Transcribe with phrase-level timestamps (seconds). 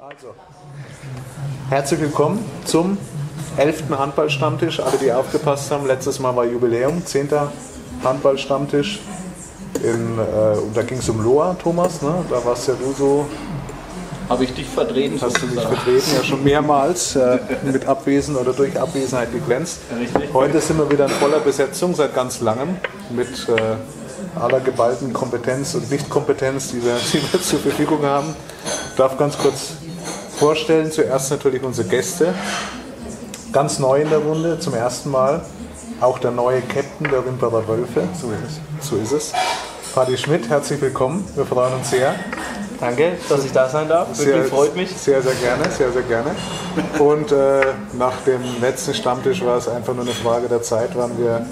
[0.00, 0.28] Also,
[1.70, 2.96] herzlich willkommen zum
[3.56, 3.90] 11.
[3.90, 4.78] Handballstammtisch.
[4.78, 7.28] Alle, die aufgepasst haben, letztes Mal war Jubiläum, 10.
[8.04, 9.00] Handballstammtisch.
[9.82, 12.14] In, äh, und da ging es um Loa, Thomas, ne?
[12.30, 13.26] da warst ja du so,
[14.28, 15.18] Habe ich dich vertreten?
[15.20, 19.80] hast du dich vertreten, ja schon mehrmals äh, mit Abwesen oder durch Abwesenheit geglänzt.
[19.98, 20.32] Richtig.
[20.32, 22.76] Heute sind wir wieder in voller Besetzung seit ganz langem
[23.10, 28.36] mit äh, aller geballten Kompetenz und Nichtkompetenz, die wir, die wir zur Verfügung haben.
[28.90, 29.72] Ich darf ganz kurz
[30.38, 32.32] vorstellen, zuerst natürlich unsere Gäste.
[33.52, 35.42] Ganz neu in der Runde, zum ersten Mal.
[36.00, 38.02] Auch der neue Captain der Rimperer Wölfe.
[38.20, 38.88] So ist es.
[38.88, 39.32] So ist es.
[39.94, 41.26] Paddy Schmidt, herzlich willkommen.
[41.34, 42.14] Wir freuen uns sehr.
[42.78, 44.16] Danke, dass ich da sein darf.
[44.16, 44.90] Wirklich freut mich.
[44.96, 46.30] Sehr, sehr gerne, sehr, sehr gerne.
[47.00, 47.60] Und äh,
[47.98, 51.44] nach dem letzten Stammtisch war es einfach nur eine Frage der Zeit, wann wir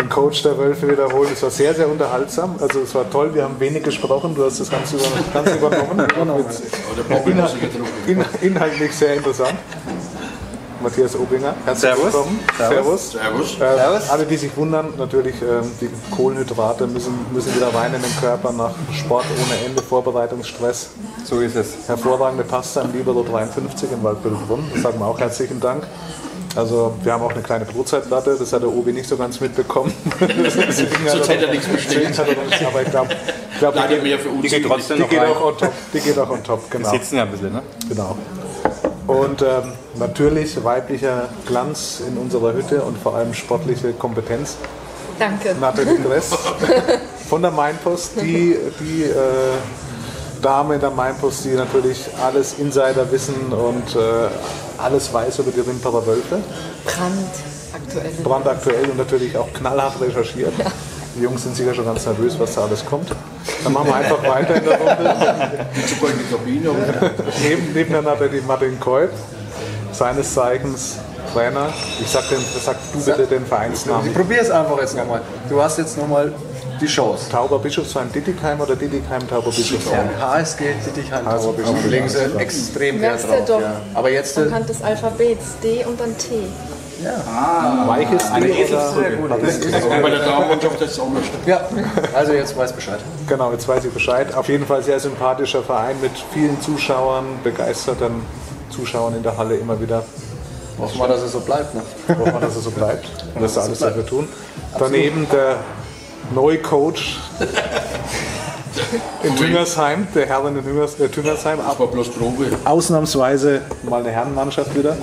[0.00, 1.30] den Coach der Wölfe wiederholen.
[1.32, 2.56] Es war sehr, sehr unterhaltsam.
[2.60, 6.06] Also es war toll, wir haben wenig gesprochen, du hast das Ganze, über, ganz übernommen.
[8.06, 9.54] In, inhaltlich sehr interessant.
[10.82, 12.04] Matthias Obinger, herzlich Servus.
[12.04, 12.40] willkommen.
[12.56, 13.10] Servus.
[13.12, 13.54] Servus.
[13.56, 14.10] Äh, Servus.
[14.10, 18.50] Alle, die sich wundern, natürlich, ähm, die Kohlenhydrate müssen, müssen wieder rein in den Körper
[18.52, 20.90] nach Sport ohne Ende, Vorbereitungsstress.
[21.24, 21.86] So ist es.
[21.86, 24.64] Hervorragende Pasta im Libero 53 in Waldbüttelbrunn.
[24.72, 25.86] Das sagen wir auch herzlichen Dank.
[26.56, 29.92] Also wir haben auch eine kleine Brotzeitplatte, das hat der Obi nicht so ganz mitbekommen.
[30.18, 32.18] Sonst hätte er nichts bestellt.
[32.18, 33.08] Hat er aber ich glaube,
[33.60, 34.42] glaub, die, für uns.
[34.42, 35.30] Die geht trotzdem die noch geht rein.
[35.30, 35.72] auch on top.
[35.92, 36.90] Die geht auch on top, genau.
[36.90, 37.62] sitzen ja ein bisschen, ne?
[37.88, 38.16] genau.
[39.06, 44.56] Und ähm, natürlich weiblicher Glanz in unserer Hütte und vor allem sportliche Kompetenz.
[45.18, 45.54] Danke.
[45.60, 46.30] Nathalie Dress
[47.28, 49.14] von der Mainpost, die, die äh,
[50.40, 54.28] Dame in der Mainpost, die natürlich alles Insider wissen und äh,
[54.82, 56.38] alles weiß über die Rimperer Wölfe.
[56.84, 57.30] Brand
[57.74, 58.12] aktuell.
[58.22, 60.52] Brandaktuell und natürlich auch knallhart recherchiert.
[61.16, 63.10] Die Jungs sind sicher schon ganz nervös, was da alles kommt.
[63.64, 65.66] Dann machen wir einfach weiter in der Runde.
[65.86, 66.70] Super in die Kabine.
[67.42, 69.10] Neben, neben der Nathalie Martin Kolb,
[69.92, 70.98] seines Zeichens
[71.32, 71.68] Trainer.
[72.00, 74.08] Ich sag, den, sag du bitte den Vereinsnamen.
[74.08, 75.20] Ich probiere es einfach jetzt nochmal.
[75.48, 76.32] Du hast jetzt nochmal
[76.80, 77.30] die Chance.
[77.30, 80.08] Tauber Bischofsheim Dittigheim oder Dittigheim Tauber Bischofsheim?
[80.18, 81.86] HSG Dittichheim HSG Tauber Bischof.
[81.86, 83.44] Legen sie extrem Wert drauf.
[83.46, 83.60] doch.
[83.60, 83.80] Ja.
[83.94, 85.58] Aber jetzt Anhand des Alphabets.
[85.62, 86.46] D und dann T.
[87.86, 89.84] Weiches Eine D oder- Eselsbrücke.
[89.92, 91.60] Aber bei der Damenmannschaft ist es auch noch ja,
[92.14, 92.98] also jetzt weiß Bescheid.
[93.26, 94.34] Genau, jetzt weiß ich Bescheid.
[94.34, 98.22] Auf jeden Fall sehr sympathischer Verein mit vielen Zuschauern, begeisterten
[98.70, 100.04] Zuschauern in der Halle immer wieder.
[100.78, 101.74] Hoffen wir, dass es so bleibt.
[101.74, 101.82] Ne?
[102.08, 104.28] Hoffen wir, dass es so bleibt und dass wir alles dafür tun.
[104.78, 105.56] Daneben der
[106.34, 107.18] neue Coach
[109.22, 112.46] in Tüngersheim, der Herren in Tüngers, äh, Tüngersheim, Aber bloß Probe.
[112.64, 114.96] ausnahmsweise mal eine Herrenmannschaft wieder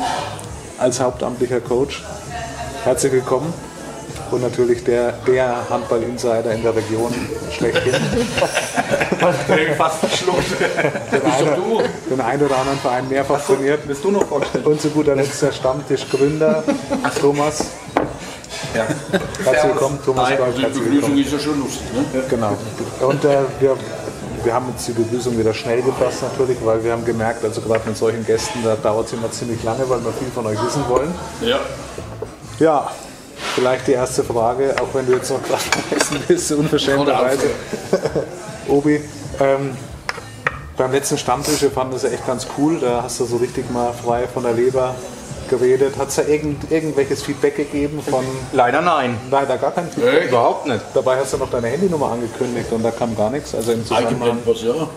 [0.78, 2.04] als hauptamtlicher Coach.
[2.84, 3.54] Herzlich willkommen.
[4.30, 7.14] Und natürlich der, der Handball-Insider in der Region
[7.50, 7.94] schlechthin.
[9.78, 10.60] Fast verschluckt.
[10.60, 11.82] Bist du.
[12.10, 13.82] Den einen oder anderen Verein mehrfach trainiert.
[13.86, 14.66] Willst du noch vorstellen?
[14.66, 16.62] Und zu guter Letzt der Stammtischgründer
[17.22, 17.68] Thomas.
[18.74, 18.86] Ja.
[19.44, 20.58] Herzlich willkommen, Thomas Gold.
[20.58, 21.88] Die Begrüßung ist ja schon lustig.
[21.94, 22.24] Ne?
[22.30, 22.58] Genau.
[23.02, 23.78] Und äh, wir,
[24.44, 27.88] wir haben jetzt die Begrüßung wieder schnell gepasst natürlich, weil wir haben gemerkt, also gerade
[27.88, 30.84] mit solchen Gästen, da dauert es immer ziemlich lange, weil wir viel von euch wissen
[30.88, 31.14] wollen.
[31.42, 31.60] Ja.
[32.60, 32.92] Ja,
[33.56, 37.50] vielleicht die erste Frage, auch wenn du jetzt noch gerade vergessen bist, unverschämterweise.
[38.68, 39.02] Obi,
[39.40, 39.78] ähm,
[40.76, 43.70] beim letzten Stammtisch, wir fanden das ja echt ganz cool, da hast du so richtig
[43.72, 44.96] mal frei von der Leber
[45.50, 45.98] geredet.
[45.98, 49.18] Hat es da irgend, irgendwelches Feedback gegeben von, Leider nein.
[49.32, 50.22] leider gar kein Feedback.
[50.22, 50.82] Hey, Überhaupt nicht.
[50.94, 53.56] Dabei hast du noch deine Handynummer angekündigt und da kam gar nichts.
[53.56, 54.88] Also im Zusammenhang, eingeblendet was, ja.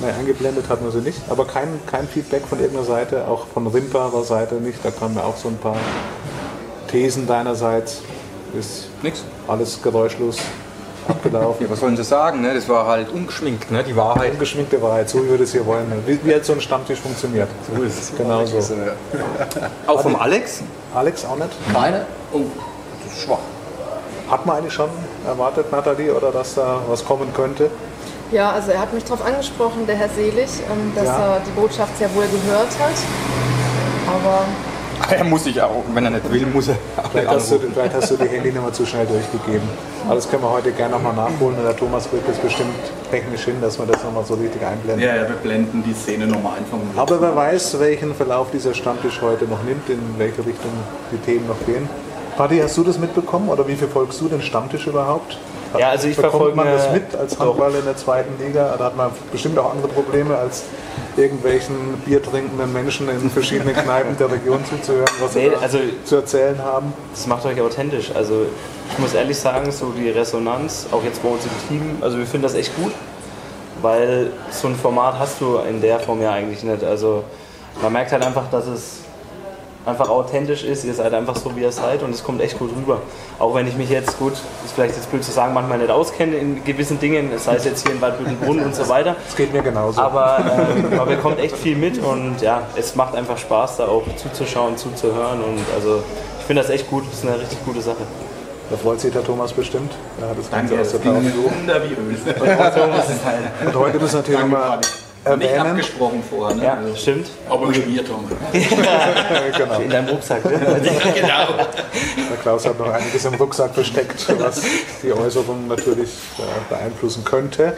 [0.00, 3.66] nein, eingeblendet hatten wir sie nicht, aber kein, kein Feedback von irgendeiner Seite, auch von
[3.66, 4.78] Rimperer Seite nicht.
[4.84, 5.76] Da kamen ja auch so ein paar
[6.88, 8.02] Thesen deinerseits.
[8.58, 9.24] Ist Nix.
[9.46, 10.38] alles geräuschlos
[11.08, 11.66] abgelaufen.
[11.66, 12.40] Ja, was sollen sie sagen?
[12.42, 12.54] Ne?
[12.54, 13.82] Das war halt ungeschminkt, ne?
[13.82, 14.32] die Wahrheit.
[14.32, 15.90] Ungeschminkte Wahrheit, so wie wir das hier wollen.
[16.06, 17.48] Wie, wie jetzt so ein Stammtisch funktioniert.
[17.74, 18.16] So ist es.
[18.16, 18.58] Genau so.
[19.86, 20.62] Auch vom Alex?
[20.94, 21.50] Alex auch nicht?
[21.72, 22.06] Keine?
[22.32, 22.40] Oh,
[23.04, 23.38] Das ist schwach.
[24.30, 24.90] Hat man eigentlich schon
[25.26, 27.70] erwartet, Nathalie, oder dass da was kommen könnte?
[28.30, 31.34] Ja, also er hat mich darauf angesprochen, der Herr Selig, ähm, dass Ja.
[31.34, 32.94] er die Botschaft sehr wohl gehört hat.
[34.06, 34.44] Aber
[35.10, 37.58] Er muss sich auch, wenn er nicht will, muss er auch nicht Vielleicht hast, du,
[37.58, 39.68] vielleicht hast du die Handynummer zu schnell durchgegeben.
[40.04, 42.74] Aber das können wir heute gerne nochmal nachholen und der Thomas kriegt das bestimmt
[43.10, 45.04] technisch hin, dass wir das nochmal so richtig einblenden.
[45.04, 46.78] Ja, ja, wir blenden die Szene nochmal einfach.
[46.96, 50.72] Aber wer weiß, welchen Verlauf dieser Stammtisch heute noch nimmt, in welche Richtung
[51.12, 51.88] die Themen noch gehen.
[52.36, 55.38] Patti, hast du das mitbekommen oder wie verfolgst du den Stammtisch überhaupt?
[55.76, 57.40] Ja, also ich Bekommt verfolge, man das mit als doch.
[57.46, 58.74] Handballer in der zweiten Liga?
[58.78, 60.62] Da hat man bestimmt auch andere Probleme als
[61.16, 61.74] irgendwelchen
[62.06, 66.58] biertrinkenden Menschen in verschiedenen Kneipen der Region zuzuhören, was sie Nee, da also zu erzählen
[66.62, 66.92] haben.
[67.12, 68.12] das macht euch authentisch.
[68.14, 68.46] Also
[68.92, 72.26] ich muss ehrlich sagen, so die Resonanz, auch jetzt bei uns im Team, also wir
[72.26, 72.92] finden das echt gut.
[73.82, 76.82] weil so ein Format hast du in der Form ja eigentlich nicht.
[76.84, 77.22] Also
[77.82, 79.00] man merkt halt einfach, dass es
[79.88, 80.84] einfach authentisch ist.
[80.84, 83.00] Ihr seid einfach so, wie ihr seid und es kommt echt gut rüber.
[83.38, 86.36] Auch wenn ich mich jetzt gut, ist vielleicht jetzt blöd zu sagen, manchmal nicht auskenne
[86.36, 89.16] in gewissen Dingen, sei es jetzt hier in Waldbüttenbrunn und so weiter.
[89.24, 90.00] Das geht mir genauso.
[90.00, 90.38] Aber
[90.76, 94.76] ähm, man bekommt echt viel mit und ja, es macht einfach Spaß, da auch zuzuschauen,
[94.76, 96.02] zuzuhören und also
[96.38, 98.06] ich finde das echt gut, das ist eine richtig gute Sache.
[98.70, 99.92] da freut sich der Thomas bestimmt.
[100.20, 101.16] Er hat das Ganze Danke, aus der Taufe.
[103.66, 104.80] Und heute müssen wir natürlich nochmal
[105.24, 105.66] Nicht erwähnen.
[105.66, 106.64] abgesprochen vorher, ne?
[106.64, 107.28] Ja, stimmt.
[107.48, 108.60] Aber geschmiert wir.
[109.58, 109.80] genau.
[109.80, 110.44] In deinem Rucksack.
[110.44, 110.80] Ne?
[111.14, 111.46] genau.
[112.30, 114.62] Der Klaus hat noch einiges im Rucksack versteckt, was
[115.02, 116.42] die Äußerung natürlich äh,
[116.72, 117.74] beeinflussen könnte.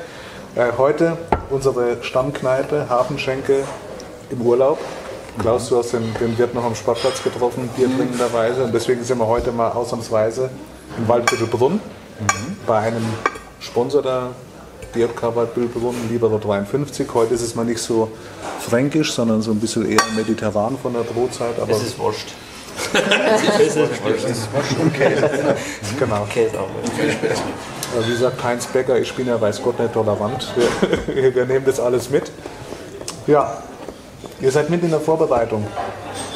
[0.54, 1.16] Äh, heute
[1.48, 3.64] unsere Stammkneipe Hafenschenke
[4.30, 4.78] im Urlaub.
[5.38, 8.64] Klaus, du hast den, den Wirt noch am Sportplatz getroffen, biertrinkenderweise.
[8.64, 10.50] Und deswegen sind wir heute mal ausnahmsweise
[10.98, 11.80] in Waldbüttelbrunn
[12.66, 13.04] bei einem
[13.60, 14.28] Sponsor der
[14.94, 17.06] DFK Waldbüttelbrunn, Libero 53.
[17.14, 18.10] Heute ist es mal nicht so
[18.60, 21.58] fränkisch, sondern so ein bisschen eher mediterran von der Brotzeit.
[21.60, 22.28] Aber Es ist wurscht.
[23.58, 24.76] es ist wurscht.
[25.98, 26.26] genau.
[26.30, 26.68] Käse auch.
[28.08, 30.52] Wie sagt Heinz Becker, ich bin ja weiß Gott nicht tolerant.
[31.06, 32.30] Wir, wir nehmen das alles mit.
[33.26, 33.62] Ja,
[34.40, 35.66] ihr seid mit in der Vorbereitung.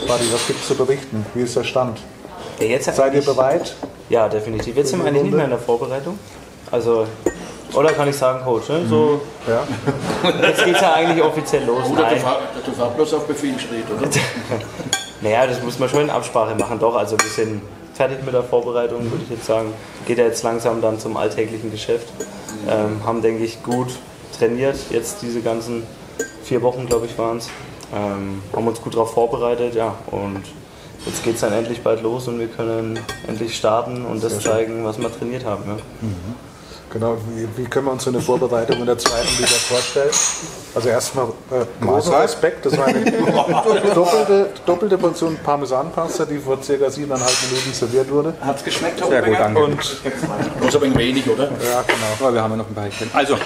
[0.06, 1.24] Buddy, was gibt es zu berichten?
[1.34, 1.98] Wie ist der Stand?
[2.58, 3.74] Ja, jetzt Seid ihr bereit?
[4.08, 4.76] Ja, definitiv.
[4.76, 6.18] Jetzt sind wir eigentlich nicht mehr in der Vorbereitung.
[6.70, 7.06] Also,
[7.72, 8.87] oder kann ich sagen, Coach, ne?
[8.88, 9.62] so, Ja.
[10.46, 11.84] jetzt geht es ja eigentlich offiziell los.
[11.90, 12.22] Oder du Nein.
[12.64, 14.08] du fahr bloß auf Befehl steht, oder?
[15.20, 16.94] Naja, das muss man schon in Absprache machen, doch.
[16.94, 17.62] Also wir sind
[17.94, 19.72] fertig mit der Vorbereitung, würde ich jetzt sagen.
[20.06, 22.08] Geht ja jetzt langsam dann zum alltäglichen Geschäft.
[22.69, 23.88] Ähm, haben, denke ich, gut
[24.38, 24.76] trainiert.
[24.90, 25.84] Jetzt diese ganzen
[26.43, 27.49] vier Wochen, glaube ich, waren es.
[27.94, 29.94] Ähm, haben uns gut darauf vorbereitet, ja.
[30.10, 30.43] Und
[31.06, 34.84] jetzt geht es dann endlich bald los und wir können endlich starten und das zeigen,
[34.84, 35.62] was wir trainiert haben.
[35.67, 35.76] Ja.
[36.94, 40.11] Genau, wie, wie können wir uns so eine Vorbereitung in der zweiten Liga vorstellen?
[40.76, 42.14] Also erstmal äh, großen.
[42.14, 43.11] Respekt, das war eine
[43.94, 48.35] doppelte, doppelte Portion Parmesanpasta, die vor circa siebeneinhalb Minuten serviert wurde.
[48.41, 49.64] Hat's geschmeckt, Herr Sehr gut, danke.
[49.64, 50.02] Und
[50.61, 51.44] Bloß aber ein wenig, oder?
[51.44, 52.06] ja, genau.
[52.20, 53.37] Aber wir haben ja noch ein paar Also,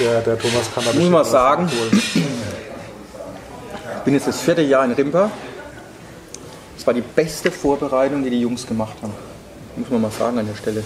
[0.00, 1.70] Der, der Thomas kann da muss was sagen,
[2.14, 2.22] ich
[4.06, 5.30] bin jetzt das vierte Jahr in Rimpa.
[6.76, 9.12] Das war die beste Vorbereitung, die die Jungs gemacht haben.
[9.76, 10.82] Muss man mal sagen an der Stelle.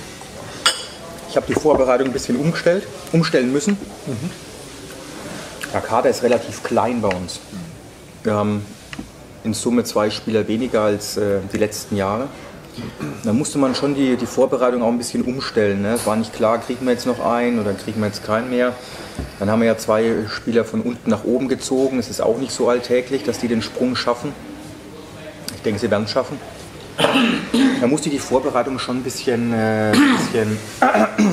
[1.31, 3.79] Ich habe die Vorbereitung ein bisschen umgestellt, umstellen müssen.
[5.73, 7.39] Der Kader ist relativ klein bei uns.
[8.25, 8.67] Wir haben
[9.45, 12.27] in Summe zwei Spieler weniger als äh, die letzten Jahre.
[13.23, 15.83] Da musste man schon die, die Vorbereitung auch ein bisschen umstellen.
[15.83, 15.93] Ne?
[15.95, 18.75] Es war nicht klar, kriegen wir jetzt noch einen oder kriegen wir jetzt keinen mehr.
[19.39, 22.01] Dann haben wir ja zwei Spieler von unten nach oben gezogen.
[22.01, 24.33] Es ist auch nicht so alltäglich, dass die den Sprung schaffen.
[25.55, 26.41] Ich denke, sie werden es schaffen.
[27.81, 30.59] Da musste die Vorbereitung schon ein bisschen, äh, bisschen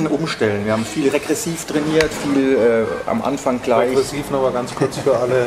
[0.10, 0.64] umstellen.
[0.64, 3.90] Wir haben viel regressiv trainiert, viel äh, am Anfang gleich.
[3.90, 5.42] Aggressiv noch mal ganz kurz für alle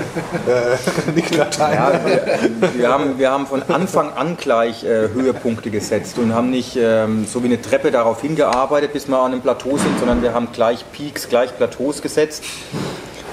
[0.48, 1.74] äh, Nicht-Latein.
[1.74, 6.52] Ja, wir, wir, haben, wir haben von Anfang an gleich äh, Höhepunkte gesetzt und haben
[6.52, 10.22] nicht ähm, so wie eine Treppe darauf hingearbeitet, bis wir an einem Plateau sind, sondern
[10.22, 12.44] wir haben gleich Peaks, gleich Plateaus gesetzt.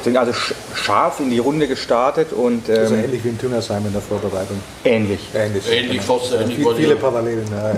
[0.05, 3.85] Sind also sch scharf in die Runde gestartet und Also ähm, ähnlich wie in Tüngersheim
[3.85, 4.61] in der Vorbereitung.
[4.85, 5.21] ähnlich.
[5.35, 5.65] Ähnlich.
[5.71, 6.57] Ähnlich, fast ähnlich.
[6.57, 7.73] Viel, viele ich- Parallelen ja.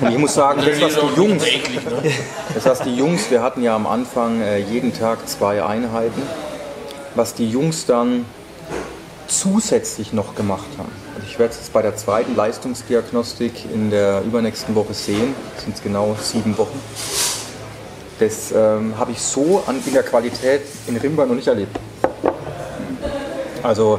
[0.06, 2.12] Und ich muss sagen, das was die Jungs, ne?
[2.54, 6.22] das was die Jungs, wir hatten ja am Anfang äh, jeden Tag zwei Einheiten,
[7.14, 8.24] was die Jungs dann
[9.28, 10.90] zusätzlich noch gemacht haben.
[11.14, 15.64] Also ich werde es jetzt bei der zweiten Leistungsdiagnostik in der übernächsten Woche sehen, das
[15.64, 16.80] sind genau sieben Wochen.
[18.20, 21.74] Das ähm, habe ich so an, in der Qualität in Rimba noch nicht erlebt.
[23.62, 23.98] Also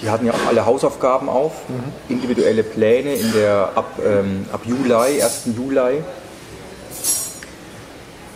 [0.00, 1.52] die hatten ja auch alle Hausaufgaben auf,
[2.08, 5.48] individuelle Pläne in der ab, ähm, ab Juli, 1.
[5.56, 6.02] Juli.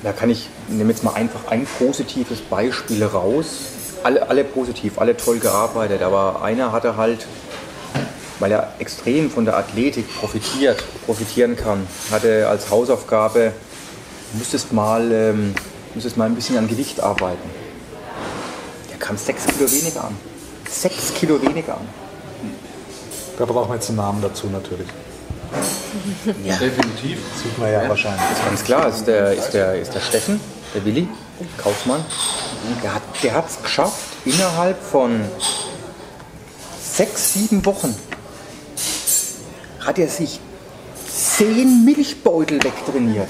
[0.03, 3.59] Da kann ich, nehme jetzt mal einfach ein positives Beispiel raus.
[4.03, 7.27] Alle, alle positiv, alle toll gearbeitet, aber einer hatte halt,
[8.41, 13.53] weil er extrem von der Athletik profitiert, profitieren kann, hatte als Hausaufgabe,
[14.33, 15.55] du müsstest mal, ähm,
[15.95, 17.51] müsstest mal ein bisschen an Gewicht arbeiten.
[18.91, 20.17] Der kam sechs Kilo weniger an.
[20.71, 21.89] Sechs Kilo weniger an.
[23.39, 24.89] Da brauchen wir jetzt einen Namen dazu natürlich.
[26.27, 27.19] Definitiv.
[27.43, 28.21] Sieht man ja, wahrscheinlich.
[28.45, 30.41] Ganz klar, ist der, ist der, ist der Steffen,
[30.75, 31.09] der Willi,
[31.57, 32.05] Kaufmann.
[32.83, 35.23] Der hat der es geschafft, innerhalb von
[36.83, 37.95] sechs, sieben Wochen
[39.81, 40.41] hat er sich
[41.09, 43.29] zehn Milchbeutel wegtrainiert.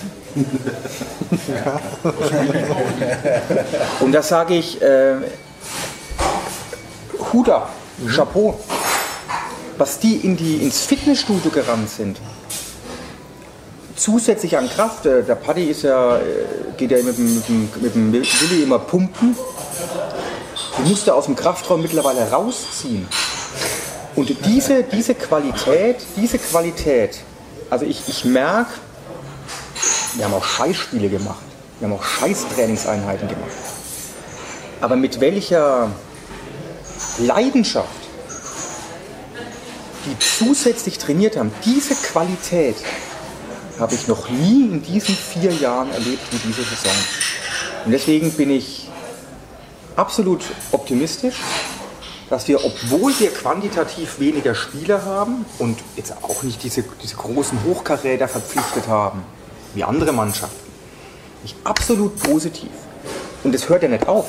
[4.01, 5.17] Und da sage ich, äh,
[7.33, 7.69] Huda,
[8.15, 8.59] Chapeau,
[9.77, 12.19] was die, in die ins Fitnessstudio gerannt sind
[13.99, 16.21] zusätzlich an Kraft, äh, der Paddy ist ja, äh,
[16.77, 19.37] geht ja mit dem, mit dem, mit dem Willi immer pumpen.
[20.79, 23.09] Die musste aus dem Kraftraum mittlerweile rausziehen.
[24.19, 27.21] Und diese, diese Qualität, diese Qualität,
[27.71, 28.73] also ich, ich merke,
[30.15, 31.45] wir haben auch Scheißspiele gemacht.
[31.79, 33.53] Wir haben auch Scheißtrainingseinheiten gemacht.
[34.81, 35.93] Aber mit welcher
[37.19, 37.87] Leidenschaft
[40.05, 42.75] die zusätzlich trainiert haben, diese Qualität
[43.79, 46.99] habe ich noch nie in diesen vier Jahren erlebt wie diese Saison.
[47.85, 48.89] Und deswegen bin ich
[49.95, 51.37] absolut optimistisch,
[52.31, 57.59] dass wir, obwohl wir quantitativ weniger Spieler haben und jetzt auch nicht diese, diese großen
[57.65, 59.23] Hochkaräter verpflichtet haben,
[59.75, 60.69] wie andere Mannschaften,
[61.45, 62.71] ich absolut positiv.
[63.45, 64.27] Und es hört ja nicht auf.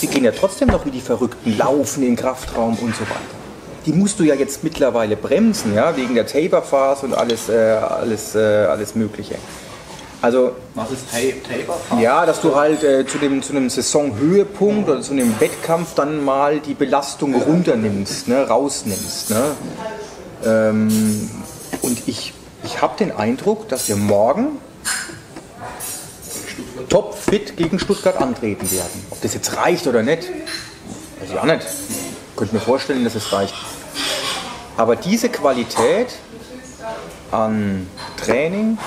[0.00, 3.38] Wir gehen ja trotzdem noch wie die Verrückten, laufen in den Kraftraum und so weiter.
[3.86, 8.34] Die musst du ja jetzt mittlerweile bremsen, ja, wegen der Taper-Phase und alles, äh, alles,
[8.34, 9.36] äh, alles Mögliche.
[10.20, 12.00] Also Was ist Taper?
[12.00, 16.24] ja, dass du halt äh, zu, dem, zu einem Saisonhöhepunkt oder zu einem Wettkampf dann
[16.24, 19.30] mal die Belastung runternimmst, ne, rausnimmst.
[19.30, 19.44] Ne?
[20.44, 21.30] Ähm,
[21.82, 22.34] und ich,
[22.64, 24.58] ich habe den Eindruck, dass wir morgen
[26.88, 29.06] topfit gegen Stuttgart antreten werden.
[29.10, 30.24] Ob das jetzt reicht oder nicht,
[31.20, 31.62] weiß ich auch nicht.
[31.62, 33.54] Ich könnte mir vorstellen, dass es reicht.
[34.76, 36.08] Aber diese Qualität
[37.30, 38.78] an Training,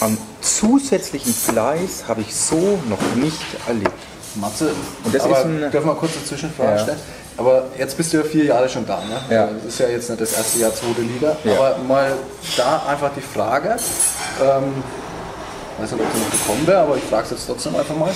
[0.00, 0.18] an
[0.64, 3.92] zusätzlichen Fleiß habe ich so noch nicht erlebt.
[4.36, 4.70] Matze,
[5.04, 6.78] Und das aber ist ein- dürfen wir kurz eine Zwischenfrage Ja.
[6.78, 6.98] stellen?
[7.36, 9.20] Aber jetzt bist du ja vier Jahre schon da, ne?
[9.34, 9.46] Ja.
[9.46, 11.36] Das ist ja jetzt nicht das erste Jahr zweite Liga.
[11.44, 11.52] Ja.
[11.54, 12.12] Aber mal
[12.56, 14.82] da einfach die Frage, ähm,
[15.78, 18.12] weiß nicht, ob sie noch gekommen wäre, aber ich frage es jetzt trotzdem einfach mal.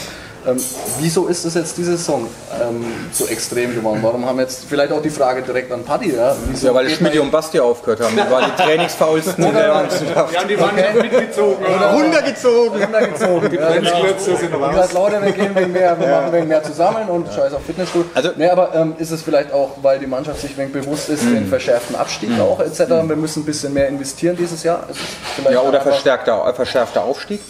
[0.47, 0.57] Ähm,
[0.99, 2.27] wieso ist es jetzt diese Saison
[2.63, 3.99] ähm, so extrem geworden?
[4.03, 6.15] Warum haben jetzt vielleicht auch die Frage direkt an Paddy?
[6.15, 8.15] Ja, wieso Ja, weil Schmidt und Basti aufgehört haben.
[8.17, 10.33] Die waren die trainingsfaulsten in der Mannschaft.
[10.33, 11.65] Ja, die waren ja mitgezogen.
[11.67, 12.83] Oder Runtergezogen.
[12.83, 13.53] runtergezogen.
[13.55, 14.01] Ja, genau.
[14.01, 14.71] Plätze sind raus.
[14.71, 18.09] gesagt, Leute, wir gehen wegen mehr, wir machen wegen mehr zusammen und scheiß auf Fitnessstudio.
[18.15, 21.23] Also- nee, aber ähm, ist es vielleicht auch, weil die Mannschaft sich wenig bewusst ist,
[21.25, 22.81] den verschärften Abstieg auch etc.
[22.89, 24.85] Wir müssen ein bisschen mehr investieren dieses Jahr.
[24.91, 27.41] Ist es vielleicht Ja, oder verstärkter, äh, verschärfter Aufstieg.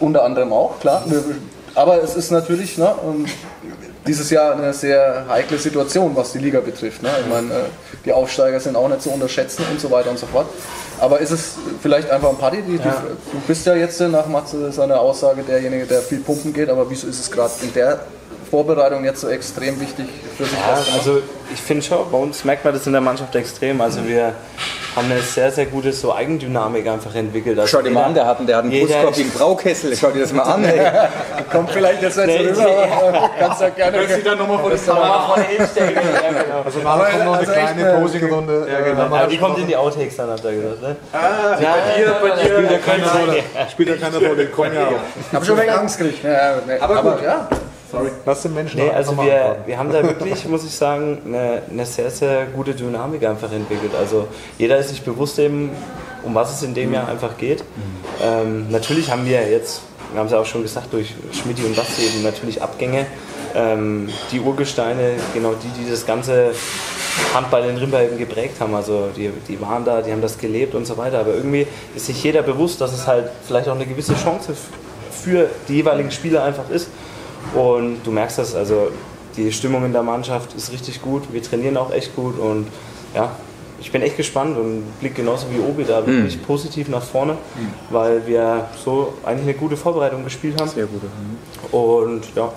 [0.00, 1.04] Unter anderem auch, klar.
[1.78, 3.24] Aber es ist natürlich ne, ähm,
[4.04, 7.04] dieses Jahr eine sehr heikle Situation, was die Liga betrifft.
[7.04, 7.10] Ne?
[7.20, 7.64] Ich meine, äh,
[8.04, 10.48] die Aufsteiger sind auch nicht zu unterschätzen und so weiter und so fort.
[10.98, 12.62] Aber ist es vielleicht einfach ein Party?
[12.62, 16.68] Die, die, du bist ja jetzt nach Matze seiner Aussage derjenige, der viel pumpen geht,
[16.68, 18.00] aber wieso ist es gerade in der
[18.48, 20.52] Vorbereitung jetzt so extrem wichtig für sich?
[20.54, 21.20] Ja, also
[21.52, 23.80] ich finde schon, bei uns merkt man das in der Mannschaft extrem.
[23.80, 24.32] Also wir
[24.96, 27.58] haben eine sehr, sehr gute so Eigendynamik einfach entwickelt.
[27.58, 29.96] Also Schau dir mal an, der hat, einen- der hat einen Brustkorb wie ein Braukessel.
[29.96, 30.64] Schau dir das mal an.
[30.64, 30.80] Ey.
[31.52, 33.98] kommt vielleicht jetzt nicht Nee, so rüber, aber kannst ja gerne.
[34.24, 36.62] dann nochmal vor das Aber von hinstellen, ja, genau.
[36.64, 38.66] Also nachher kommt noch eine also kleine eine- Posing-Runde.
[38.70, 39.02] Ja, genau.
[39.02, 40.82] Aber die kommt in die Outtakes dann, hat er gesagt.
[40.82, 40.96] Ne?
[41.12, 41.18] Ah,
[41.52, 41.56] bei
[41.98, 42.44] dir, bei dir.
[42.44, 43.42] Spielt ja keine Rolle.
[43.70, 44.46] Spielt ja keine Rolle.
[44.48, 44.88] Komm ja.
[45.28, 46.24] Ich habe schon wegen Angst gekriegt.
[46.24, 47.48] Ja, aber, gut, ja.
[48.26, 51.86] Lass den Menschen Nee, also wir, wir haben da wirklich, muss ich sagen, eine, eine
[51.86, 53.92] sehr, sehr gute Dynamik einfach entwickelt.
[53.98, 54.28] Also
[54.58, 55.70] jeder ist sich bewusst eben,
[56.22, 57.64] um was es in dem Jahr einfach geht.
[58.22, 61.74] Ähm, natürlich haben wir jetzt, wir haben es ja auch schon gesagt, durch Schmidt und
[61.76, 63.06] Basti eben natürlich Abgänge.
[63.54, 66.52] Ähm, die Urgesteine, genau die, die das ganze
[67.34, 68.74] Handball in Rimba eben geprägt haben.
[68.74, 71.20] Also die, die waren da, die haben das gelebt und so weiter.
[71.20, 71.66] Aber irgendwie
[71.96, 74.54] ist sich jeder bewusst, dass es halt vielleicht auch eine gewisse Chance
[75.10, 76.88] für die jeweiligen Spieler einfach ist.
[77.54, 78.90] Und du merkst das, also
[79.36, 81.32] die Stimmung in der Mannschaft ist richtig gut.
[81.32, 82.66] Wir trainieren auch echt gut und
[83.14, 83.30] ja,
[83.80, 87.36] ich bin echt gespannt und blicke genauso wie Obi da wirklich positiv nach vorne,
[87.90, 90.68] weil wir so eigentlich eine gute Vorbereitung gespielt haben.
[90.68, 91.02] Sehr gut.
[91.70, 92.52] Und ja,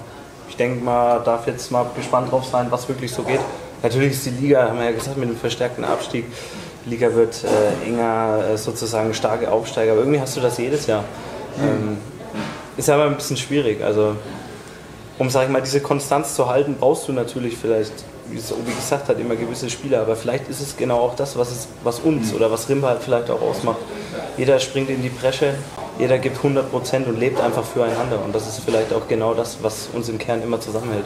[0.49, 3.39] ich denke mal, darf jetzt mal gespannt drauf sein, was wirklich so geht.
[3.83, 6.25] Natürlich ist die Liga, haben wir ja gesagt, mit dem verstärkten Abstieg.
[6.85, 10.87] Die Liga wird äh, enger, äh, sozusagen starke Aufsteiger, aber irgendwie hast du das jedes
[10.87, 11.03] Jahr.
[11.59, 11.97] Ähm,
[12.77, 13.83] ist aber ein bisschen schwierig.
[13.83, 14.15] Also,
[15.21, 17.93] um sag ich mal, diese Konstanz zu halten, brauchst du natürlich vielleicht,
[18.31, 20.01] wie es Obi gesagt hat, immer gewisse Spieler.
[20.01, 23.03] Aber vielleicht ist es genau auch das, was, es, was uns oder was Rimba halt
[23.03, 23.77] vielleicht auch ausmacht.
[24.35, 25.53] Jeder springt in die Bresche,
[25.99, 28.19] jeder gibt 100 Prozent und lebt einfach füreinander.
[28.25, 31.05] Und das ist vielleicht auch genau das, was uns im Kern immer zusammenhält.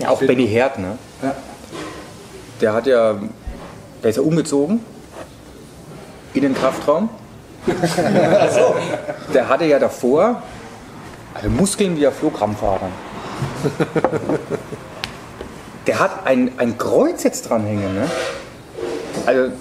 [0.00, 0.98] Ja, auch Benny Herd, ne?
[2.60, 3.20] Der hat ja,
[4.02, 4.80] der ist ja umgezogen
[6.34, 7.08] in den Kraftraum.
[9.34, 10.42] Der hatte ja davor
[11.34, 12.88] also Muskeln wie der Flohkrampfader.
[15.86, 18.10] Der hat ein, ein Kreuz jetzt dranhängen, ne?
[19.24, 19.52] Also,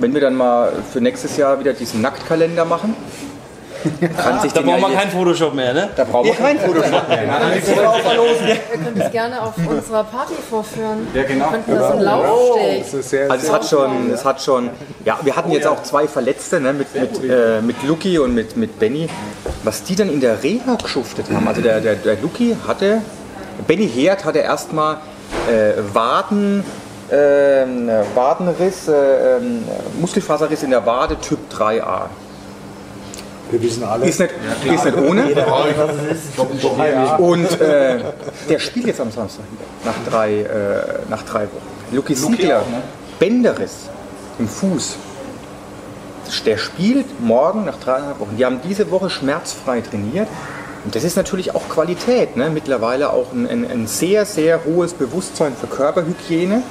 [0.00, 2.96] wenn wir dann mal für nächstes Jahr wieder diesen Nacktkalender machen,
[4.42, 5.88] sich Da ja wir jetzt- keinen Photoshop mehr, ne?
[5.96, 7.22] Da brauchen wir keinen Photoshop mehr.
[7.22, 11.06] Ihr könnt es gerne auf unserer Party vorführen.
[11.14, 11.44] Ja, genau.
[11.46, 12.82] Wir könnten das im Laufsteg.
[12.84, 14.70] Das ist sehr, Also es hat schon, es hat schon,
[15.04, 18.56] ja, wir hatten jetzt auch zwei Verletzte, ne, mit, mit, äh, mit Luki und mit,
[18.56, 19.08] mit Benny,
[19.64, 21.46] was die dann in der Reha geschuftet haben.
[21.46, 23.02] Also der, der, der Luki hatte,
[23.66, 24.96] Benny Herd hatte erstmal
[25.48, 26.64] äh, Waden,
[27.10, 29.64] ähm, Wadenriss, äh, ähm,
[30.00, 32.06] Muskelfaserriss in der Wade Typ 3a.
[33.50, 34.32] Wir wissen alle, Ist nicht,
[34.64, 35.24] ist nicht ohne.
[37.18, 37.98] Und äh,
[38.48, 41.94] der spielt jetzt am Samstag wieder, nach drei, äh, nach drei Wochen.
[41.94, 42.62] Luki Siegler,
[43.18, 43.88] Bänderriss
[44.38, 44.96] im Fuß.
[46.44, 48.36] Der spielt morgen nach dreieinhalb Wochen.
[48.36, 50.28] Die haben diese Woche schmerzfrei trainiert.
[50.84, 52.36] Und das ist natürlich auch Qualität.
[52.36, 52.50] Ne?
[52.50, 56.62] Mittlerweile auch ein, ein, ein sehr, sehr hohes Bewusstsein für Körperhygiene.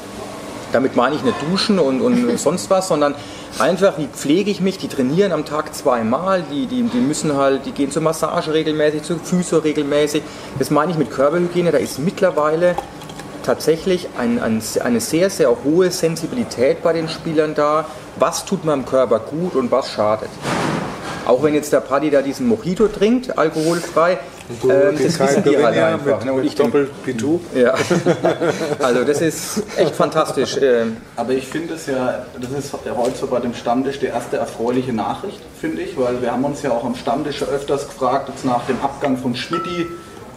[0.72, 3.16] Damit meine ich nicht duschen und, und sonst was, sondern
[3.60, 4.78] einfach, wie pflege ich mich?
[4.78, 9.04] Die trainieren am Tag zweimal, die, die, die müssen halt, die gehen zur Massage regelmäßig,
[9.04, 10.24] zur Physio regelmäßig.
[10.60, 11.72] Das meine ich mit Körperhygiene.
[11.72, 12.76] Da ist mittlerweile
[13.44, 17.86] tatsächlich ein, ein, eine sehr, sehr hohe Sensibilität bei den Spielern da.
[18.18, 20.30] Was tut meinem Körper gut und was schadet?
[21.26, 24.18] Auch wenn jetzt der Paddy da diesen Mojito trinkt, alkoholfrei,
[24.50, 26.18] ähm, das wissen die alle einfach.
[26.18, 26.34] mit, ne?
[26.34, 27.40] Und ich denke, Doppel-Pitou.
[27.56, 27.74] ja.
[28.82, 30.58] Also das ist echt fantastisch.
[30.62, 34.38] Ähm, Aber ich finde es ja, das ist heute so bei dem Stammtisch die erste
[34.38, 38.46] erfreuliche Nachricht, finde ich, weil wir haben uns ja auch am Stammtisch öfters gefragt, jetzt
[38.46, 39.88] nach dem Abgang von Schmidti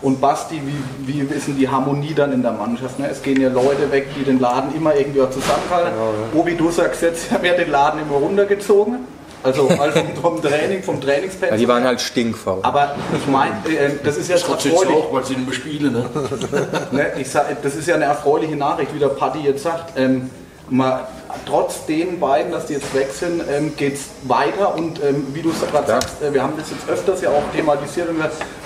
[0.02, 2.98] und Basti, wie, wie ist denn die Harmonie dann in der Mannschaft?
[2.98, 3.08] Ne?
[3.08, 5.92] Es gehen ja Leute weg, die den Laden immer irgendwie auch zusammenhalten.
[6.34, 9.00] Obi, du sagst jetzt, wir haben ja den Laden immer runtergezogen.
[9.42, 11.50] Also, also vom, vom Training, vom Trainingspensum.
[11.50, 12.61] ja, die waren halt stinkfaul.
[12.62, 14.88] aber ich meine, äh, das ist ja erfreulich.
[14.88, 15.92] auch, weil sie nicht mehr spielen.
[15.92, 16.04] Ne?
[16.92, 19.97] Ne, ich sag, das ist ja eine erfreuliche Nachricht, wie der Paddy jetzt sagt.
[19.97, 20.30] Ähm,
[20.68, 21.06] mal,
[21.46, 25.42] trotz den beiden, dass die jetzt weg sind, ähm, geht es weiter und ähm, wie
[25.42, 28.08] du es gerade sagst, äh, wir haben das jetzt öfters ja auch thematisiert,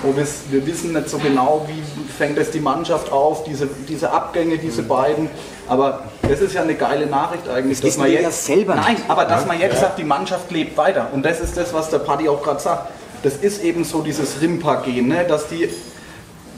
[0.02, 4.59] wo wir wissen nicht so genau, wie fängt es die Mannschaft auf, diese, diese Abgänge,
[4.59, 5.28] diese beiden.
[5.68, 7.78] Aber das ist ja eine geile Nachricht eigentlich.
[7.78, 9.04] Das wissen wir ja selber Nein, nicht.
[9.09, 11.09] aber dass man jetzt sagt, die Mannschaft lebt weiter.
[11.12, 12.90] Und das ist das, was der Paddy auch gerade sagt.
[13.22, 15.24] Das ist eben so dieses Rimpa-Gehen, ne?
[15.27, 15.70] dass die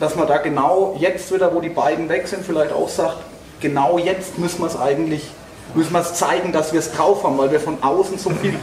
[0.01, 3.19] dass man da genau jetzt wieder, wo die beiden weg sind, vielleicht auch sagt,
[3.61, 5.31] genau jetzt müssen wir es eigentlich,
[5.75, 8.55] müssen wir es zeigen, dass wir es drauf haben, weil wir von außen so viel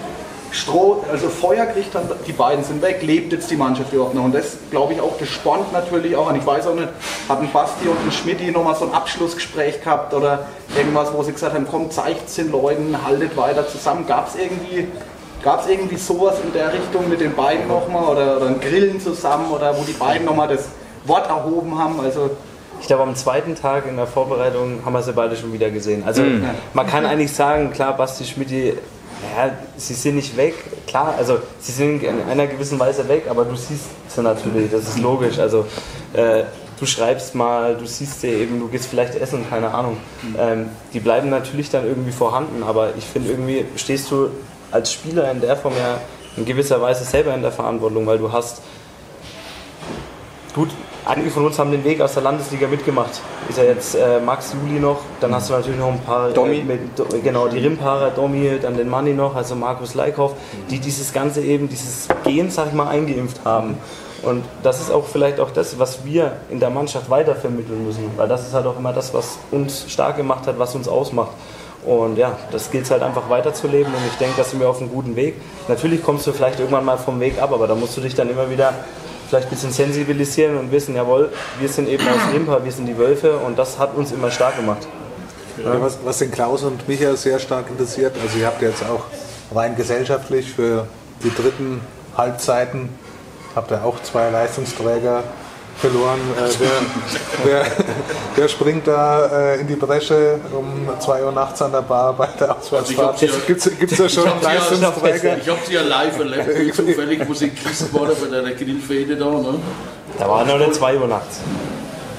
[0.53, 4.23] Stroh, also Feuer kriegt haben, die beiden sind weg, lebt jetzt die Mannschaft überhaupt noch.
[4.23, 6.35] Und das glaube ich auch, das spornt natürlich auch an.
[6.35, 6.89] Ich weiß auch nicht,
[7.27, 10.45] hatten Basti und ein Schmidti nochmal so ein Abschlussgespräch gehabt oder
[10.77, 14.05] irgendwas, wo sie gesagt haben, komm, zeigt es den Leuten, haltet weiter zusammen.
[14.05, 14.87] Gab es irgendwie,
[15.41, 19.49] gab's irgendwie sowas in der Richtung mit den beiden nochmal oder, oder ein Grillen zusammen
[19.49, 20.65] oder wo die beiden nochmal das
[21.05, 21.99] Wort erhoben haben?
[21.99, 22.29] Also
[22.83, 26.03] Ich glaube, am zweiten Tag in der Vorbereitung haben wir sie beide schon wieder gesehen.
[26.05, 26.21] Also
[26.73, 28.73] man kann eigentlich sagen, klar, Basti Schmidti,
[29.37, 30.53] ja, sie sind nicht weg.
[30.85, 34.83] Klar, also sie sind in einer gewissen Weise weg, aber du siehst sie natürlich, das
[34.83, 35.39] ist logisch.
[35.39, 35.65] Also
[36.11, 36.43] äh,
[36.77, 39.95] du schreibst mal, du siehst sie eben, du gehst vielleicht essen, keine Ahnung.
[40.37, 44.27] Ähm, die bleiben natürlich dann irgendwie vorhanden, aber ich finde irgendwie stehst du
[44.71, 46.01] als Spieler in der Form ja
[46.35, 48.61] in gewisser Weise selber in der Verantwortung, weil du hast
[50.53, 50.69] Gut,
[51.05, 53.21] einige von uns haben den Weg aus der Landesliga mitgemacht.
[53.49, 56.29] Ist ja jetzt äh, Max Juli noch, dann hast du natürlich noch ein paar.
[56.29, 56.59] Domi.
[56.59, 60.33] Äh, mit, Do- genau, die Rimparer, Domi, dann den Manni noch, also Markus Leikhoff,
[60.69, 63.77] die dieses Ganze eben, dieses Gehen, sag ich mal, eingeimpft haben.
[64.21, 68.29] Und das ist auch vielleicht auch das, was wir in der Mannschaft weitervermitteln müssen, weil
[68.29, 71.31] das ist halt auch immer das, was uns stark gemacht hat, was uns ausmacht.
[71.85, 74.79] Und ja, das gilt es halt einfach weiterzuleben und ich denke, da sind wir auf
[74.79, 75.35] einem guten Weg.
[75.67, 78.29] Natürlich kommst du vielleicht irgendwann mal vom Weg ab, aber da musst du dich dann
[78.29, 78.73] immer wieder
[79.33, 82.95] vielleicht ein bisschen sensibilisieren und wissen, jawohl, wir sind eben aus Rimpa, wir sind die
[82.95, 84.87] Wölfe und das hat uns immer stark gemacht.
[85.57, 88.83] Ja, was, was den Klaus und mich ja sehr stark interessiert, also ihr habt jetzt
[88.83, 89.05] auch
[89.55, 90.85] rein gesellschaftlich für
[91.23, 91.81] die dritten
[92.15, 92.89] Halbzeiten,
[93.55, 95.23] habt ihr auch zwei Leistungsträger
[95.77, 96.19] verloren.
[96.37, 96.69] Äh, wer,
[97.43, 97.65] wer,
[98.35, 102.27] wer springt da äh, in die Bresche um 2 Uhr nachts an der Bar bei
[102.39, 103.21] der Auswärtsfahrt?
[103.21, 105.37] Also sie- Gibt es da schon Ich hab sie ja- Leistungsträger?
[105.41, 109.25] Ich habe sie ja live erlebt, zufällig, wo sie geküsst wurde bei der Grillfäde da.
[109.25, 109.55] Ne?
[110.19, 111.39] Da war noch eine 2 Uhr nachts.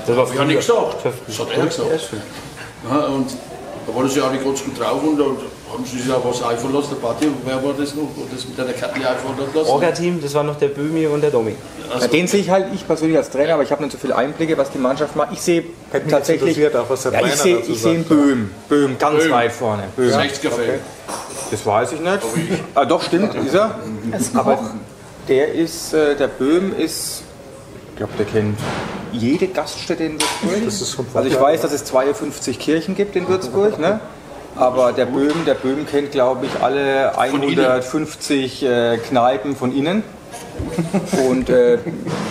[0.06, 0.96] Das war Ich habe nichts gesagt.
[1.26, 1.88] Das hat er gesagt.
[2.90, 3.30] Ja, und
[3.86, 5.24] da war das ja alle ganz gut drauf und da
[5.74, 6.90] haben sie sich auch was einfallen lassen.
[6.90, 9.68] Der Party, wer war das noch, das mit einer Kette einfallen lassen?
[9.68, 11.54] Orga-Team, das war noch der Böhmi und der Domi.
[12.00, 14.16] Ja, den sehe ich halt ich persönlich als Trainer, aber ich habe nicht so viele
[14.16, 15.32] Einblicke, was die Mannschaft macht.
[15.32, 15.64] Ich sehe
[16.08, 16.74] tatsächlich.
[16.74, 18.08] auch was der ja, ich Trainer sehe ich sagt.
[18.08, 18.50] Böhm.
[18.68, 19.32] Böhm ganz Böhm.
[19.32, 19.84] weit vorne.
[19.96, 20.10] Böhm.
[20.10, 20.80] 60er Fan.
[21.50, 22.18] Das weiß ich nicht.
[22.74, 23.78] Ah, doch, stimmt, ist er.
[24.34, 24.70] Aber
[25.28, 27.22] der ist, äh, der Böhm ist,
[27.90, 28.58] ich glaube, der kennt
[29.12, 30.64] jede Gaststätte in Würzburg.
[30.64, 34.00] Das ist schon also ich weiß, dass es 52 Kirchen gibt in Würzburg, ne?
[34.56, 40.04] Aber der Böhm, der Böhm kennt, glaube ich, alle 150 äh, Kneipen von innen.
[41.28, 41.78] Und äh,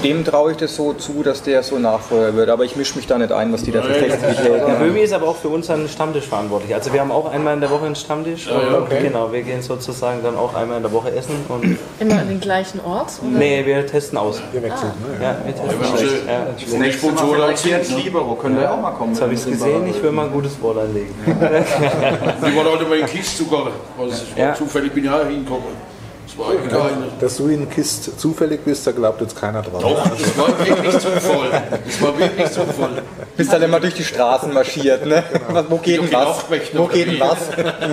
[0.04, 2.50] dem traue ich das so zu, dass der so Nachfolger wird.
[2.50, 4.80] Aber ich mische mich da nicht ein, was die da für Der haben.
[4.80, 6.74] Böhmi ist aber auch für unseren Stammtisch verantwortlich.
[6.74, 8.48] Also wir haben auch einmal in der Woche einen Stammtisch.
[8.50, 11.36] und Genau, wir gehen sozusagen dann auch einmal in der Woche essen.
[11.50, 13.12] Und Immer an den gleichen Ort?
[13.22, 13.38] Oder?
[13.38, 14.42] nee, wir testen aus.
[14.54, 15.24] Ihr wechselt, ne?
[15.24, 16.02] Ja, wir testen Wenn aus.
[16.28, 16.48] Ja.
[16.60, 17.28] Das nächste Mal
[17.62, 17.98] vielleicht ne?
[17.98, 19.14] Libero, können wir auch mal kommen.
[19.14, 21.14] Jetzt habe ich es gesehen, ich will mal ein gutes Wort einlegen.
[21.26, 23.68] Die waren heute mal in Kist sogar.
[23.98, 24.56] Also, es war Ja.
[24.56, 25.93] Zufällig bin ich auch hingekommen.
[26.38, 26.92] Echt geil.
[27.20, 29.82] Dass du in Kist zufällig bist, da glaubt jetzt keiner dran.
[29.82, 31.64] Doch, das war wirklich Zufall.
[31.86, 33.02] Das war wirklich Zufall.
[33.38, 35.24] Bist dann immer durch die Straßen marschiert, ne?
[35.50, 36.28] Was, wo geht denn was?
[36.38, 37.38] Nachtwächter Wo geht denn was?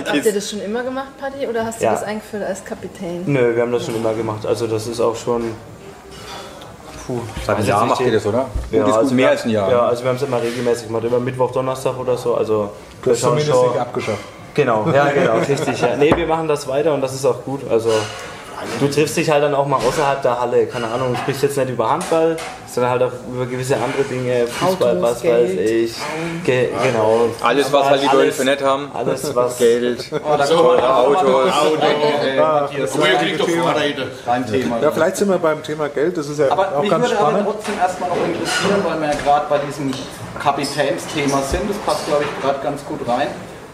[0.07, 1.91] Habt ihr das schon immer gemacht, Paddy, oder hast du Ja.
[1.93, 3.23] das eingeführt als Kapitän?
[3.25, 4.45] Nö, wir haben das schon immer gemacht.
[4.45, 5.43] Also das ist auch schon.
[7.07, 8.45] Puh, Seit einem weiß Jahr macht ihr das, oder?
[8.71, 9.71] Ja, also mehr als ein Jahr.
[9.71, 12.35] Ja, also wir haben es immer regelmäßig gemacht, immer Mittwoch, Donnerstag oder so.
[12.35, 12.69] Also
[13.03, 14.19] Du hast zumindest schon- nicht abgeschafft.
[14.53, 15.81] Genau, ja, genau, richtig.
[15.81, 15.95] Ja.
[15.97, 17.61] Nee, wir machen das weiter und das ist auch gut.
[17.71, 17.89] Also
[18.79, 20.65] du triffst dich halt dann auch mal außerhalb der Halle.
[20.67, 22.37] Keine Ahnung, du sprichst jetzt nicht über Handball,
[22.71, 25.95] sondern halt auch über gewisse andere Dinge, Fußball, Autos, was weiß Geld, ich.
[26.45, 27.29] Ge genau.
[27.41, 28.91] Alles, was halt die Leute für nett haben.
[28.93, 29.57] Alles, was.
[29.57, 31.51] Geld, So, Autos.
[31.81, 34.03] Äh, Matthias, Früher kriegt doch Fahrräder.
[34.25, 34.79] dein Thema.
[34.81, 37.19] Ja, vielleicht sind wir beim Thema Geld, das ist ja Aber auch mich ganz würde
[37.19, 37.47] aber spannend.
[37.51, 39.91] trotzdem erstmal noch interessieren, weil wir ja gerade bei diesem
[40.41, 41.69] Kapitänsthema sind.
[41.69, 43.27] Das passt, glaube ich, gerade ganz gut rein.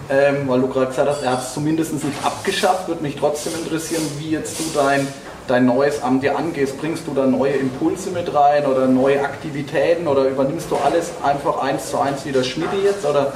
[0.10, 2.88] Ähm, weil du gerade gesagt hast, er hat es zumindest nicht abgeschafft.
[2.88, 5.06] Würde mich trotzdem interessieren, wie jetzt du dein,
[5.48, 6.80] dein neues Amt dir angehst.
[6.80, 11.60] Bringst du da neue Impulse mit rein oder neue Aktivitäten oder übernimmst du alles einfach
[11.62, 13.06] eins zu eins wie der Schmiede jetzt?
[13.06, 13.34] Oder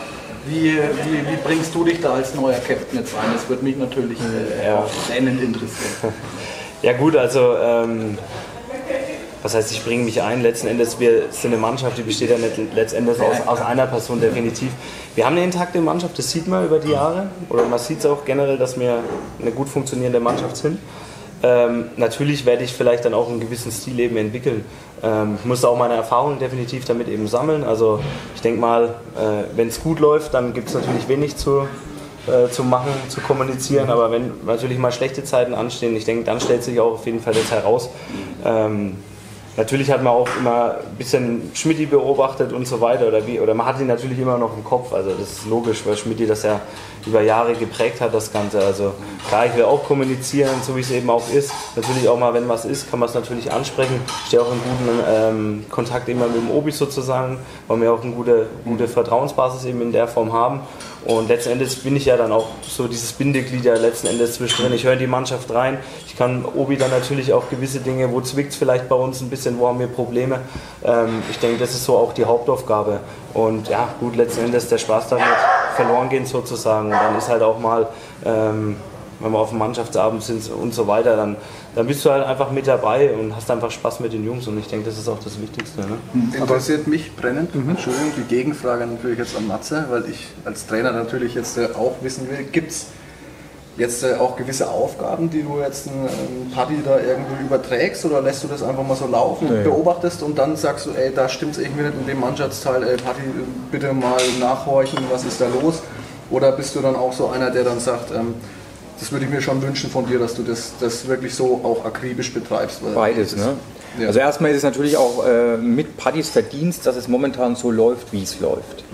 [0.47, 3.31] wie, wie, wie bringst du dich da als neuer Captain jetzt rein?
[3.33, 4.79] Das würde mich natürlich äh, Ja.
[4.79, 6.13] auch brennend interessieren.
[6.83, 8.17] Ja gut, also ähm,
[9.43, 10.41] was heißt, ich bringe mich ein.
[10.41, 14.21] Letzten Endes, wir sind eine Mannschaft, die besteht ja nicht letztendlich aus, aus einer Person
[14.21, 14.69] definitiv.
[15.15, 17.29] Wir haben eine intakte Mannschaft, das sieht man über die Jahre.
[17.49, 18.99] Oder man sieht es auch generell, dass wir
[19.41, 20.79] eine gut funktionierende Mannschaft sind.
[21.43, 24.63] Ähm, natürlich werde ich vielleicht dann auch einen gewissen Stil eben entwickeln.
[25.01, 27.63] Ähm, ich muss auch meine Erfahrungen definitiv damit eben sammeln.
[27.63, 27.99] Also
[28.35, 31.67] ich denke mal, äh, wenn es gut läuft, dann gibt es natürlich wenig zu,
[32.27, 33.89] äh, zu machen, zu kommunizieren.
[33.89, 37.21] Aber wenn natürlich mal schlechte Zeiten anstehen, ich denke, dann stellt sich auch auf jeden
[37.21, 37.89] Fall das heraus.
[38.45, 38.97] Ähm,
[39.57, 43.53] Natürlich hat man auch immer ein bisschen Schmidti beobachtet und so weiter oder wie oder
[43.53, 46.43] man hat ihn natürlich immer noch im Kopf, also das ist logisch, weil Schmidti das
[46.43, 46.61] ja
[47.05, 48.59] über Jahre geprägt hat, das Ganze.
[48.59, 48.93] Also
[49.27, 51.51] klar, ich will auch kommunizieren, so wie es eben auch ist.
[51.75, 54.01] Natürlich auch mal, wenn was ist, kann man es natürlich ansprechen.
[54.21, 58.03] Ich stehe auch in guten ähm, Kontakt immer mit dem Obi sozusagen, weil wir auch
[58.03, 60.61] eine gute, gute Vertrauensbasis eben in der Form haben.
[61.05, 64.73] Und letzten Endes bin ich ja dann auch so dieses Bindeglied ja letzten Endes zwischendrin.
[64.73, 65.79] Ich höre in die Mannschaft rein.
[66.05, 69.29] Ich kann Obi dann natürlich auch gewisse Dinge, wo zwickt es vielleicht bei uns ein
[69.29, 70.41] bisschen, wo haben wir Probleme.
[70.83, 72.99] Ähm, ich denke, das ist so auch die Hauptaufgabe.
[73.33, 75.25] Und ja, gut, letzten Endes der Spaß damit
[75.75, 76.87] verloren gehen sozusagen.
[76.87, 77.87] Und dann ist halt auch mal,
[78.25, 78.77] ähm,
[79.19, 81.35] wenn wir auf dem Mannschaftsabend sind und so weiter, dann,
[81.75, 84.47] dann bist du halt einfach mit dabei und hast einfach Spaß mit den Jungs.
[84.47, 85.81] Und ich denke, das ist auch das Wichtigste.
[85.81, 85.97] Ne?
[86.35, 91.35] Interessiert mich brennend, Entschuldigung, die Gegenfrage natürlich jetzt an Matze, weil ich als Trainer natürlich
[91.35, 92.87] jetzt äh, auch wissen will, gibt es
[93.81, 98.43] jetzt äh, auch gewisse Aufgaben, die du jetzt einem Party da irgendwie überträgst oder lässt
[98.43, 99.63] du das einfach mal so laufen und Nee.
[99.63, 102.95] beobachtest und dann sagst du, ey, da stimmt es irgendwie nicht in dem Mannschaftsteil, ey,
[102.97, 103.21] Party,
[103.71, 105.81] bitte mal nachhorchen, was ist da los?
[106.29, 108.35] Oder bist du dann auch so einer, der dann sagt, ähm,
[108.99, 111.83] das würde ich mir schon wünschen von dir, dass du das, das wirklich so auch
[111.83, 112.79] akribisch betreibst.
[112.95, 113.53] Beides, ne?
[113.99, 114.07] Ja.
[114.07, 118.13] Also erstmal ist es natürlich auch äh, mit Paddys Verdienst, dass es momentan so läuft,
[118.13, 118.85] wie es läuft.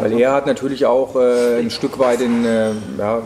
[0.00, 3.22] Weil er hat natürlich auch äh, ein Stück weit in, äh, ja,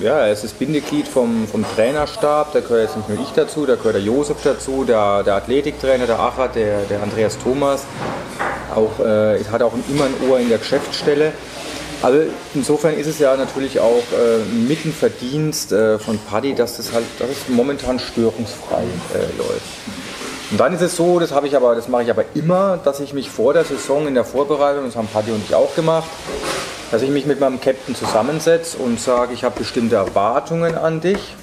[0.00, 3.66] ja, er ist das Bindeglied vom, vom Trainerstab, da gehört jetzt nicht nur ich dazu,
[3.66, 7.84] da gehört der Josef dazu, der, der Athletiktrainer, der Achat, der, der Andreas Thomas,
[8.74, 11.32] auch, äh, hat auch immer ein Ohr in der Geschäftsstelle.
[12.02, 12.20] Also
[12.54, 16.92] insofern ist es ja natürlich auch äh, mit ein Verdienst äh, von Paddy, dass das
[16.92, 18.82] halt dass es momentan störungsfrei
[19.14, 19.62] äh, läuft.
[20.50, 23.00] Und dann ist es so, das habe ich aber, das mache ich aber immer, dass
[23.00, 26.08] ich mich vor der Saison in der Vorbereitung, das haben Paddy und ich auch gemacht,
[26.92, 31.34] dass ich mich mit meinem Captain zusammensetze und sage, ich habe bestimmte Erwartungen an dich.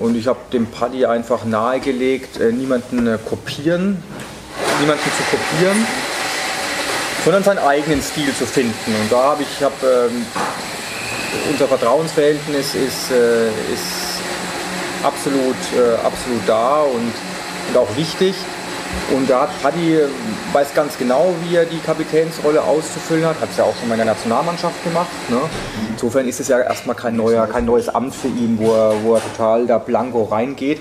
[0.00, 4.02] Und ich habe dem Paddy einfach nahegelegt, äh, niemanden äh, kopieren,
[4.80, 5.86] niemanden zu kopieren,
[7.22, 8.94] sondern seinen eigenen Stil zu finden.
[8.98, 10.24] Und da habe ich, habe ähm,
[11.50, 14.20] unser Vertrauensverhältnis ist, äh, ist
[15.04, 15.56] absolut,
[16.04, 17.12] absolut da und,
[17.70, 18.34] und auch wichtig.
[19.14, 20.08] Und da hat Paddy äh,
[20.52, 23.40] weiß ganz genau, wie er die Kapitänsrolle auszufüllen hat.
[23.40, 25.08] Hat es ja auch schon mal in der Nationalmannschaft gemacht.
[25.28, 25.40] Ne?
[25.90, 29.14] Insofern ist es ja erstmal kein, neuer, kein neues Amt für ihn, wo er, wo
[29.14, 30.80] er total da blanko reingeht.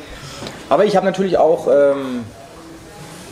[0.69, 2.25] Aber ich habe natürlich auch ähm,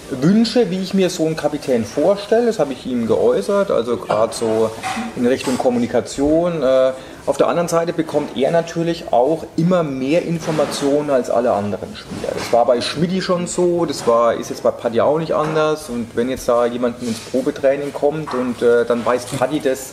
[0.10, 2.48] Wünsche, wie ich mir so einen Kapitän vorstelle.
[2.48, 4.70] Das habe ich ihm geäußert, also gerade so
[5.16, 6.62] in Richtung Kommunikation.
[6.62, 6.92] Äh,
[7.28, 12.32] Auf der anderen Seite bekommt er natürlich auch immer mehr Informationen als alle anderen Spieler.
[12.34, 15.90] Das war bei Schmidi schon so, das war, ist jetzt bei Paddy auch nicht anders.
[15.90, 19.92] Und wenn jetzt da jemand ins Probetraining kommt und äh, dann weiß Paddy das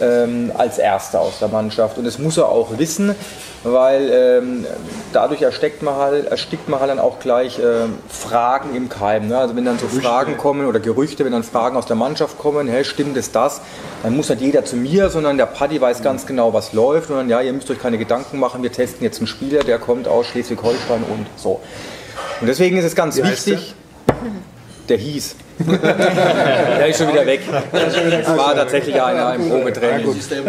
[0.00, 1.98] ähm, als Erster aus der Mannschaft.
[1.98, 3.14] Und das muss er auch wissen,
[3.64, 4.66] weil ähm,
[5.12, 9.28] dadurch erstickt man, halt, erstickt man halt dann auch gleich ähm, Fragen im Keim.
[9.28, 9.38] Ne?
[9.38, 12.68] Also wenn dann so Fragen kommen oder Gerüchte, wenn dann Fragen aus der Mannschaft kommen,
[12.68, 13.60] hey, stimmt es das?
[14.02, 17.10] Dann muss nicht jeder zu mir, sondern der Paddy weiß ganz genau, was läuft.
[17.10, 19.78] Und dann, ja, ihr müsst euch keine Gedanken machen, wir testen jetzt einen Spieler, der
[19.78, 21.60] kommt aus Schleswig-Holstein und so.
[22.40, 23.74] Und deswegen ist es ganz Wie wichtig.
[24.92, 25.36] Der hieß.
[25.58, 27.40] der ist schon wieder weg.
[27.72, 30.06] Das war tatsächlich einer im Probetraining.
[30.06, 30.44] Müssen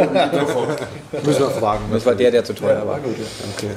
[1.39, 1.85] wir fragen.
[1.93, 2.99] Das war der, der zu teuer war.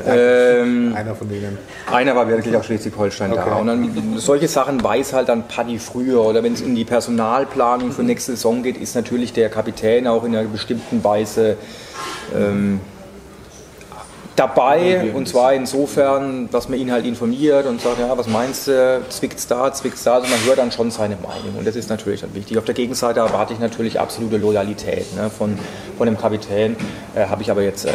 [0.09, 1.57] Ähm, Einer von denen.
[1.93, 3.47] einer war wirklich aus Schleswig-Holstein da.
[3.47, 3.61] Okay.
[3.61, 6.25] Und dann, solche Sachen weiß halt dann Paddy früher.
[6.25, 10.25] Oder wenn es in die Personalplanung für nächste Saison geht, ist natürlich der Kapitän auch
[10.25, 11.59] in einer bestimmten Weise
[12.37, 12.81] ähm,
[14.37, 15.13] dabei.
[15.15, 19.47] Und zwar insofern, dass man ihn halt informiert und sagt, ja, was meinst du, zwickt's
[19.47, 20.15] da, zwickt's da.
[20.15, 21.57] Also man hört dann schon seine Meinung.
[21.59, 22.59] Und das ist natürlich dann wichtig.
[22.59, 25.59] Auf der Gegenseite erwarte ich natürlich absolute Loyalität ne, von,
[25.97, 26.77] von dem Kapitän.
[27.15, 27.91] Äh, Habe ich aber jetzt äh,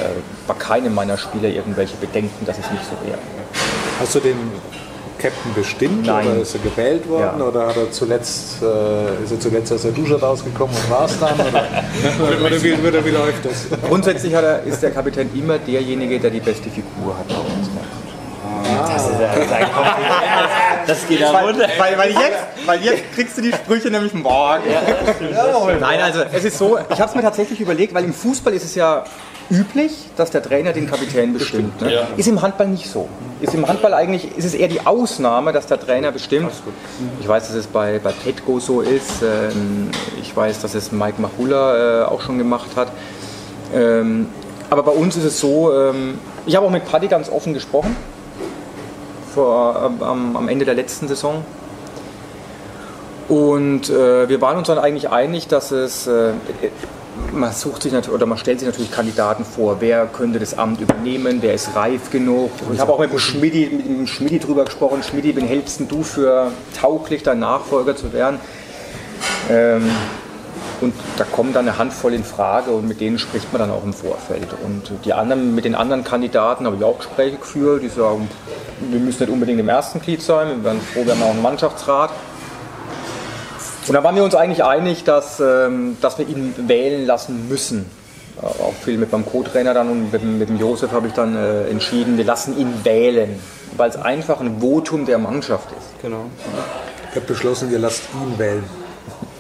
[0.48, 3.20] bei keinem meiner Spieler irgendwelche Bedenken, dass es nicht so wäre.
[4.00, 4.38] Hast du den
[5.22, 6.28] Captain bestimmt Nein.
[6.28, 7.46] oder ist er gewählt worden Ja.
[7.46, 11.20] oder hat er zuletzt, äh, ist er zuletzt aus der Dusche rausgekommen und war es
[11.20, 11.40] dann?
[11.40, 13.68] Oder, oder, wie, oder wie läuft das?
[13.88, 17.70] Grundsätzlich hat er, ist der Kapitän immer derjenige, der die beste Figur hat bei uns.
[18.88, 20.88] Das ist ja sein Kompliment.
[20.88, 21.68] Das geht ja runter.
[21.78, 24.64] Weil, weil, jetzt, weil jetzt kriegst du die Sprüche nämlich morgen.
[25.80, 28.64] Nein, also es ist so, ich habe es mir tatsächlich überlegt, weil im Fußball ist
[28.64, 29.04] es ja
[29.52, 31.82] üblich, dass der Trainer den Kapitän bestimmt.
[31.82, 31.94] Ne?
[31.94, 32.08] Ja.
[32.18, 33.08] Ist im Handball nicht so.
[33.42, 36.52] Ist im Handball eigentlich, ist es eher die Ausnahme, dass der Trainer bestimmt.
[37.20, 39.22] Ich weiß, dass es bei, bei Petco so ist.
[39.22, 39.90] Ähm,
[40.22, 42.88] Ich weiß, dass es Mike Machula äh, auch schon gemacht hat.
[43.76, 44.28] Ähm,
[44.70, 47.96] Aber bei uns ist es so, ähm, ich habe auch mit Paddy ganz offen gesprochen
[49.34, 51.44] vor, am, am Ende der letzten Saison.
[53.28, 56.32] Und äh, wir waren uns dann eigentlich einig, dass es, äh,
[57.32, 60.82] man sucht sich natürlich, oder man stellt sich natürlich Kandidaten vor, wer könnte das Amt
[60.82, 62.52] übernehmen, wer ist reif genug.
[62.68, 65.82] Und ich habe auch mit dem Schmidi, mit dem Schmidi drüber gesprochen, Schmidi, wen hältst
[65.88, 68.40] du für tauglich, dein Nachfolger zu werden?
[69.50, 69.90] Ähm,
[70.82, 73.84] und da kommen dann eine Handvoll in Frage und mit denen spricht man dann auch
[73.84, 74.48] im Vorfeld.
[74.66, 78.28] Und die anderen, mit den anderen Kandidaten habe ich auch Gespräche geführt, die sagen,
[78.90, 81.42] wir müssen nicht unbedingt im ersten Glied sein, wir werden froh, wir haben auch einen
[81.44, 82.10] Mannschaftsrat.
[83.88, 87.86] Und da waren wir uns eigentlich einig, dass, ähm, dass wir ihn wählen lassen müssen.
[88.42, 91.14] Äh, Auch viel mit meinem Co-Trainer dann und mit, dem- mit dem Josef habe ich
[91.14, 93.40] dann äh, entschieden, wir lassen ihn wählen,
[93.78, 96.26] weil es einfach ein Votum der Mannschaft ist, Genau.
[97.10, 98.64] Ich habe beschlossen, ihr lasst ihn wählen.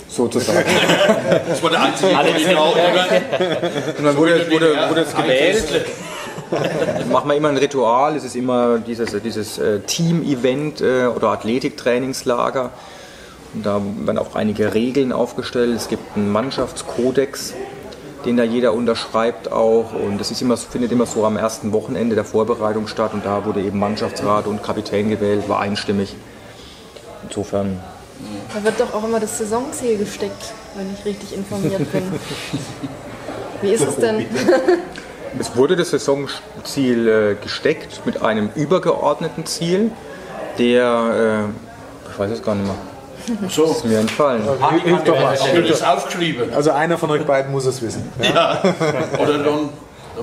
[0.09, 0.65] sozusagen.
[1.47, 2.73] Das war der einzige Alle genau,
[3.97, 5.85] Und dann wurde, wurde, wurde es gewählt.
[7.09, 8.17] Machen wir immer ein Ritual.
[8.17, 12.63] Es ist immer dieses, dieses äh, Team-Event äh, oder Athletiktrainingslager.
[12.63, 12.71] Und
[13.53, 15.75] da werden auch einige Regeln aufgestellt.
[15.75, 17.53] Es gibt einen Mannschaftskodex,
[18.25, 19.93] den da jeder unterschreibt auch.
[19.93, 23.13] Und immer, findet immer so am ersten Wochenende der Vorbereitung statt.
[23.13, 26.15] Und da wurde eben Mannschaftsrat und Kapitän gewählt, war einstimmig.
[27.27, 27.79] Insofern
[28.53, 32.03] Da wird doch auch immer das Saisonziel gesteckt, wenn ich richtig informiert bin.
[33.61, 34.25] Wie ist es denn?
[35.39, 39.91] Es wurde das Saisonziel äh, gesteckt mit einem übergeordneten Ziel,
[40.57, 42.75] der, äh, ich weiß es gar nicht mehr,
[43.49, 44.43] So, ist mir entfallen.
[44.83, 45.37] Hilf doch mal.
[45.67, 46.53] das aufgeschrieben?
[46.53, 48.11] Also einer von euch beiden muss es wissen.
[48.21, 48.61] Ja.
[49.19, 49.69] Oder dann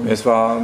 [0.08, 0.58] Es war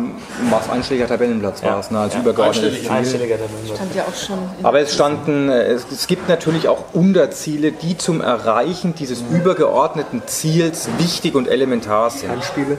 [0.50, 2.82] was einstelliger Tabellenplatz war es, ne, als übergeordnetes einstellig.
[2.82, 2.90] Ziel.
[2.90, 3.76] Einstelliger Tabellenplatz.
[3.76, 4.38] Stand ja auch schon.
[4.62, 10.22] Aber es standen, äh, es, es gibt natürlich auch Unterziele, die zum Erreichen dieses übergeordneten
[10.26, 12.44] Ziels wichtig und elementar sind.
[12.44, 12.78] Spiele.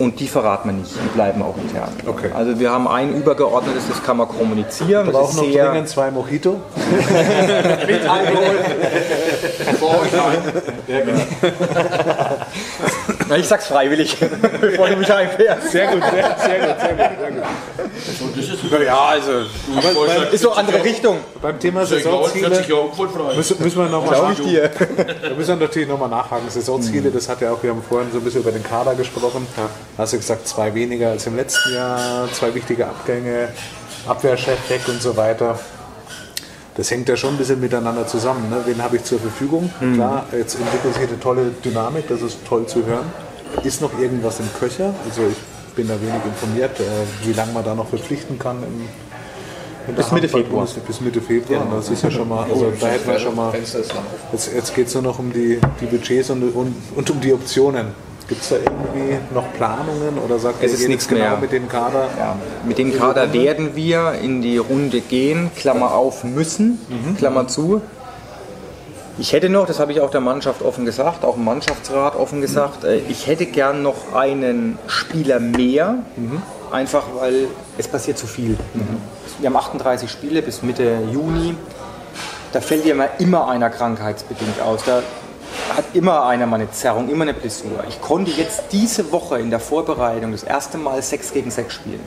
[0.00, 1.90] Und die verraten wir nicht, die bleiben auch intern.
[2.06, 2.30] Okay.
[2.34, 5.04] Also wir haben ein übergeordnetes, das kann man kommunizieren.
[5.04, 6.56] Wir Das brauchen ist noch dringend zwei Mojito.
[13.30, 14.16] Na, ich sag's freiwillig,
[14.60, 15.70] bevor du mich einfährst.
[15.70, 17.18] Sehr gut, sehr, sehr gut, sehr gut.
[17.20, 17.44] Sehr gut.
[18.22, 19.32] Und das ist Ja, also
[19.76, 21.18] aber ist so andere Richtung.
[21.40, 22.48] Beim Thema 40 Saisonziele
[23.36, 24.14] müssen, müssen wir nochmal.
[24.20, 26.50] Da müssen wir natürlich nochmal nachhaken.
[26.50, 29.46] Saisonziele, das hat ja auch, wir haben vorhin so ein bisschen über den Kader gesprochen.
[29.96, 33.50] Hast du gesagt, zwei weniger als im letzten Jahr, zwei wichtige Abgänge,
[34.08, 35.56] Abwehrchef weg und so weiter.
[36.80, 38.48] Das hängt ja schon ein bisschen miteinander zusammen.
[38.48, 38.56] Ne?
[38.64, 39.70] Wen habe ich zur Verfügung?
[39.96, 43.04] Klar, jetzt entwickelt sich eine tolle Dynamik, das ist toll zu hören.
[43.64, 44.94] Ist noch irgendwas im Köcher?
[45.06, 48.64] Also ich bin da wenig informiert, äh, wie lange man da noch verpflichten kann
[49.94, 50.66] Bis Mitte Februar.
[50.86, 51.66] Bis Mitte Februar.
[51.66, 53.52] Und Das ist ja schon mal, also da hätten wir schon mal.
[54.32, 57.34] Jetzt, jetzt geht es nur noch um die, die Budgets und, und, und um die
[57.34, 57.88] Optionen.
[58.30, 61.36] Gibt es da irgendwie noch Planungen oder sagt Es ihr, ist nichts genau mehr.
[61.38, 62.08] mit dem Kader?
[62.16, 66.78] Ja, mit dem Kader werden wir in die Runde gehen, Klammer auf, müssen,
[67.18, 67.82] Klammer zu.
[69.18, 72.40] Ich hätte noch, das habe ich auch der Mannschaft offen gesagt, auch im Mannschaftsrat offen
[72.40, 75.96] gesagt, äh, ich hätte gern noch einen Spieler mehr,
[76.70, 78.56] einfach weil es passiert zu viel.
[79.40, 81.54] Wir haben 38 Spiele bis Mitte Juni.
[82.52, 84.82] Da fällt ja immer, immer einer krankheitsbedingt aus.
[84.86, 85.02] Da
[85.76, 87.84] hat immer einer mal eine Zerrung, immer eine Blessur.
[87.88, 92.00] Ich konnte jetzt diese Woche in der Vorbereitung das erste Mal 6 gegen 6 spielen.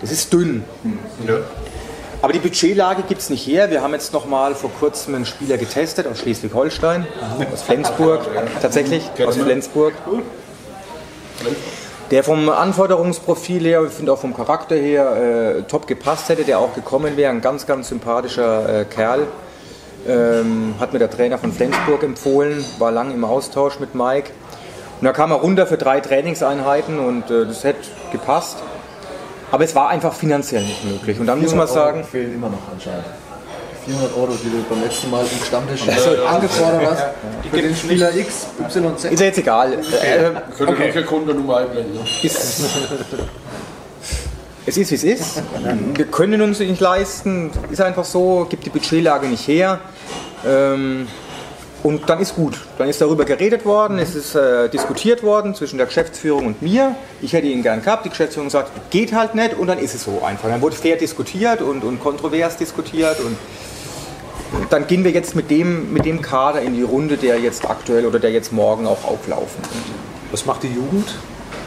[0.00, 0.64] Das ist dünn.
[2.22, 3.70] Aber die Budgetlage gibt es nicht her.
[3.70, 7.06] Wir haben jetzt noch mal vor kurzem einen Spieler getestet aus Schleswig-Holstein,
[7.52, 8.22] aus Flensburg,
[8.60, 9.94] tatsächlich aus Flensburg.
[12.10, 16.60] Der vom Anforderungsprofil her, ich finde auch vom Charakter her, äh, top gepasst hätte, der
[16.60, 17.32] auch gekommen wäre.
[17.32, 19.26] Ein ganz, ganz sympathischer äh, Kerl.
[20.08, 24.30] Ähm, hat mir der Trainer von Flensburg empfohlen, war lang im Austausch mit Mike.
[25.00, 27.80] Und da kam er runter für drei Trainingseinheiten und äh, das hätte
[28.12, 28.58] gepasst.
[29.50, 31.20] Aber es war einfach finanziell nicht möglich.
[31.20, 33.04] Und dann muss man 400 Euro sagen, fehlen immer noch anscheinend.
[33.86, 37.04] Die 400 Euro, die du beim letzten Mal im Stammtisch angefordert hast,
[37.50, 39.12] für den Spieler X, Y, Z.
[39.12, 39.74] ist ja jetzt egal.
[39.74, 39.78] Äh,
[40.56, 40.90] Können okay.
[40.90, 41.94] keine Kontonummer einblenden.
[41.94, 42.00] Ne?
[44.66, 45.42] Es ist, wie es ist.
[45.94, 47.50] Wir können uns nicht leisten.
[47.70, 49.78] Ist einfach so, gibt die Budgetlage nicht her.
[50.44, 51.06] Ähm,
[51.84, 52.58] und dann ist gut.
[52.78, 56.96] Dann ist darüber geredet worden, es ist äh, diskutiert worden zwischen der Geschäftsführung und mir.
[57.22, 58.04] Ich hätte ihn gern gehabt.
[58.04, 60.48] Die Geschäftsführung sagt, geht halt nicht und dann ist es so einfach.
[60.48, 63.36] Dann wurde fair diskutiert und, und kontrovers diskutiert und
[64.70, 68.04] dann gehen wir jetzt mit dem, mit dem Kader in die Runde, der jetzt aktuell
[68.04, 69.84] oder der jetzt morgen auch auflaufen wird.
[70.32, 71.14] Was macht die Jugend?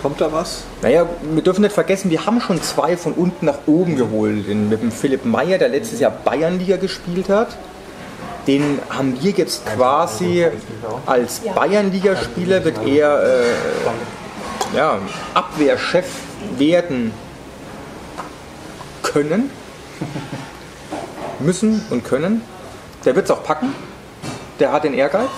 [0.01, 0.63] Kommt da was?
[0.81, 4.47] Naja, wir dürfen nicht vergessen, wir haben schon zwei von unten nach oben geholt.
[4.47, 7.49] Den, mit dem Philipp Meyer, der letztes Jahr Bayernliga gespielt hat.
[8.47, 10.47] Den haben wir jetzt quasi
[11.05, 14.99] als Bayernligaspieler, wird er äh, ja,
[15.33, 16.05] Abwehrchef
[16.57, 17.11] werden
[19.03, 19.51] können,
[21.39, 22.41] müssen und können.
[23.03, 23.75] Der wird es auch packen.
[24.59, 25.29] Der hat den Ehrgeiz.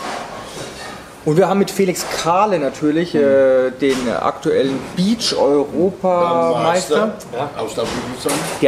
[1.24, 7.14] Und wir haben mit Felix Kahle natürlich äh, den aktuellen Beach-Europameister,
[7.58, 7.84] Aus der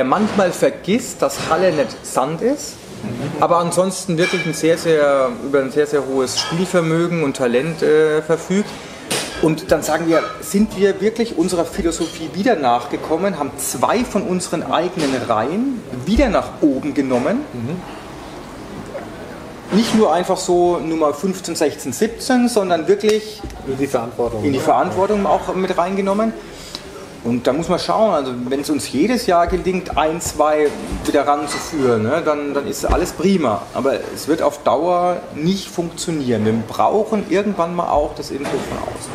[0.04, 2.76] manchmal vergisst, dass Halle nicht Sand ist,
[3.40, 8.22] aber ansonsten wirklich ein sehr, sehr, über ein sehr, sehr hohes Spielvermögen und Talent äh,
[8.22, 8.70] verfügt.
[9.42, 14.62] Und dann sagen wir, sind wir wirklich unserer Philosophie wieder nachgekommen, haben zwei von unseren
[14.64, 17.40] eigenen Reihen wieder nach oben genommen.
[19.72, 24.44] Nicht nur einfach so Nummer 15, 16, 17, sondern wirklich In die Verantwortung.
[24.44, 26.34] in die Verantwortung auch mit reingenommen.
[27.24, 30.68] Und da muss man schauen, also wenn es uns jedes Jahr gelingt, ein, zwei
[31.06, 33.62] wieder ranzuführen, ne, dann, dann ist alles prima.
[33.74, 36.44] Aber es wird auf Dauer nicht funktionieren.
[36.46, 39.12] Wir brauchen irgendwann mal auch das Input von außen.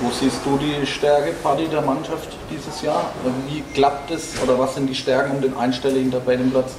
[0.00, 3.10] Wo siehst du die Stärke, Party der Mannschaft dieses Jahr?
[3.46, 6.70] Wie klappt es oder was sind die Stärken, um den einstelligen Tabellenplatz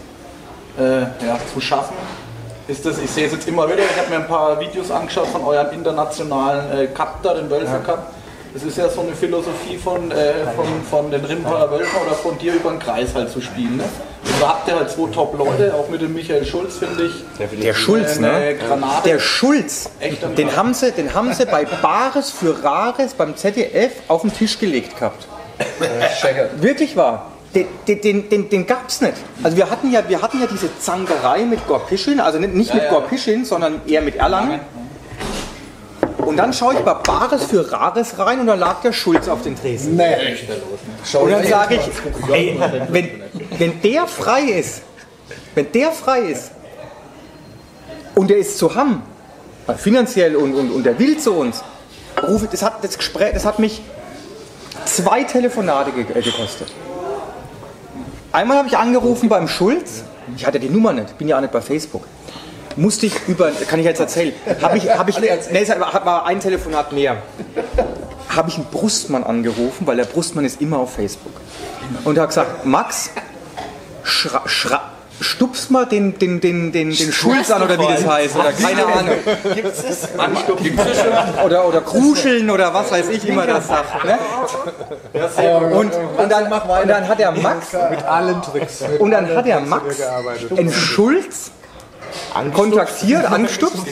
[0.80, 1.94] äh, ja, zu schaffen?
[2.68, 5.28] Ist das, ich sehe es jetzt immer wieder, ich habe mir ein paar Videos angeschaut
[5.28, 8.14] von eurem internationalen äh, Cup da, den Wölfer Cup.
[8.54, 12.38] Das ist ja so eine Philosophie von, äh, von, von den Rimbacher Wölfen oder von
[12.38, 13.78] dir über den Kreis halt zu spielen.
[13.78, 13.84] Ne?
[13.84, 17.60] Und da habt ihr halt zwei Top-Leute, auch mit dem Michael Schulz, finde ich.
[17.62, 18.56] Der Schulz, ne?
[18.56, 19.08] Granate.
[19.08, 23.94] Der Schulz, Echt den haben, sie, den haben sie bei Bares für Rares beim ZDF
[24.10, 25.28] auf den Tisch gelegt gehabt.
[26.62, 27.31] Wirklich wahr.
[27.54, 29.16] Den, den, den, den, gab es nicht.
[29.44, 32.84] Also wir hatten, ja, wir hatten ja diese Zankerei mit Gorpischin, also nicht, nicht mit
[32.84, 32.90] ja.
[32.90, 34.62] Gorpischin, sondern eher mit Erlangen.
[36.18, 39.42] Und dann schaue ich bei Bares für Rares rein und da lag der Schulz auf
[39.42, 39.98] den Tresen.
[39.98, 40.38] Nee.
[41.04, 42.58] Schau Und dann sage ich, ey,
[42.90, 43.24] wenn,
[43.58, 44.84] wenn der frei ist,
[45.56, 46.52] wenn der frei ist
[48.16, 49.04] und der ist zu haben,
[49.78, 51.64] finanziell und, und, und der will zu uns,
[52.22, 53.82] rufe, das, hat, das, Gespräch, das hat mich
[54.86, 56.72] zwei Telefonate äh, gekostet.
[58.32, 60.04] Einmal habe ich angerufen beim Schulz,
[60.36, 62.08] ich hatte die Nummer nicht, bin ja auch nicht bei Facebook.
[62.78, 66.26] Musste ich über, kann ich jetzt erzählen, habe ich, habe ich, nee, es war war
[66.26, 67.18] ein Telefonat mehr
[68.36, 71.34] habe ich einen Brustmann angerufen, weil der Brustmann ist immer auf Facebook.
[72.04, 73.12] Und er hat gesagt, Max,
[74.04, 74.92] schra, schra,
[75.22, 78.36] stupst mal den, den, den, den, den Schulz an oder wie das heißt.
[78.36, 79.16] Oder keine Ahnung.
[79.56, 80.10] Gibt's das?
[81.46, 84.04] Oder, oder Kruscheln oder was weiß ich, wie man das sagt.
[84.06, 84.18] Ne?
[85.74, 88.84] Und, und, dann, und dann hat der Max, Mit allen Tricks.
[89.00, 89.84] Und dann hat der Max
[90.56, 91.52] einen Schulz
[92.54, 93.86] kontaktiert, angestupst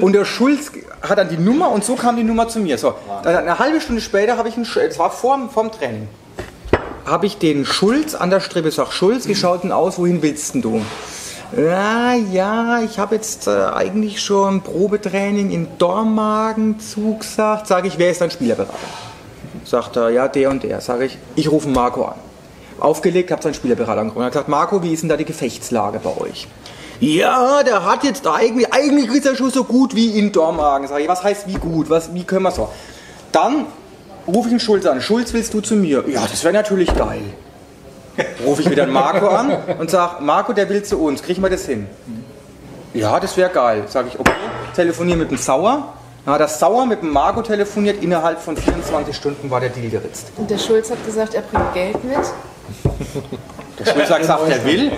[0.00, 0.70] und der Schulz
[1.06, 2.78] hat dann die Nummer und so kam die Nummer zu mir.
[2.78, 6.08] So, dann eine halbe Stunde später habe ich einen, Sch- es war vorm, vorm Training,
[7.06, 10.54] habe ich den Schulz an der Strippe, sag Schulz, wie schaut denn aus, wohin willst
[10.54, 10.82] denn du?
[11.56, 17.68] Ja, ja, ich habe jetzt äh, eigentlich schon Probetraining in Dormagen zugesagt.
[17.68, 18.76] Sage ich, wer ist dein Spielerberater?
[19.64, 20.80] Sagt er, ja, der und der.
[20.80, 22.16] Sage ich, ich rufe Marco an.
[22.80, 24.22] Aufgelegt, habe seinen Spielerberater angerufen.
[24.22, 26.48] Er hat gesagt, Marco, wie ist denn da die Gefechtslage bei euch?
[26.98, 30.88] Ja, der hat jetzt eigentlich, eigentlich ist er schon so gut wie in Dormagen.
[30.88, 31.90] Sag ich, was heißt wie gut?
[31.90, 32.68] Was, wie können wir so?
[33.32, 33.66] Dann
[34.26, 35.00] rufe ich den Schulz an.
[35.00, 36.04] Schulz, willst du zu mir?
[36.08, 37.22] Ja, das wäre natürlich geil.
[38.44, 41.22] Rufe ich wieder den Marco an und sage, Marco, der will zu uns.
[41.22, 41.86] Kriegen wir das hin?
[42.94, 43.84] Ja, das wäre geil.
[43.88, 44.32] Sage ich, okay,
[44.74, 45.92] telefoniere mit dem Sauer.
[46.24, 48.02] Dann hat das Sauer mit dem Marco telefoniert.
[48.02, 50.32] Innerhalb von 24 Stunden war der Deal geritzt.
[50.36, 52.16] Und der Schulz hat gesagt, er bringt Geld mit.
[53.78, 54.92] Der Schulz hat gesagt, er will.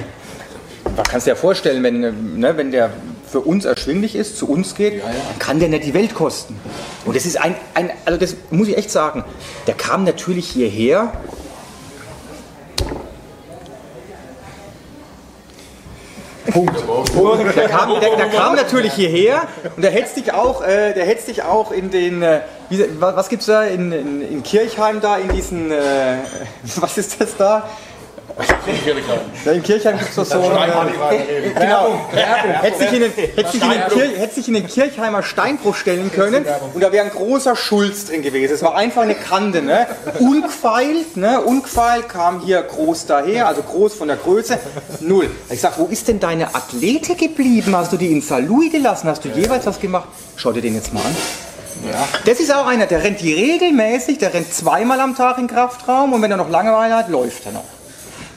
[0.96, 2.00] Da kannst du dir ja vorstellen, wenn,
[2.38, 2.90] ne, wenn der
[3.30, 6.58] für uns erschwinglich ist, zu uns geht, dann kann der nicht die Welt kosten.
[7.04, 9.24] Und das ist ein, ein, also das muss ich echt sagen,
[9.66, 11.12] der kam natürlich hierher.
[16.50, 16.74] Punkt.
[17.56, 19.42] Der kam, der, der kam natürlich hierher
[19.76, 23.16] und der hätte sich auch, äh, der hätte sich auch in den, äh, wie, was,
[23.16, 26.16] was gibt's da in, in, in Kirchheim da, in diesen, äh,
[26.76, 27.68] was ist das da?
[29.44, 31.98] Ja, in Kirchheim gibt es doch so genau,
[32.62, 35.74] hätte sich, in den, hätte, sich in den Kir, hätte sich in den Kirchheimer Steinbruch
[35.74, 38.54] stellen können und da wäre ein großer Schulz drin gewesen.
[38.54, 39.86] Es war einfach eine Kante, ne?
[40.20, 41.40] Ungefeilt, ne?
[41.40, 44.58] Ungefeilt kam hier groß daher, also groß von der Größe,
[45.00, 45.30] null.
[45.50, 47.74] Ich sag, wo ist denn deine Athlete geblieben?
[47.76, 49.08] Hast du die in Salui gelassen?
[49.08, 50.08] Hast du jeweils was gemacht?
[50.36, 51.16] Schau dir den jetzt mal an.
[52.24, 55.54] Das ist auch einer, der rennt die regelmäßig, der rennt zweimal am Tag in den
[55.54, 57.64] Kraftraum und wenn er noch Langeweile hat, läuft er noch.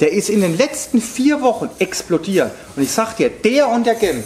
[0.01, 2.51] Der ist in den letzten vier Wochen explodiert.
[2.75, 4.25] Und ich sag dir, der und der Genf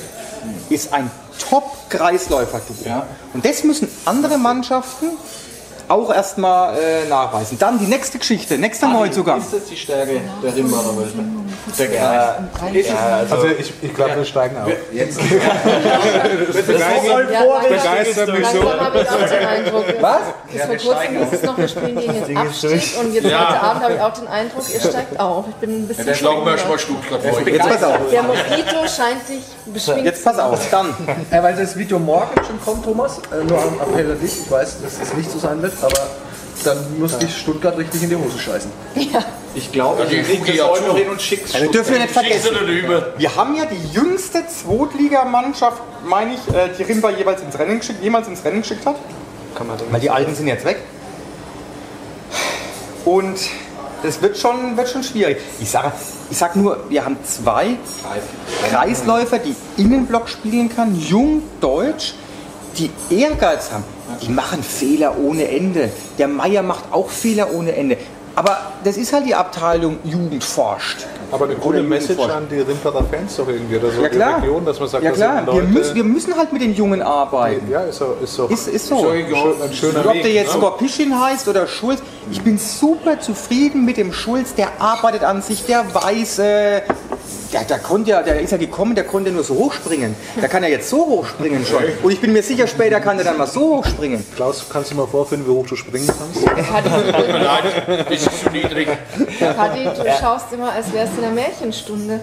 [0.69, 1.11] ist ein
[1.49, 2.61] Top-Kreisläufer.
[2.85, 3.05] Ja.
[3.33, 5.07] Und das müssen andere Mannschaften
[5.87, 7.57] auch erstmal äh, nachweisen.
[7.59, 9.39] Dann die nächste Geschichte, nächster Neuzugang.
[9.39, 11.19] Ist das die Stärke der Rimbacher Wölfe?
[11.77, 12.13] Der Ja,
[12.71, 14.71] ja, also, Also ich, ich glaube, wir steigen auf.
[14.91, 15.19] Jetzt.
[16.45, 18.79] Das begeistert, Ja, begeistert mich so.
[18.79, 19.85] Habe ich auch den Eindruck.
[19.99, 20.21] Was?
[20.51, 23.83] Bis vor kurzem ist es noch, wir spielen gegen den Abstieg und jetzt heute Abend
[23.83, 25.45] habe ich auch den Eindruck, ihr steigt auf.
[25.49, 26.79] Ich bin ein bisschen verwundert.
[26.79, 27.47] Stuttgart vor.
[27.47, 27.97] Jetzt pass auf.
[28.11, 30.69] Der Mosquito scheint sich beschwingt Jetzt pass auf.
[30.71, 30.93] Dann.
[31.29, 34.41] Weil das Video morgen schon kommt, Thomas, äh, nur am Appell an dich.
[34.41, 36.07] Ich weiß, dass es nicht so sein wird, aber
[36.63, 38.71] dann muss dich Stuttgart richtig in die Hose scheißen.
[39.53, 40.97] Ich glaube, Ja, die ich gucke das ja heute noch zu.
[40.97, 42.49] hin und schick's Ja, wir dürfen ja nicht vergessen.
[43.17, 48.03] Wir haben ja die jüngste Zweitligamannschaft, meine ich, äh, die Rimba jeweils ins Rennen geschickt,
[48.03, 48.95] jemals ins Rennen geschickt hat.
[49.55, 50.77] kann man Weil die Alten sind jetzt weg.
[53.05, 53.37] Und
[54.03, 55.37] das wird schon, wird schon schwierig.
[55.59, 55.91] Ich sage
[56.29, 57.77] ich sag nur, wir haben zwei
[58.69, 62.15] Kreisläufer, die Innenblock spielen kann, jung, deutsch,
[62.77, 63.83] die Ehrgeiz haben.
[64.21, 65.89] Die machen Fehler ohne Ende.
[66.17, 67.97] Der Meier macht auch Fehler ohne Ende.
[68.35, 71.07] Aber das ist halt die Abteilung Jugend forscht.
[71.31, 74.15] Aber eine gute Oder Message an die Rimperer Fans doch irgendwie, oder so Ja die
[74.15, 74.41] klar.
[74.41, 76.73] Region, dass man sagt, Ja klar, sind wir Leute, müssen, wir müssen halt mit den
[76.75, 77.69] Jungen arbeiten.
[77.69, 78.47] ja, ist so, ist so.
[78.47, 78.97] Ist, ist so.
[78.99, 79.25] Schön-
[79.61, 80.57] ein schöner Und ob Weg, der jetzt ne?
[80.59, 82.01] Skorpischin heißt oder Schulz,
[82.31, 86.81] ich bin super zufrieden mit dem Schulz, der arbeitet an sich, der weiß, äh,
[87.53, 90.15] der, der, konnte ja, der ist ja gekommen, der konnte nur so hochspringen.
[90.41, 91.83] Der kann ja jetzt so hochspringen schon.
[92.03, 94.25] Und ich bin mir sicher, später kann der dann mal so hochspringen.
[94.35, 96.45] Klaus, kannst du mal vorfinden, wie hoch du springen kannst?
[96.45, 98.87] Nein, das ist zu niedrig.
[99.55, 102.19] Paddy, du schaust immer, als wärst du einer Märchenstunde.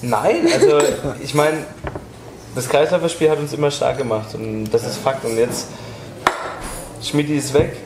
[0.00, 0.78] Nein, also
[1.22, 1.58] ich meine,
[2.54, 5.24] das Kreisläuferspiel hat uns immer stark gemacht und das ist Fakt.
[5.24, 5.68] Und jetzt,
[7.02, 7.76] Schmidti ist weg,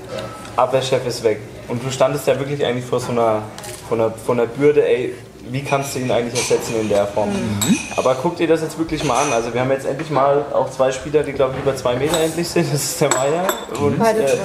[0.57, 1.41] Abwehrchef ist weg.
[1.69, 3.43] Und du standest ja wirklich eigentlich vor so einer,
[3.89, 5.15] vor einer, vor einer Bürde, ey,
[5.49, 7.31] wie kannst du ihn eigentlich ersetzen in der Form?
[7.97, 9.33] Aber guck dir das jetzt wirklich mal an.
[9.33, 12.19] Also wir haben jetzt endlich mal auch zwei Spieler, die glaube ich über zwei Meter
[12.19, 12.73] endlich sind.
[12.73, 13.47] Das ist der Meier
[13.81, 14.39] und äh,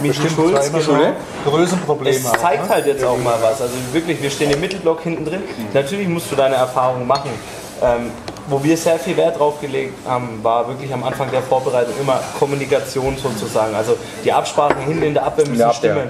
[0.00, 0.70] Michi Schulz.
[0.70, 1.14] Zweimal
[1.44, 3.60] Größenprobleme Es zeigt halt jetzt auch mal was.
[3.60, 5.42] Also wirklich, wir stehen im Mittelblock hinten drin.
[5.72, 7.30] Natürlich musst du deine Erfahrungen machen.
[7.82, 8.10] Ähm,
[8.48, 12.20] wo wir sehr viel Wert drauf gelegt haben, war wirklich am Anfang der Vorbereitung immer
[12.38, 13.74] Kommunikation sozusagen.
[13.74, 15.74] Also die Absprachen hinten in der Abwehr müssen Abwehr.
[15.74, 16.08] stimmen.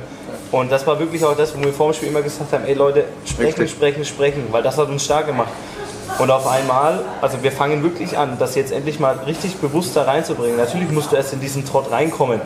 [0.51, 2.75] Und das war wirklich auch das, wo wir vor dem Spiel immer gesagt haben, ey
[2.75, 3.71] Leute, sprechen, Richtig.
[3.71, 5.49] sprechen, sprechen, weil das hat uns stark gemacht.
[6.23, 10.05] Und auf einmal, also wir fangen wirklich an, das jetzt endlich mal richtig bewusst da
[10.05, 10.57] reinzubringen.
[10.57, 12.41] Natürlich musst du erst in diesen Trott reinkommen.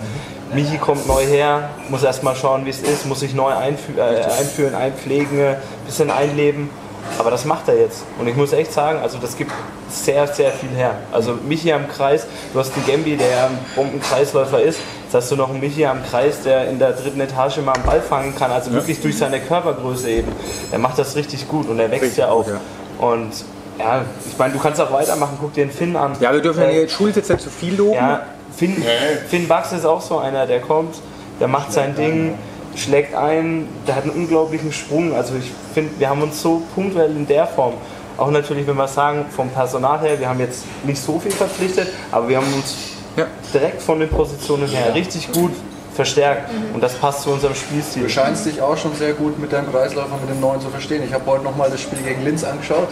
[0.54, 3.98] Michi kommt neu her, muss erst mal schauen, wie es ist, muss sich neu einfü
[3.98, 6.70] äh, einführen, einpflegen, ein bisschen einleben.
[7.18, 8.04] Aber das macht er jetzt.
[8.18, 9.52] Und ich muss echt sagen, also das gibt
[9.90, 10.94] sehr, sehr viel her.
[11.12, 14.78] Also Michi am Kreis, du hast einen Gembi, der ja ein Bombenkreisläufer ist.
[15.04, 17.84] Jetzt hast du noch einen Michi am Kreis, der in der dritten Etage mal einen
[17.84, 18.50] Ball fangen kann.
[18.50, 20.32] Also wirklich durch seine Körpergröße eben.
[20.72, 22.46] Der macht das richtig gut und er wächst ja auch.
[22.46, 22.54] gut,
[22.98, 23.32] Und
[23.78, 25.36] ja, ich meine, du kannst auch weitermachen.
[25.40, 26.12] Guck dir den Finn an.
[26.20, 27.94] Ja, wir dürfen ja Äh, jetzt Schulz jetzt nicht zu viel loben.
[27.94, 28.22] ja,
[28.56, 28.82] Finn,
[29.28, 30.96] Finn Bax ist auch so einer, der kommt,
[31.40, 32.34] der macht sein Ding,
[32.74, 35.14] schlägt ein, der hat einen unglaublichen Sprung.
[35.14, 37.74] Also ich finde, wir haben uns so punktuell in der Form
[38.18, 41.88] Auch natürlich, wenn wir sagen, vom Personal her, wir haben jetzt nicht so viel verpflichtet,
[42.10, 42.74] aber wir haben uns
[43.14, 43.26] Ja.
[43.52, 45.52] direkt von den Positionen her richtig gut
[45.94, 46.50] verstärkt.
[46.74, 48.04] Und das passt zu unserem Spielstil.
[48.04, 51.02] Du scheinst dich auch schon sehr gut mit deinem Kreisläufer, mit dem neuen zu verstehen.
[51.06, 52.88] Ich habe heute nochmal das Spiel gegen Linz angeschaut.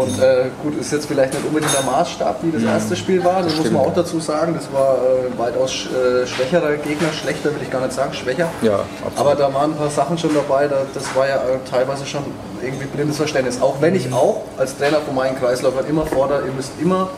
[0.00, 3.42] Und äh, gut, ist jetzt vielleicht nicht unbedingt der Maßstab, wie das erste Spiel war.
[3.42, 4.54] Das, muss man auch dazu sagen.
[4.54, 7.12] Das war äh, weitaus äh, schwächerer Gegner.
[7.12, 8.48] Schlechter will ich gar nicht sagen, schwächer.
[8.62, 9.18] Ja, absolut.
[9.18, 10.68] Aber da waren ein paar Sachen schon dabei.
[10.68, 12.24] Da, das war ja äh, teilweise schon
[12.62, 13.60] irgendwie blindes Verständnis.
[13.60, 17.10] Auch wenn ich auch als Trainer von meinen Kreisläufern immer fordere, ihr müsst immer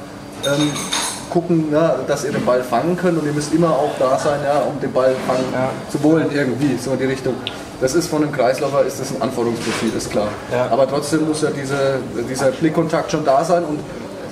[0.47, 0.73] ähm,
[1.31, 4.41] gucken, ja, dass ihr den Ball fangen könnt und ihr müsst immer auch da sein,
[4.45, 5.45] ja, um den Ball fangen
[5.91, 7.35] zu wollen irgendwie, so in die Richtung.
[7.81, 10.29] Das ist von einem Kreisläufer ist das ein Anforderungsprofil, ist klar.
[10.53, 10.69] Ja.
[10.71, 13.79] Aber trotzdem muss ja diese, dieser Blickkontakt schon da sein und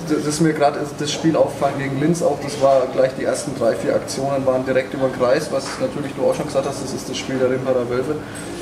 [0.09, 3.51] das ist mir gerade das Spiel aufgefallen gegen Linz auch, das war gleich die ersten
[3.57, 6.83] drei, vier Aktionen waren direkt über den Kreis, was natürlich du auch schon gesagt hast,
[6.83, 8.15] das ist das Spiel der Rimperer Wölfe.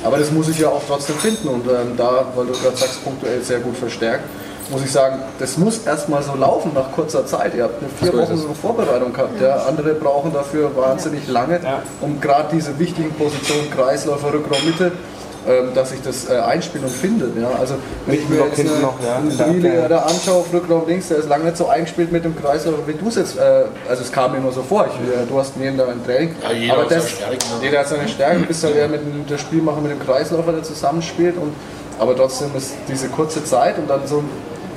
[0.04, 3.04] Aber das muss ich ja auch trotzdem finden und ähm, da, weil du gerade sagst,
[3.04, 4.24] punktuell sehr gut verstärkt,
[4.70, 7.54] muss ich sagen, das muss erstmal so laufen nach kurzer Zeit.
[7.56, 9.40] Ihr habt eine vier Wochen so eine Vorbereitung gehabt.
[9.42, 9.58] Ja.
[9.68, 11.84] Andere brauchen dafür wahnsinnig lange, Ja.
[12.02, 14.92] um gerade diese wichtigen Positionen, Kreisläufer, Rückraum, Mitte,
[15.48, 17.38] ähm, dass sich das äh, einspielt und findet.
[17.40, 17.50] Ja.
[17.60, 17.76] Also
[18.08, 19.88] wenn ich mir Block jetzt eine, noch, ja, einen Abwehr.
[19.88, 22.94] da anschaue auf Rückraum links, der ist lange nicht so eingespielt mit dem Kreisläufer, wie
[22.94, 25.56] du es jetzt, äh, also es kam mir nur so vor, ich, äh, du hast
[25.58, 27.56] mir da ein Training, Ja, jeder aber hat seine das, Stärken, ne?
[27.66, 30.52] jeder hat seine Stärken, du bist halt eher mit dem der Spielmacher mit dem Kreisläufer,
[30.52, 31.54] der zusammenspielt und
[32.00, 34.24] aber trotzdem ist diese kurze Zeit und dann so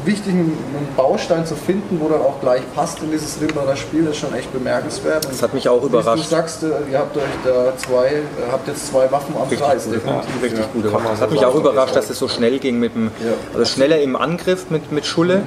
[0.08, 0.58] einen wichtigen
[0.96, 4.52] Baustein zu finden, wo dann auch gleich passt in dieses Rimbacher Spiel, ist schon echt
[4.52, 5.26] bemerkenswert.
[5.26, 6.28] Und Das hat mich auch wie Du überrascht.
[6.28, 9.88] sagst, äh, ihr habt euch da zwei, äh, habt jetzt zwei Waffen am Kreis.
[9.88, 10.66] definitiv, Richtig ja.
[10.72, 11.04] gut gemacht.
[11.12, 13.10] Das hat mich auch überrascht, dass es so schnell ging mit dem,
[13.52, 15.42] also schneller im Angriff mit, mit Schulle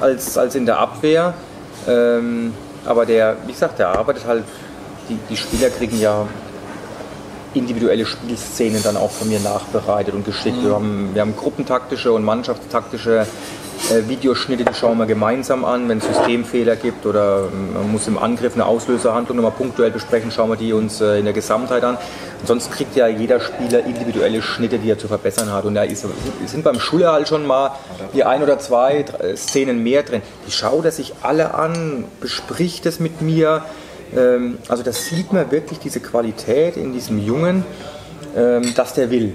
[0.00, 1.34] als, als in der Abwehr.
[1.88, 4.44] Ähm, aber der, wie gesagt, der arbeitet halt,
[5.08, 6.26] die, die Spieler kriegen ja
[7.54, 10.62] individuelle Spielszenen dann auch von mir nachbereitet und geschickt.
[10.62, 13.26] Wir, haben, wir haben gruppentaktische und mannschaftstaktische
[13.90, 15.88] äh, Videoschnitte, die schauen wir gemeinsam an.
[15.88, 20.30] Wenn es Systemfehler gibt oder ähm, man muss im Angriff eine Auslöserhandlung nochmal punktuell besprechen,
[20.30, 21.96] schauen wir die uns äh, in der Gesamtheit an.
[22.40, 25.64] Ansonsten kriegt ja jeder Spieler individuelle Schnitte, die er zu verbessern hat.
[25.64, 26.06] Und da ist,
[26.46, 27.72] sind beim Schuller halt schon mal
[28.14, 29.04] die ein oder zwei
[29.36, 30.22] Szenen mehr drin.
[30.46, 33.62] Die schaut er sich alle an, bespricht es mit mir.
[34.16, 37.64] Ähm, Also das sieht man wirklich diese Qualität in diesem Jungen,
[38.36, 39.34] ähm, dass der will.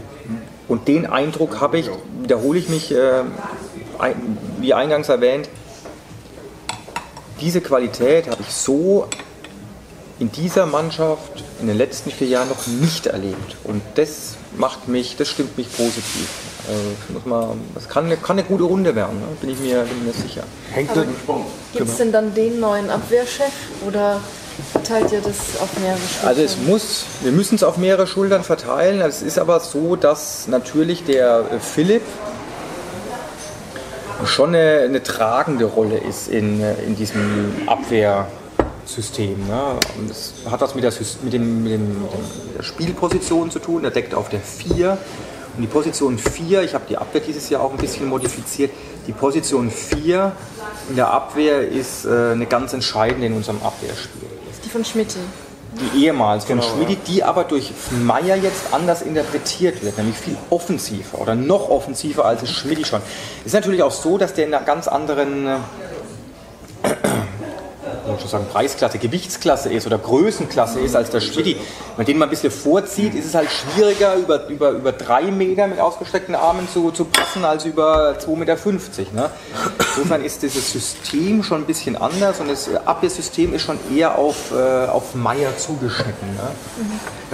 [0.67, 1.89] Und den Eindruck habe ich,
[2.21, 2.93] wiederhole ich mich,
[4.59, 5.49] wie eingangs erwähnt,
[7.41, 9.07] diese Qualität habe ich so
[10.19, 13.57] in dieser Mannschaft in den letzten vier Jahren noch nicht erlebt.
[13.63, 16.27] Und das macht mich, das stimmt mich positiv.
[16.67, 19.25] Also man, das kann, eine- kann eine gute Runde werden, ne?
[19.41, 20.43] bin, ich mir, bin ich mir sicher.
[20.71, 21.09] Hängt Aber das,
[21.73, 23.51] gibt es denn dann den neuen Abwehrchef
[23.85, 24.21] oder
[24.71, 26.27] verteilt ihr das auf mehrere Stufen?
[26.27, 29.01] Also es muss, wir müssen es auf mehrere Schultern verteilen.
[29.01, 32.03] Es ist aber so, dass natürlich der äh, Philipp
[34.25, 39.47] schon eine, eine tragende Rolle ist in, äh, in diesem Abwehrsystem.
[39.47, 39.75] Ne?
[40.07, 40.93] Das hat was mit der,
[41.23, 43.83] mit, dem, mit, dem, mit der Spielposition zu tun.
[43.83, 44.97] Er deckt auf der 4.
[45.55, 48.71] Und die Position 4, ich habe die Abwehr dieses Jahr auch ein bisschen modifiziert,
[49.05, 50.31] die Position 4
[50.89, 54.29] in der Abwehr ist äh, eine ganz entscheidende in unserem Abwehrspiel
[54.63, 55.15] Die von Schmidt.
[55.79, 61.19] Die ehemals von Schmidi, die aber durch Meier jetzt anders interpretiert wird, nämlich viel offensiver
[61.19, 63.01] oder noch offensiver als es Schmidi schon.
[63.45, 65.47] Ist natürlich auch so, dass der in einer ganz anderen
[68.13, 71.55] muss schon sagen, Preisklasse, Gewichtsklasse ist oder Größenklasse ist als der Schmidi.
[71.55, 75.23] Wenn man den mal ein bisschen vorzieht, ist es halt schwieriger, über, über, über drei
[75.23, 78.55] Meter mit ausgestreckten Armen zu, zu passen, als über 2,50 Meter.
[79.13, 79.29] Ne?
[79.79, 84.51] Insofern ist dieses System schon ein bisschen anders und das Abwehrsystem ist schon eher auf,
[84.51, 86.35] äh, auf Meier zugeschnitten.
[86.35, 86.49] Ne?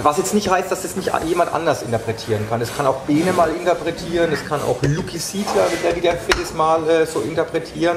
[0.02, 2.60] Was jetzt nicht heißt, dass das nicht jemand anders interpretieren kann.
[2.60, 6.56] Das kann auch Bene mal interpretieren, das kann auch Luki Siedler, der wieder fit ist,
[6.56, 7.96] mal äh, so interpretieren.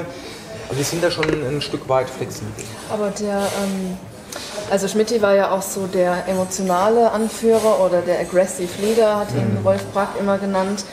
[0.68, 2.64] Also wir sind da schon ein Stück weit flexibel.
[2.90, 3.96] Aber der, ähm,
[4.70, 9.58] also Schmidt war ja auch so der emotionale Anführer oder der Aggressive Leader, hat ihn
[9.60, 9.66] Mhm.
[9.66, 10.84] Rolf Brack immer genannt.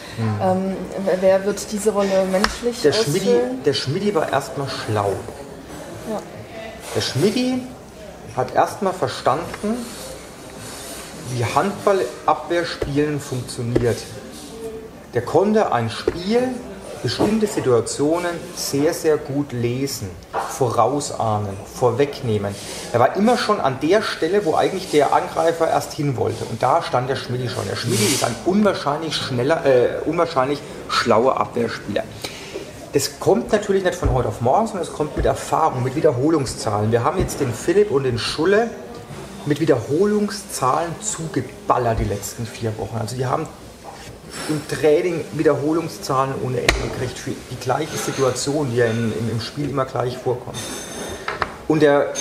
[0.42, 0.76] Ähm,
[1.22, 3.64] wer- wird diese Rolle menschlich Der ausfüllen?
[3.64, 5.14] der Schmidi war erstmal schlau.
[6.10, 6.20] Ja.
[6.96, 7.64] Der Schmidi
[8.36, 9.78] hat erstmal verstanden,
[11.34, 13.98] wie Handballabwehrspielen funktioniert.
[15.14, 16.50] Der konnte ein Spiel,
[17.02, 20.10] bestimmte Situationen sehr, sehr gut lesen,
[20.50, 22.54] vorausahnen, vorwegnehmen.
[22.94, 26.46] Er war immer schon an der Stelle, wo eigentlich der Angreifer erst hin wollte.
[26.46, 27.68] Und da stand der Schmidi schon.
[27.68, 32.04] Der Schmidi ist ein unwahrscheinlich schneller, äh, unwahrscheinlich schlauer Abwehrspieler.
[32.94, 36.92] Das kommt natürlich nicht von heute auf morgen, sondern es kommt mit Erfahrung, mit Wiederholungszahlen.
[36.92, 38.70] Wir haben jetzt den Philipp und den Schulle
[39.46, 42.98] mit Wiederholungszahlen zugeballert die letzten vier Wochen.
[42.98, 43.48] Also die haben
[44.50, 49.42] im Training Wiederholungszahlen ohne Ende gekriegt für die gleiche Situation, die ja in, im, im
[49.42, 50.58] Spiel immer gleich vorkommt.
[51.68, 52.14] Und der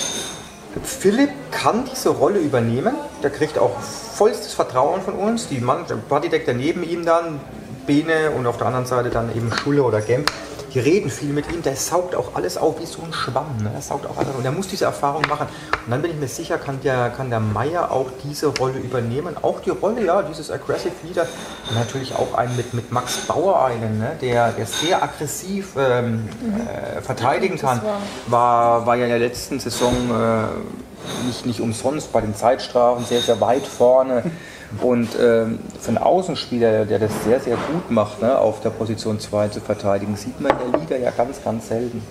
[0.83, 2.95] Philipp kann diese Rolle übernehmen.
[3.23, 5.47] Der kriegt auch vollstes Vertrauen von uns.
[5.47, 7.39] Die Mann, der Bodydeck neben ihm dann,
[7.85, 10.31] Bene und auf der anderen Seite dann eben Schulle oder Gemp.
[10.73, 13.57] Die reden viel mit ihm, der saugt auch alles auf wie so ein Schwamm.
[13.61, 13.71] Ne?
[13.73, 15.47] Der saugt auch alles und der muss diese Erfahrung machen.
[15.85, 19.35] Und dann bin ich mir sicher, kann der, kann der Meier auch diese Rolle übernehmen.
[19.41, 21.27] Auch die Rolle, ja, dieses Aggressive Leader.
[21.69, 24.17] Und natürlich auch einen mit, mit Max Bauer einen, ne?
[24.21, 26.29] der, der sehr aggressiv ähm,
[26.67, 27.81] äh, verteidigen kann.
[28.27, 33.21] War, war ja in der letzten Saison äh, nicht, nicht umsonst bei den Zeitstrafen sehr,
[33.21, 34.23] sehr weit vorne.
[34.79, 39.19] Und ähm, für einen Außenspieler, der das sehr, sehr gut macht, ne, auf der Position
[39.19, 42.01] 2 zu verteidigen, sieht man in der Liga ja ganz, ganz selten.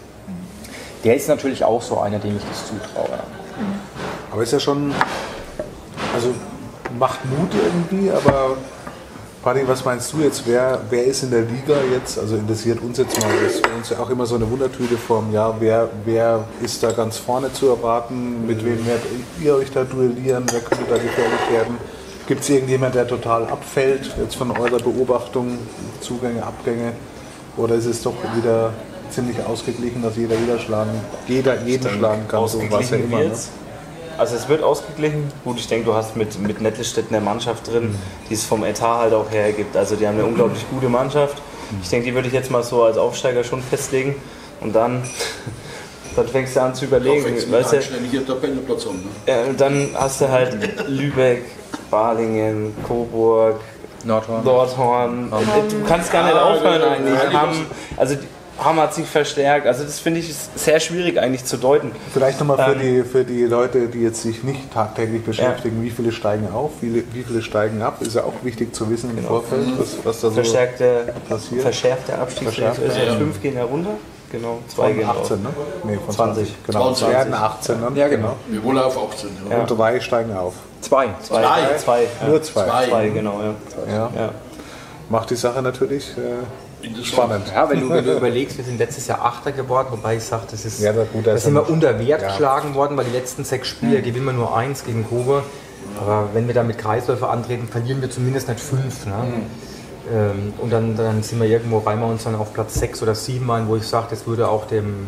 [1.04, 3.18] Der ist natürlich auch so einer, dem ich das zutraue.
[4.30, 4.92] Aber ist ja schon,
[6.14, 6.34] also
[6.98, 8.56] macht Mut irgendwie, aber
[9.42, 10.46] Paddy, was meinst du jetzt?
[10.46, 12.18] Wer, wer ist in der Liga jetzt?
[12.18, 15.32] Also interessiert uns jetzt mal, das ist uns ja auch immer so eine Wundertüte vom
[15.32, 15.56] Jahr.
[15.58, 18.46] Wer, wer ist da ganz vorne zu erwarten?
[18.46, 19.06] Mit wem werdet
[19.42, 20.44] ihr euch da duellieren?
[20.50, 21.78] Wer könnte da gefährlich werden?
[22.30, 25.58] Gibt es irgendjemand, der total abfällt, jetzt von eurer Beobachtung,
[26.00, 26.92] Zugänge, Abgänge?
[27.56, 28.72] Oder ist es doch wieder
[29.10, 30.92] ziemlich ausgeglichen, dass jeder wieder schlagen,
[31.26, 33.18] jeder jeden schlagen kann, so was ja Ausgeglichen immer.
[33.18, 33.32] Ne?
[34.16, 35.24] Also es wird ausgeglichen.
[35.42, 37.96] Gut, ich denke, du hast mit, mit Nettelstedt eine Mannschaft drin,
[38.28, 39.76] die es vom Etat halt auch hergibt.
[39.76, 41.42] Also die haben eine unglaublich gute Mannschaft.
[41.82, 44.14] Ich denke, die würde ich jetzt mal so als Aufsteiger schon festlegen.
[44.60, 45.02] Und dann,
[46.14, 47.24] dann fängst du an zu überlegen.
[47.24, 48.98] du mit Weißt du, einstelliger Tabellenplatz an.
[48.98, 49.08] Ne?
[49.26, 50.56] ja, und dann hast du halt
[50.86, 51.42] Lübeck,
[51.90, 53.56] Balingen, Coburg,
[54.04, 54.44] Nordhorn.
[54.44, 55.30] Nordhorn.
[55.70, 56.92] Du kannst gar nicht Ah, aufhören genau.
[56.92, 57.32] eigentlich.
[57.32, 57.66] Ja, Hamm,
[57.96, 58.26] also die-
[58.62, 59.66] Hamm hat sich verstärkt.
[59.66, 61.92] Also das finde ich sehr schwierig eigentlich zu deuten.
[62.12, 65.88] Vielleicht nochmal für, Ähm, die, für die Leute, die jetzt sich nicht tagtäglich beschäftigen, wie
[65.88, 69.16] viele steigen auf, wie, viele- wie viele steigen ab, ist ja auch wichtig zu wissen
[69.16, 71.62] im Vorfeld, was, was da so Verstärkte, passiert.
[71.62, 72.12] verschärfte.
[72.42, 73.92] Verschärfte, Also fünf gehen herunter.
[74.30, 75.30] Genau, zwei Von gehen 18, raus.
[75.30, 75.48] ne?
[75.84, 76.44] Nee, von 20.
[76.44, 76.66] 20.
[76.66, 77.06] Genau, 20.
[77.06, 77.96] es werden 18 dann.
[77.96, 78.36] Ja, genau.
[78.48, 79.30] Wir wollen auf 18.
[79.50, 79.58] Ja.
[79.58, 80.54] Und drei steigen auf.
[80.80, 81.08] Zwei.
[81.22, 81.76] Zwei, Zwei.
[81.78, 82.28] zwei, ja.
[82.28, 82.64] Nur zwei.
[82.66, 82.88] Zwei.
[82.88, 83.92] Zwei, genau, ja.
[83.92, 84.10] Ja.
[84.16, 84.30] ja.
[85.08, 87.48] Macht die Sache natürlich äh, spannend.
[87.52, 90.44] Ja, wenn du, wenn du überlegst, wir sind letztes Jahr Achter geworden, wobei ich sage,
[90.50, 92.28] das ist, Ja, na gut, da da ist sind wir unter Wert ja.
[92.28, 95.42] geschlagen worden, weil die letzten sechs Spiele gewinnen wir nur eins gegen Kobe.
[96.00, 99.06] Aber wenn wir da mit Kreisläufer antreten, verlieren wir zumindest nicht fünf.
[99.06, 99.12] Ne?
[100.12, 103.14] Ähm, und dann, dann sind wir irgendwo, reimen wir uns dann auf Platz sechs oder
[103.14, 105.06] sieben ein, wo ich sage, das würde auch dem,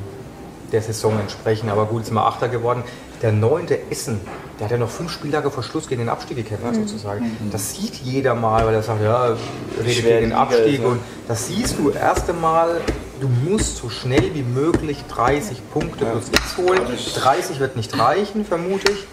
[0.71, 1.69] der Saison entsprechen.
[1.69, 2.83] Aber gut, sind wir Achter geworden.
[3.21, 4.21] Der neunte Essen,
[4.59, 7.37] der hat ja noch fünf Spieltage vor Schluss gegen den Abstieg gekämpft, sozusagen.
[7.53, 9.37] Das sieht jeder mal, weil er sagt, ja,
[9.79, 10.75] redet schwer gegen den Liga Abstieg.
[10.75, 10.87] ist, ne?
[10.87, 12.81] Und das siehst du erst einmal,
[13.21, 16.81] du musst so schnell wie möglich 30 Punkte plus X holen.
[17.15, 19.07] 30 wird nicht reichen, vermute ich.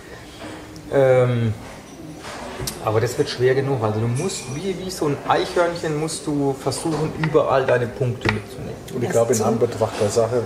[0.91, 1.53] Ähm,
[2.83, 3.83] aber das wird schwer genug.
[3.83, 8.75] Also du musst, wie, wie so ein Eichhörnchen, musst du versuchen, überall deine Punkte mitzunehmen.
[8.93, 10.43] Und ich glaube, in Anbetracht der Sache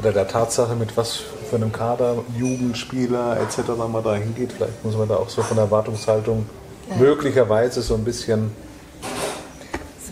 [0.00, 3.70] oder der Tatsache, mit was für einem Kader, Jugendspieler etc.
[3.90, 6.46] man da hingeht, vielleicht muss man da auch so von der Erwartungshaltung
[6.98, 8.50] möglicherweise so ein bisschen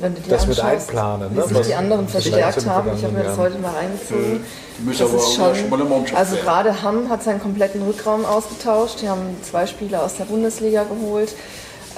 [0.00, 1.46] wenn du dir Das mit anschaust, einplanen, wie ne?
[1.48, 2.90] sich Was- die anderen verstärkt haben.
[2.96, 4.44] Ich habe mir das heute mal reingezogen.
[4.84, 9.00] Müssen Das aber ist auch schon, also gerade Hamm hat seinen kompletten Rückraum ausgetauscht.
[9.02, 11.34] Die haben zwei Spieler aus der Bundesliga geholt.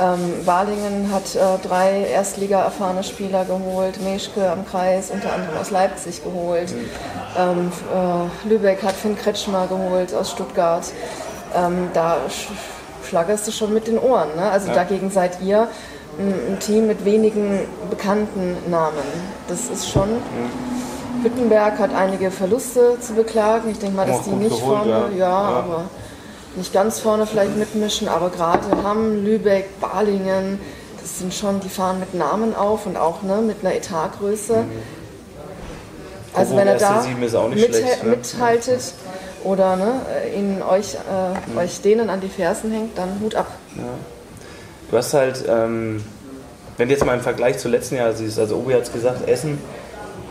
[0.00, 4.00] Ähm, Balingen hat äh, drei Erstliga erfahrene Spieler geholt.
[4.00, 6.72] Meschke am Kreis, unter anderem aus Leipzig geholt.
[7.36, 10.84] Ähm, äh, Lübeck hat Finn Kretschmer geholt aus Stuttgart.
[11.56, 12.46] Ähm, da sch
[13.08, 14.28] schlagerst du schon mit den Ohren.
[14.36, 14.48] Ne?
[14.50, 15.66] Also dagegen seid ihr
[16.18, 17.60] ein, Team mit wenigen
[17.90, 19.04] bekannten Namen.
[19.48, 20.08] Das ist schon.
[21.22, 23.70] Wittenberg hat einige Verluste zu beklagen.
[23.70, 25.16] Ich denke mal, dass Auch die nicht geholt, vorne, ja, ja.
[25.16, 25.48] Ja.
[25.58, 25.84] aber
[26.56, 30.60] nicht ganz vorne vielleicht mitmischen, aber gerade Hamm, Lübeck, Balingen,
[31.00, 34.64] das sind schon, die fahren mit Namen auf und auch ne, mit einer Etatgröße.
[36.34, 37.04] Also wenn er da
[37.48, 38.10] mit, schlecht, ne?
[38.10, 38.94] mithaltet
[39.44, 40.00] oder ne,
[40.36, 43.46] ihnen euch, äh, euch denen an die Fersen hängt, dann Hut ab.
[44.90, 46.02] Du hast halt, ähm,
[46.76, 49.28] wenn du jetzt mal im Vergleich zu letzten Jahr siehst, also Obi hat es gesagt,
[49.28, 49.58] Essen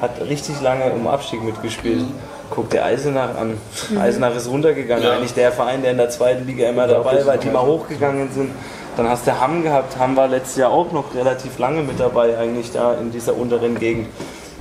[0.02, 2.04] hat richtig lange um Abstieg mitgespielt.
[2.50, 3.58] Guck dir Eisenach an.
[4.00, 5.04] Eisenach ist runtergegangen.
[5.04, 5.14] Ja.
[5.14, 8.52] Eigentlich der Verein, der in der zweiten Liga immer dabei war, die mal hochgegangen sind.
[8.96, 9.98] Dann hast du Hamm gehabt.
[10.00, 13.78] Hamm war letztes Jahr auch noch relativ lange mit dabei, eigentlich da in dieser unteren
[13.78, 14.08] Gegend.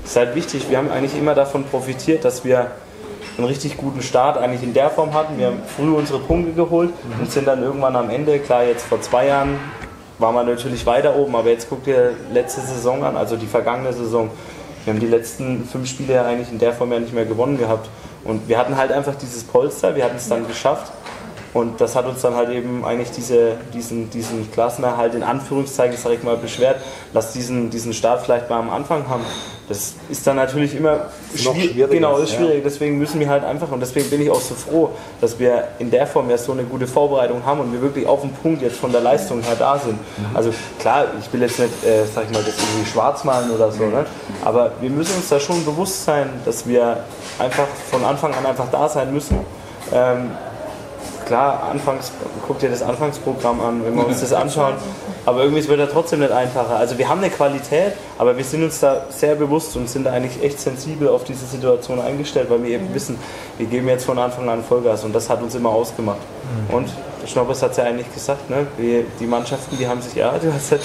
[0.03, 0.69] Das ist halt wichtig.
[0.69, 2.73] Wir haben eigentlich immer davon profitiert, dass wir
[3.39, 5.39] einen richtig guten Start eigentlich in der Form hatten.
[5.39, 6.91] Wir haben früh unsere Punkte geholt
[7.21, 9.59] und sind dann irgendwann am Ende, klar jetzt vor zwei Jahren
[10.19, 13.93] war man natürlich weiter oben, aber jetzt guck dir letzte Saison an, also die vergangene
[13.93, 14.31] Saison.
[14.85, 17.59] Wir haben die letzten fünf Spiele ja eigentlich in der Form ja nicht mehr gewonnen
[17.59, 17.89] gehabt.
[18.25, 20.93] Und wir hatten halt einfach dieses Polster, wir hatten es dann geschafft.
[21.57, 26.13] Und das hat uns dann halt eben eigentlich diese, diesen, diesen Klassenerhalt in Anführungszeichen, sag
[26.13, 26.77] ich mal, beschwert.
[27.15, 29.23] Lass diesen, diesen Start vielleicht mal am Anfang haben.
[29.67, 31.71] Das ist dann natürlich immer Noch schwierig.
[31.71, 32.41] schwieriger, Genau, ist ja.
[32.41, 32.63] schwierig.
[32.63, 34.91] Deswegen müssen wir halt einfach, und deswegen bin ich auch so froh,
[35.23, 38.21] dass wir in der Form ja so eine gute Vorbereitung haben und wir wirklich auf
[38.21, 39.99] dem Punkt jetzt von der Leistung her da sind.
[40.35, 43.73] Also klar, ich will jetzt nicht, äh, sag ich mal, das irgendwie schwarz malen oder
[43.73, 44.05] so, ne?
[44.45, 46.99] aber wir müssen uns da schon bewusst sein, dass wir
[47.39, 49.39] einfach von Anfang an einfach da sein müssen.
[49.91, 50.33] Ähm,
[51.27, 52.13] klar, anfangs,
[52.47, 54.75] guckt ihr das Anfangsprogramm an, wenn wir uns das anschauen,
[55.27, 56.77] aber irgendwie wird er trotzdem nicht einfacher.
[56.77, 60.13] Also wir haben eine Qualität, aber wir sind uns da sehr bewusst und sind da
[60.13, 63.19] eigentlich echt sensibel auf diese Situation eingestellt, weil wir eben wissen,
[63.59, 66.19] wir geben jetzt von Anfang an Vollgas und das hat uns immer ausgemacht.
[66.71, 66.89] Und
[67.21, 68.67] der Schnoppers hat es ja eigentlich gesagt, ne?
[68.79, 70.79] wir, die Mannschaften, die haben sich, ja, du hast ja,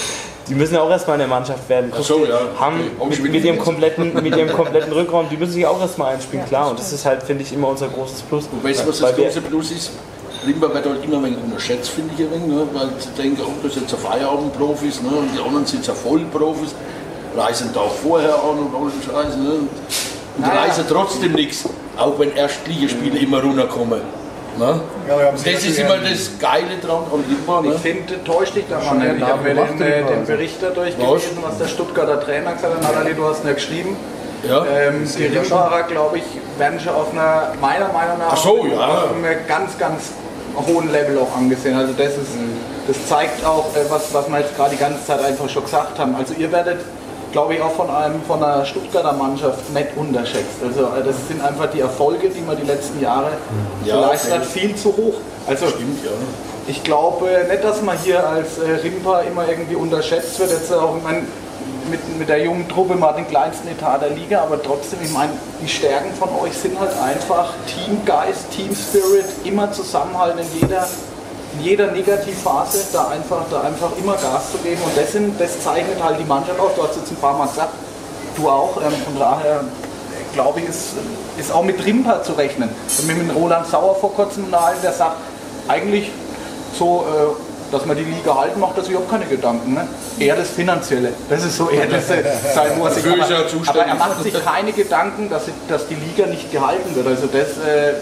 [0.50, 1.94] die müssen ja auch erstmal eine Mannschaft werden.
[1.96, 2.40] Ach so, ja.
[2.60, 3.22] Haben Okay.
[3.22, 6.72] Mit, mit, ihrem kompletten, mit ihrem kompletten Rückraum, die müssen sich auch erstmal einspielen, klar.
[6.72, 8.46] Und das ist halt, finde ich, immer unser großes Plus.
[8.64, 9.92] Weißt du, was Weil das wir- große Plus ist?
[10.46, 12.68] Limber wird halt immer ein wenig unterschätzt, finde ich, ein wenig, ne?
[12.74, 15.10] weil sie denken, oh, das sind jetzt Feierabendprofis ne?
[15.10, 16.74] und die anderen sind ja Vollprofis,
[17.36, 19.38] reisen da auch vorher an und all den Scheiß.
[19.38, 19.52] Ne?
[20.38, 21.68] Und reisen trotzdem nichts,
[21.98, 24.02] auch wenn Erstligaspiele immer runterkommen.
[24.58, 24.82] Ne?
[25.08, 27.62] Ja, das ist immer das Geile dran an Limber.
[27.64, 27.80] Ich Ne?
[27.80, 29.08] finde, täuscht dich da Schon mal.
[29.08, 30.26] den Ich habe mir den, den.
[30.26, 32.82] Bericht da durchgelesen, was der Stuttgarter Trainer gesagt hat.
[32.82, 33.96] Nathalie, du hast ihn ja geschrieben.
[34.48, 34.66] Ja.
[34.66, 36.24] Ähm, die Rimbacher, glaube ich,
[36.58, 39.04] werden schon auf einer, meiner Meinung nach, Ach so, ja.
[39.04, 40.12] auf einem ganz, ganz
[40.56, 41.76] hohen Level auch angesehen.
[41.76, 42.32] Also das ist,
[42.88, 46.00] das zeigt auch, äh, was, was wir jetzt gerade die ganze Zeit einfach schon gesagt
[46.00, 46.16] haben.
[46.16, 46.80] Also ihr werdet,
[47.32, 50.60] glaube ich, auch von einem von einer Stuttgarter Mannschaft nicht unterschätzt.
[50.64, 53.32] Also äh, das sind einfach die Erfolge, die man die letzten Jahre
[53.86, 55.16] Ja, geleistet hat, viel zu hoch.
[55.48, 56.12] Also Stimmt, ja.
[56.68, 60.52] ich glaube nicht, dass man hier als äh, Rimpa immer irgendwie unterschätzt wird.
[60.52, 61.28] Jetzt auch ich mein,
[61.90, 65.32] mit, mit der jungen Truppe mal den kleinsten Etat der Liga, aber trotzdem, ich meine,
[65.62, 70.88] die Stärken von euch sind halt einfach Teamgeist, Team Spirit, immer zusammenhalten in jeder,
[71.54, 74.82] in jeder Negativphase, da einfach, da einfach immer Gas zu geben.
[74.84, 76.72] Und das, das zeichnet halt die Mannschaft aus.
[76.76, 77.74] Du hast jetzt ein paar Mal gesagt,
[78.38, 78.78] du auch.
[78.78, 79.64] Ähm, von daher
[80.34, 80.94] glaube ich, ist,
[81.38, 82.70] ist auch mit Rimpa zu rechnen.
[83.00, 85.18] Und mit Roland Sauer vor kurzem unterhalten, der sagt,
[85.68, 86.12] eigentlich
[86.78, 89.74] so, äh, dass man die Liga halten, macht er sich überhaupt keine Gedanken.
[89.74, 89.88] Ne?
[90.20, 91.14] Eher das Finanzielle.
[91.30, 93.26] Das ist so eher das, sein, er ist er aber,
[93.70, 97.08] aber er macht sich keine Gedanken, dass, sie- dass die Liga nicht gehalten wird.
[97.08, 97.94] Also das äh,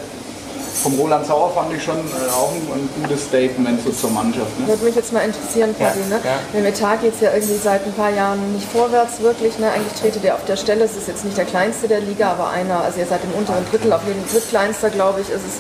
[0.81, 4.57] vom Roland Sauer fand ich schon äh, auch ein, ein gutes Statement so zur Mannschaft.
[4.59, 4.67] Ne?
[4.67, 6.19] Würde mich jetzt mal interessieren, Paddy, ne?
[6.23, 6.39] ja.
[6.53, 9.59] Mit dem Etat geht es ja irgendwie seit ein paar Jahren nicht vorwärts wirklich.
[9.59, 9.69] Ne?
[9.71, 10.85] Eigentlich tretet ihr auf der Stelle.
[10.85, 13.65] Es ist jetzt nicht der kleinste der Liga, aber einer, also ihr seid im unteren
[13.69, 15.59] Drittel, auf jeden drittkleinster, glaube ich, ist es.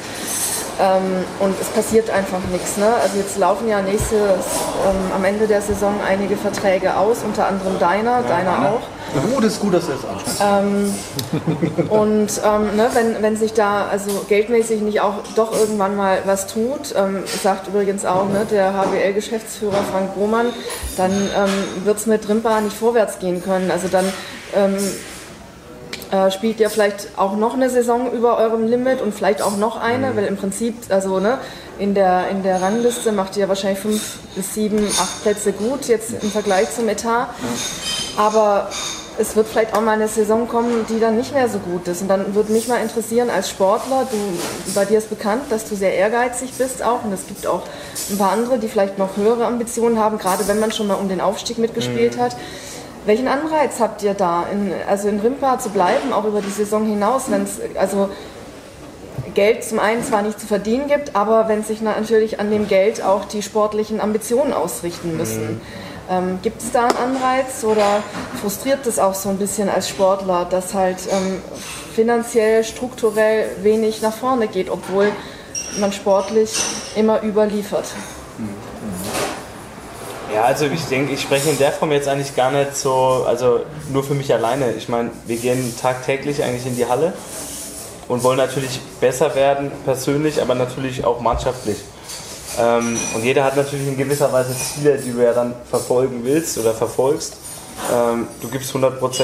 [0.79, 2.77] Ähm, und es passiert einfach nichts.
[2.77, 2.87] Ne?
[3.03, 7.77] Also jetzt laufen ja nächstes, ähm, am Ende der Saison einige Verträge aus, unter anderem
[7.79, 8.81] deiner, deiner auch.
[9.35, 10.41] Oh, das ist gut, dass du das ansprichst.
[11.89, 16.47] Und ähm, ne, wenn, wenn sich da also geldmäßig nicht auch doch irgendwann mal was
[16.47, 20.47] tut, ähm, sagt übrigens auch ne, der HWL-Geschäftsführer Frank Brohmann,
[20.95, 23.71] dann ähm, wird es mit Rimpa nicht vorwärts gehen können.
[23.71, 24.05] Also dann
[24.55, 24.77] ähm,
[26.11, 29.79] äh, spielt ihr vielleicht auch noch eine Saison über eurem Limit und vielleicht auch noch
[29.79, 31.39] eine, weil im Prinzip, also ne,
[31.77, 36.11] in der, in der Rangliste macht ihr wahrscheinlich fünf bis sieben, acht Plätze gut jetzt
[36.21, 37.29] im Vergleich zum Etat.
[38.17, 38.69] Aber
[39.19, 42.01] es wird vielleicht auch mal eine Saison kommen, die dann nicht mehr so gut ist.
[42.01, 44.17] Und dann würde mich mal interessieren, als Sportler, du,
[44.73, 47.03] bei dir ist bekannt, dass du sehr ehrgeizig bist auch.
[47.03, 47.63] Und es gibt auch
[48.09, 51.09] ein paar andere, die vielleicht noch höhere Ambitionen haben, gerade wenn man schon mal um
[51.09, 52.35] den Aufstieg mitgespielt hat.
[53.05, 56.85] Welchen Anreiz habt ihr da, in, also in Rimpa zu bleiben, auch über die Saison
[56.85, 58.09] hinaus, wenn es also
[59.33, 63.03] Geld zum einen zwar nicht zu verdienen gibt, aber wenn sich natürlich an dem Geld
[63.03, 65.61] auch die sportlichen Ambitionen ausrichten müssen.
[66.09, 68.03] Ähm, gibt es da einen Anreiz oder
[68.41, 71.41] frustriert das auch so ein bisschen als Sportler, dass halt ähm,
[71.93, 75.11] finanziell, strukturell wenig nach vorne geht, obwohl
[75.79, 76.51] man sportlich
[76.95, 77.85] immer überliefert?
[80.33, 83.61] Ja, also ich denke, ich spreche in der Form jetzt eigentlich gar nicht so, also
[83.91, 84.73] nur für mich alleine.
[84.73, 87.13] Ich meine, wir gehen tagtäglich eigentlich in die Halle
[88.07, 91.77] und wollen natürlich besser werden, persönlich, aber natürlich auch mannschaftlich.
[92.59, 96.57] Ähm, und jeder hat natürlich in gewisser Weise Ziele, die du ja dann verfolgen willst
[96.59, 97.37] oder verfolgst.
[97.91, 99.23] Ähm, du gibst 100%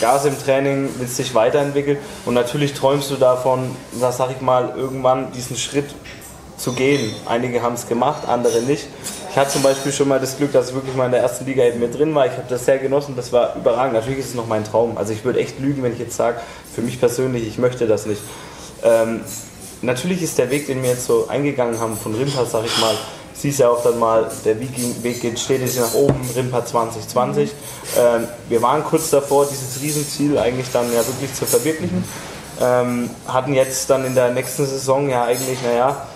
[0.00, 4.74] Gas im Training, willst dich weiterentwickeln und natürlich träumst du davon, was sag ich mal,
[4.76, 5.92] irgendwann diesen Schritt
[6.56, 7.14] zu gehen.
[7.26, 8.86] Einige haben es gemacht, andere nicht.
[9.30, 11.44] Ich hatte zum Beispiel schon mal das Glück, dass ich wirklich mal in der ersten
[11.44, 12.26] Liga eben mit drin war.
[12.26, 13.94] Ich habe das sehr genossen, das war überragend.
[13.94, 14.96] Natürlich ist es noch mein Traum.
[14.96, 16.40] Also ich würde echt lügen, wenn ich jetzt sage,
[16.74, 18.22] für mich persönlich, ich möchte das nicht.
[18.82, 19.20] Ähm,
[19.82, 22.94] natürlich ist der Weg, den wir jetzt so eingegangen haben von Rimpa, sag ich mal,
[23.34, 27.50] siehst ja auch dann mal, der Weg, geht stetig nach oben, Rimpa 2020.
[27.96, 32.02] Ähm, wir waren kurz davor, dieses Riesenziel eigentlich dann ja wirklich zu verwirklichen.
[32.60, 36.08] Ähm, hatten jetzt dann in der nächsten Saison ja eigentlich, naja,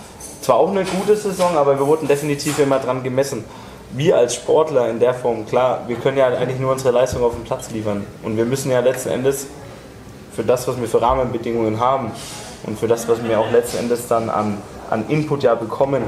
[0.43, 3.43] zwar auch eine gute Saison, aber wir wurden definitiv immer dran gemessen.
[3.91, 7.33] Wir als Sportler in der Form, klar, wir können ja eigentlich nur unsere Leistung auf
[7.33, 8.05] dem Platz liefern.
[8.23, 9.47] Und wir müssen ja letzten Endes
[10.35, 12.11] für das, was wir für Rahmenbedingungen haben
[12.65, 14.57] und für das, was wir auch letzten Endes dann an,
[14.89, 16.03] an Input ja bekommen,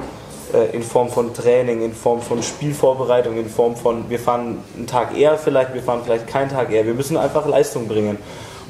[0.53, 4.87] äh, in Form von Training, in Form von Spielvorbereitung, in Form von, wir fahren einen
[4.87, 6.85] Tag eher vielleicht, wir fahren vielleicht keinen Tag eher.
[6.85, 8.17] Wir müssen einfach Leistung bringen.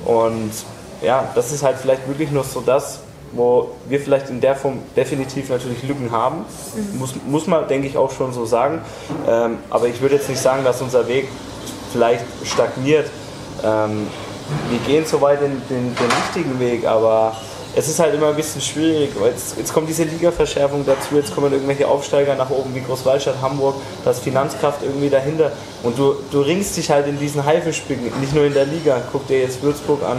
[0.03, 0.51] Und
[1.01, 2.99] ja, das ist halt vielleicht wirklich nur so das,
[3.35, 6.45] wo wir vielleicht in der Form definitiv natürlich Lücken haben.
[6.93, 8.81] Muss, muss man, denke ich, auch schon so sagen.
[9.27, 11.27] Ähm, aber ich würde jetzt nicht sagen, dass unser Weg
[11.91, 13.09] vielleicht stagniert.
[13.63, 14.07] Ähm,
[14.69, 17.35] wir gehen soweit den, den, den richtigen Weg, aber
[17.75, 19.09] es ist halt immer ein bisschen schwierig.
[19.23, 23.75] Jetzt, jetzt kommt diese Ligaverschärfung dazu, jetzt kommen irgendwelche Aufsteiger nach oben wie Großwallstadt, Hamburg,
[24.03, 25.51] da ist Finanzkraft irgendwie dahinter.
[25.83, 29.01] Und du, du ringst dich halt in diesen Haifischbecken, nicht nur in der Liga.
[29.11, 30.17] Guck dir jetzt Würzburg an.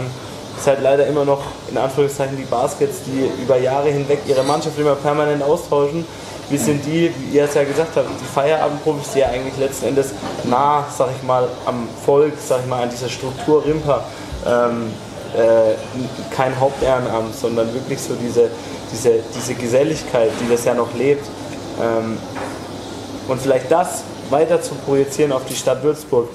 [0.57, 4.77] Ist halt leider immer noch in Anführungszeichen die Baskets, die über Jahre hinweg ihre Mannschaft
[4.79, 6.05] immer permanent austauschen.
[6.49, 9.87] Wir sind die, wie ihr es ja gesagt habt, die Feierabendprofis, die ja eigentlich letzten
[9.87, 10.13] Endes
[10.45, 14.05] nah, sag ich mal, am Volk, sag ich mal, an dieser Struktur Rimper,
[14.45, 14.93] ähm,
[15.35, 15.73] äh,
[16.33, 18.49] kein Hauptehrenamt, sondern wirklich so diese,
[18.91, 21.25] diese, diese Geselligkeit, die das ja noch lebt.
[21.81, 22.17] Ähm,
[23.27, 26.29] und vielleicht das weiter zu projizieren auf die Stadt Würzburg,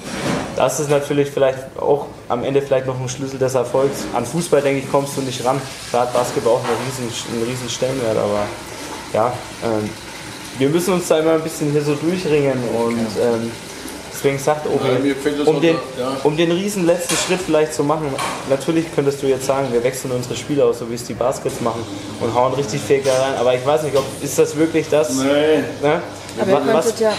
[0.55, 4.05] das ist natürlich vielleicht auch am Ende vielleicht noch ein Schlüssel des Erfolgs.
[4.13, 5.61] An Fußball, denke ich, kommst du nicht ran.
[5.91, 8.45] Da hat Basketball auch einen riesen, einen riesen Stellenwert, aber
[9.13, 9.33] ja,
[9.63, 9.89] ähm,
[10.57, 13.51] wir müssen uns da immer ein bisschen hier so durchringen und ähm,
[14.13, 16.17] deswegen sagt Obi, Ja, um den, ja.
[16.23, 18.07] um den riesen letzten Schritt vielleicht zu machen,
[18.49, 21.61] natürlich könntest du jetzt sagen, wir wechseln unsere Spieler aus, so wie es die Baskets
[21.61, 21.83] machen
[22.21, 25.09] und hauen richtig da rein, aber ich weiß nicht, ob ist das wirklich das?
[25.15, 25.63] Nee.
[25.81, 26.01] Ne?
[26.39, 27.13] Aber was, ja,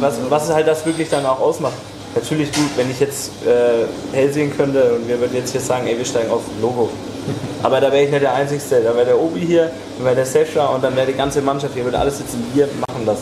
[0.00, 1.74] was, was halt das wirklich dann auch ausmacht.
[2.14, 3.84] Natürlich gut, wenn ich jetzt äh,
[4.16, 6.88] hell sehen könnte und wir würden jetzt hier sagen, ey, wir steigen auf Logo.
[7.62, 8.62] Aber da wäre ich nicht der Einzige.
[8.82, 11.74] Da wäre der Obi hier, dann wäre der Sefra und dann wäre die ganze Mannschaft
[11.74, 13.18] hier, würde alles sitzen, wir machen das.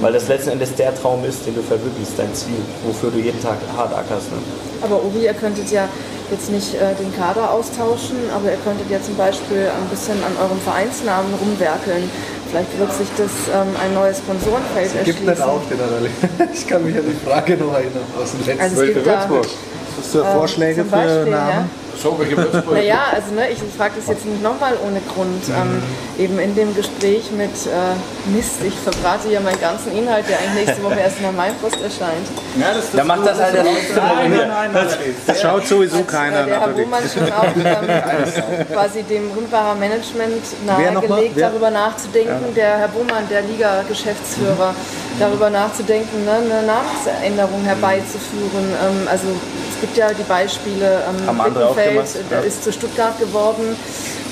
[0.00, 3.42] Weil das letzten Endes der Traum ist, den du verwirklichst, dein Ziel, wofür du jeden
[3.42, 4.30] Tag hart ackerst.
[4.30, 4.38] Ne?
[4.82, 5.88] aber Obi, ihr könntet ja
[6.30, 10.32] jetzt nicht äh, den Kader austauschen, aber ihr könntet ja zum Beispiel ein bisschen an
[10.42, 12.10] eurem Vereinsnamen rumwerkeln.
[12.50, 15.44] Vielleicht wird sich das ähm, ein neues Sponsorenfeld Gibt nicht erschließen.
[15.44, 16.10] auf, den Rallye.
[16.54, 18.60] Ich kann mich an die Frage noch erinnern aus dem letzten.
[18.62, 19.28] Also es gibt da
[19.98, 21.70] Hast du Vorschläge zum Beispiel, für Namen?
[21.70, 21.85] So,
[22.36, 22.72] Würzburg?
[22.72, 25.42] Naja, also ne, ich frage das jetzt nicht nochmal ohne Grund.
[25.48, 25.82] Ähm,
[26.18, 27.94] eben in dem Gespräch mit äh,
[28.34, 31.76] Mist, ich verbrate ja meinen ganzen Inhalt, der eigentlich nächste Woche erst in der Mainpost
[31.82, 32.26] erscheint.
[32.58, 34.86] Ja, das, das Da macht das halt der nächste Nein, nein, nein, nein.
[35.26, 36.42] Das schaut sowieso Als, keiner.
[36.42, 36.68] äh, der Herr.
[36.68, 43.42] Bohmann schon auch ähm, quasi dem Rundbarer Management nahegelegt, darüber nachzudenken, der Herr Bohmann, der
[43.42, 44.74] Liga-Geschäftsführer,
[45.18, 48.66] darüber nachzudenken, ne, eine Namensänderung herbeizuführen.
[48.84, 49.26] Ähm, also
[49.74, 52.44] es gibt ja die Beispiele, ähm, Haben andere auch Bittenfeld, gemacht, der ja.
[52.44, 53.76] ist zu Stuttgart geworden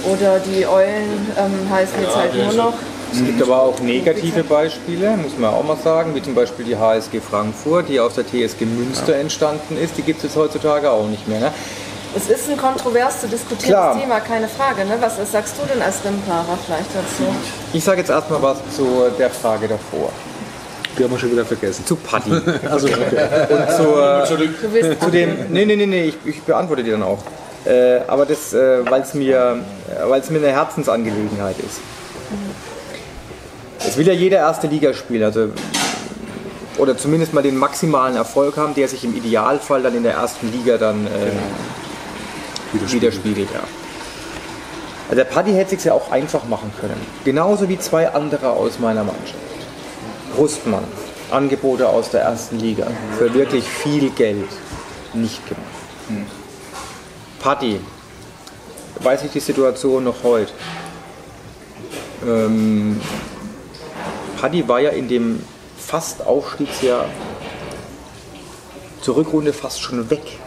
[0.05, 2.75] oder die Eulen ähm, heißen jetzt halt nur noch.
[3.13, 6.77] Es gibt aber auch negative Beispiele, muss man auch mal sagen, wie zum Beispiel die
[6.77, 9.97] HSG Frankfurt, die aus der TSG Münster entstanden ist.
[9.97, 11.39] Die gibt es jetzt heutzutage auch nicht mehr.
[11.39, 11.53] Ne?
[12.17, 14.01] Es ist ein kontrovers zu diskutierendes Klar.
[14.01, 14.85] Thema, keine Frage.
[14.85, 14.97] Ne?
[15.01, 17.33] Was sagst du denn als Rimparer vielleicht dazu?
[17.73, 20.11] Ich sage jetzt erstmal was zu der Frage davor.
[20.99, 21.85] Die haben wir schon wieder vergessen.
[21.87, 22.31] Zu Paddy.
[22.33, 23.29] Und Also, okay.
[23.77, 25.37] zur, Du willst zu dem.
[25.51, 27.19] Nee, nee, nee, nee, ich, ich beantworte die dann auch.
[27.65, 31.81] Äh, aber das, äh, weil es mir, äh, weil's mir eine Herzensangelegenheit ist.
[33.87, 35.51] Es will ja jeder erste Liga spielen, also
[36.79, 40.51] oder zumindest mal den maximalen Erfolg haben, der sich im Idealfall dann in der ersten
[40.51, 41.31] Liga dann äh,
[42.73, 43.49] widerspiegelt.
[43.53, 43.61] Ja.
[45.05, 47.01] Also der Paddy hätte sich ja auch einfach machen können.
[47.25, 49.35] Genauso wie zwei andere aus meiner Mannschaft.
[50.35, 50.85] Brustmann,
[51.31, 52.87] Angebote aus der ersten Liga
[53.19, 54.49] für wirklich viel Geld
[55.13, 55.65] nicht gemacht.
[57.41, 57.81] Paddy,
[59.01, 60.53] weiß ich die Situation noch heute.
[62.27, 63.01] Ähm,
[64.41, 65.45] Paddy war ja in dem
[65.77, 67.07] fast Aufstiegsjahr
[69.01, 70.39] zur Rückrunde fast schon weg.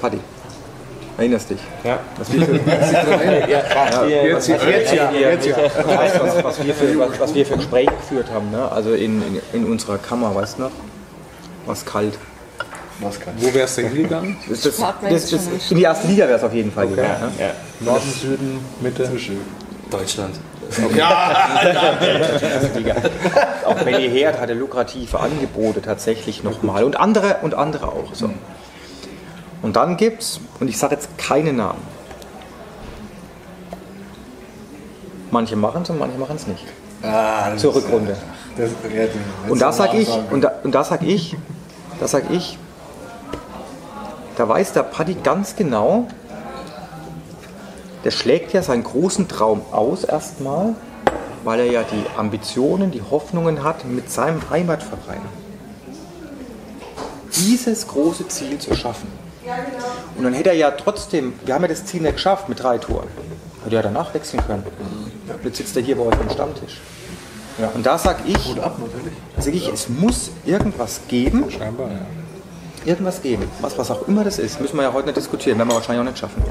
[0.00, 0.20] Paddy,
[1.18, 1.60] erinnerst dich?
[1.84, 2.00] Ja.
[2.16, 4.36] Was wir für, ja, ja.
[4.36, 4.66] was, was,
[7.34, 8.70] wir für, Gespräche geführt haben, ne?
[8.70, 10.70] also in, in, in unserer Kammer, weißt du noch?
[11.66, 12.18] Was kalt.
[13.00, 14.36] Wo wärst du hingegangen?
[14.48, 14.76] Das, das,
[15.30, 17.32] das, in die erste Liga wäre es auf jeden Fall gegangen.
[17.38, 17.44] Ne?
[17.44, 17.52] Ja.
[17.80, 19.08] Norden, Süden, Mitte.
[19.90, 20.34] Deutschland.
[22.76, 22.94] Liga.
[23.64, 28.14] Auch Benny Herd hatte lukrative Angebote tatsächlich nochmal und andere und andere auch.
[28.14, 28.30] So.
[29.62, 31.82] Und dann gibt's, und ich sage jetzt keine Namen.
[35.30, 36.64] Manche machen es und manche machen es nicht.
[37.02, 38.16] Ah, Zur Rückrunde.
[38.56, 38.70] Das,
[39.48, 41.36] Und da sag ich, und da, und da sag ich,
[42.00, 42.58] da sag ich,
[44.36, 46.08] da weiß der Paddy ganz genau,
[48.04, 50.74] der schlägt ja seinen großen Traum aus erstmal,
[51.44, 55.20] weil er ja die Ambitionen, die Hoffnungen hat mit seinem Heimatverein.
[57.36, 59.08] Dieses große Ziel zu schaffen.
[60.16, 62.78] Und dann hätte er ja trotzdem, wir haben ja das Ziel nicht geschafft mit drei
[62.78, 63.08] Toren.
[63.64, 64.64] Hätte er danach wechseln können.
[65.44, 66.80] Jetzt sitzt er hier bei euch am Stammtisch.
[67.74, 68.54] Und da sage ich,
[69.38, 71.98] sag ich, es muss irgendwas geben, Scheinbar, ja.
[72.84, 75.68] irgendwas geben, was, was auch immer das ist, müssen wir ja heute nicht diskutieren, werden
[75.68, 76.42] wir wahrscheinlich auch nicht schaffen.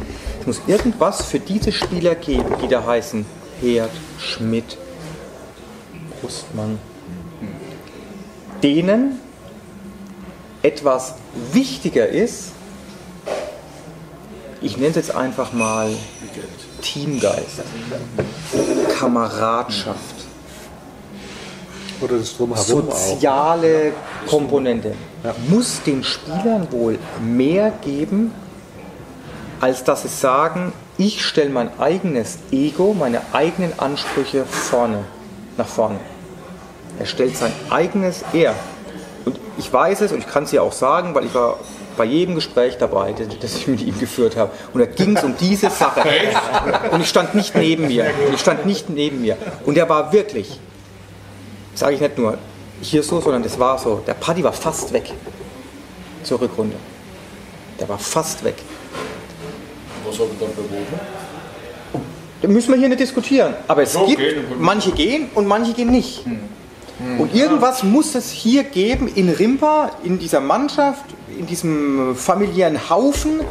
[0.42, 3.26] Es muss irgendwas für diese Spieler geben, die da heißen
[3.62, 4.78] Herd, Schmidt,
[6.20, 6.78] Brustmann,
[8.62, 9.20] denen
[10.62, 11.16] etwas
[11.54, 12.52] wichtiger ist,
[14.62, 15.90] ich nenne es jetzt einfach mal
[16.82, 17.62] Teamgeist,
[18.98, 20.16] Kameradschaft,
[22.02, 22.96] Oder das Drumherum auch.
[22.96, 23.94] soziale
[24.28, 24.94] Komponente
[25.50, 28.34] muss den Spielern wohl mehr geben,
[29.60, 35.04] als dass sie sagen, ich stelle mein eigenes Ego, meine eigenen Ansprüche vorne,
[35.58, 36.00] nach vorne.
[37.00, 38.56] Er stellt sein eigenes Er.
[39.26, 41.60] Und ich weiß es und ich kann es ja auch sagen, weil ich war
[41.98, 44.52] bei jedem Gespräch dabei, das ich mit ihm geführt habe.
[44.74, 46.02] Und da ging es um diese Sache.
[46.92, 48.06] Und ich stand nicht neben mir.
[48.28, 49.36] Und ich stand nicht neben mir.
[49.66, 50.60] Und er war wirklich,
[51.74, 52.38] sage ich nicht nur
[52.82, 54.02] hier so, sondern das war so.
[54.08, 55.12] Der Paddy war fast weg
[56.24, 56.76] zur Rückrunde.
[57.80, 58.56] Der war fast weg.
[60.06, 61.00] Was habe ich dann bewogen?
[62.42, 63.56] Da müssen wir hier nicht diskutieren.
[63.68, 66.24] Aber es So, gibt, dann- manche gehen und manche gehen nicht.
[67.20, 71.04] Und irgendwas muss es hier geben in Rimpa, in dieser Mannschaft,
[71.38, 73.42] in diesem familiären Haufen,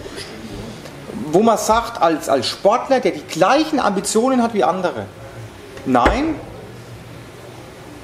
[1.32, 5.06] wo man sagt, als, als Sportler, der die gleichen Ambitionen hat wie andere.
[5.84, 6.34] Nein,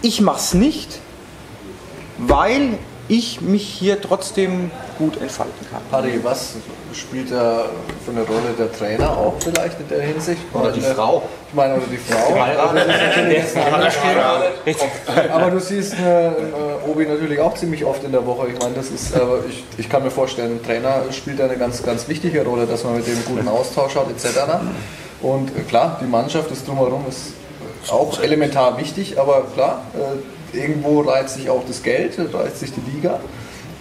[0.03, 0.99] ich mach's nicht,
[2.19, 2.79] weil
[3.09, 5.83] ich mich hier trotzdem gut entfalten kann.
[5.91, 6.55] Harry, was
[6.95, 7.67] spielt da
[8.05, 10.43] für eine Rolle der Trainer auch vielleicht in der Hinsicht?
[10.53, 11.23] Oder die äh, Frau.
[11.49, 12.35] Ich meine, oder die Frau.
[13.31, 13.55] Ist
[13.95, 15.35] Thema.
[15.35, 16.33] Aber du siehst äh, äh,
[16.87, 18.49] Obi natürlich auch ziemlich oft in der Woche.
[18.49, 21.83] Ich meine, das ist, aber ich, ich kann mir vorstellen, ein Trainer spielt eine ganz,
[21.83, 24.41] ganz wichtige Rolle, dass man mit dem guten Austausch hat, etc.
[25.21, 27.35] Und äh, klar, die Mannschaft, das Drumherum ist
[27.91, 32.91] auch elementar wichtig, aber klar, äh, irgendwo reizt sich auch das Geld, reizt sich die
[32.95, 33.21] Liga.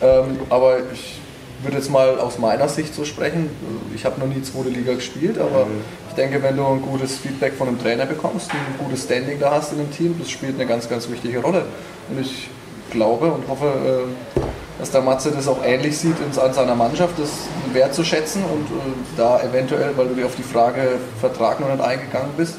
[0.01, 1.20] Ähm, aber ich
[1.64, 3.49] würde jetzt mal aus meiner Sicht so sprechen.
[3.95, 5.68] Ich habe noch nie zweite Liga gespielt, aber
[6.09, 9.51] ich denke, wenn du ein gutes Feedback von einem Trainer bekommst, ein gutes Standing da
[9.51, 11.66] hast in einem Team, das spielt eine ganz, ganz wichtige Rolle.
[12.09, 12.49] Und ich
[12.91, 14.39] glaube und hoffe, äh,
[14.80, 17.30] dass der Matze das auch ähnlich sieht an seiner Mannschaft, das
[17.74, 22.32] wertzuschätzen und äh, da eventuell, weil du dir auf die Frage Vertrag noch nicht eingegangen
[22.36, 22.55] bist,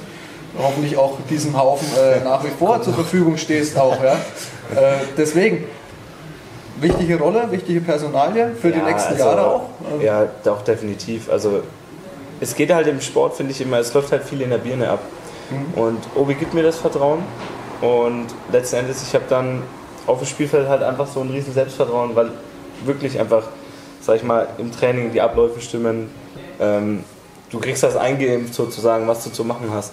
[0.59, 4.03] hoffentlich auch diesem Haufen äh, nach wie vor zur Verfügung stehst auch.
[4.03, 4.17] Ja?
[5.19, 5.65] Deswegen,
[6.83, 9.71] wichtige Rolle, wichtige Personalie für die Ja, nächsten also, Jahre auch.
[10.01, 11.31] Ja, doch, definitiv.
[11.31, 11.63] Also
[12.41, 14.91] es geht halt im Sport, finde ich immer, es läuft halt viel in der Birne
[14.91, 15.01] ab.
[15.77, 17.21] Und Obi gibt mir das Vertrauen
[17.83, 19.63] und letzten Endes, ich habe dann
[20.07, 22.31] auf dem Spielfeld halt einfach so ein riesen Selbstvertrauen, weil
[22.85, 23.45] wirklich einfach,
[24.01, 26.11] sag ich mal, im Training die Abläufe stimmen.
[26.61, 27.05] Ähm,
[27.51, 29.93] du kriegst das eingeimpft sozusagen, was du zu machen hast.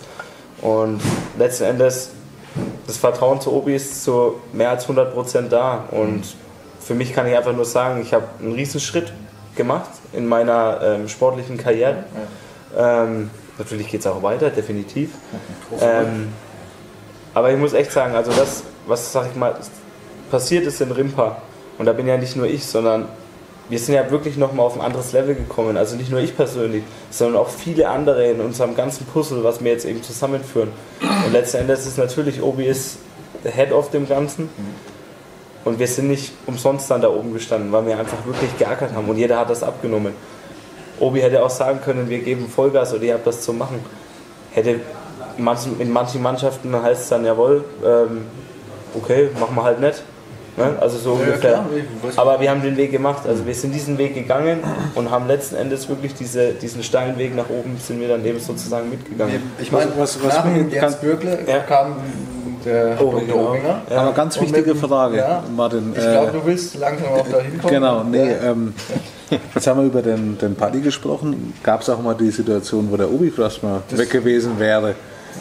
[0.62, 1.02] Und
[1.38, 2.12] letzten Endes,
[2.88, 5.84] das Vertrauen zu Obi ist zu mehr als 100% da.
[5.92, 6.24] Und
[6.80, 9.12] für mich kann ich einfach nur sagen, ich habe einen riesen Schritt
[9.56, 12.04] gemacht in meiner ähm, sportlichen Karriere.
[12.78, 15.12] Ähm, natürlich geht es auch weiter, definitiv.
[15.82, 16.30] Ähm,
[17.34, 19.56] aber ich muss echt sagen, also das, was sag ich mal,
[20.32, 21.42] passiert ist in Rimpa,
[21.78, 23.08] und da bin ja nicht nur ich, sondern
[23.70, 25.78] wir sind ja wirklich nochmal auf ein anderes Level gekommen.
[25.78, 29.72] Also nicht nur ich persönlich, sondern auch viele andere in unserem ganzen Puzzle, was wir
[29.72, 30.70] jetzt eben zusammenführen.
[31.26, 32.98] Und letzten Endes ist natürlich Obi ist
[33.44, 34.50] der Head of dem Ganzen.
[35.66, 39.08] Und wir sind nicht umsonst dann da oben gestanden, weil wir einfach wirklich geackert haben
[39.10, 40.14] und jeder hat das abgenommen.
[41.00, 43.80] Obi hätte auch sagen können, wir geben Vollgas oder ihr habt das zu machen.
[44.52, 44.80] Hätte
[45.38, 48.26] in manchen, in manchen Mannschaften heißt es dann, jawohl, ähm,
[48.96, 50.02] okay, machen wir halt nicht.
[50.58, 50.76] Ne?
[50.82, 51.38] Also so ungefähr.
[51.52, 51.66] klar,
[52.18, 53.26] Aber wir haben den Weg gemacht.
[53.26, 54.60] Also wir sind diesen Weg gegangen
[54.96, 58.40] und haben letzten Endes wirklich diese, diesen steilen Weg nach oben sind wir dann eben
[58.42, 59.42] sozusagen mitgegangen.
[59.62, 61.60] Ich meine, Was- was nach mir dem Jens Bürgle Ja.
[61.60, 61.96] kam
[62.66, 63.28] der Obi, Dr.
[63.28, 63.50] genau.
[63.52, 63.82] Obinger.
[63.90, 65.94] Aber ganz wichtige dem- Frage, ja, Martin.
[65.96, 67.74] Ich äh, glaube, du willst langsam auch da hinkommen.
[67.74, 68.52] Genau, nee, Ja.
[68.52, 68.74] ähm,
[69.56, 71.54] jetzt haben wir über den, den Paddy gesprochen.
[71.64, 74.96] Gab es auch mal die Situation, wo der Obi vielleicht mal weg gewesen wäre?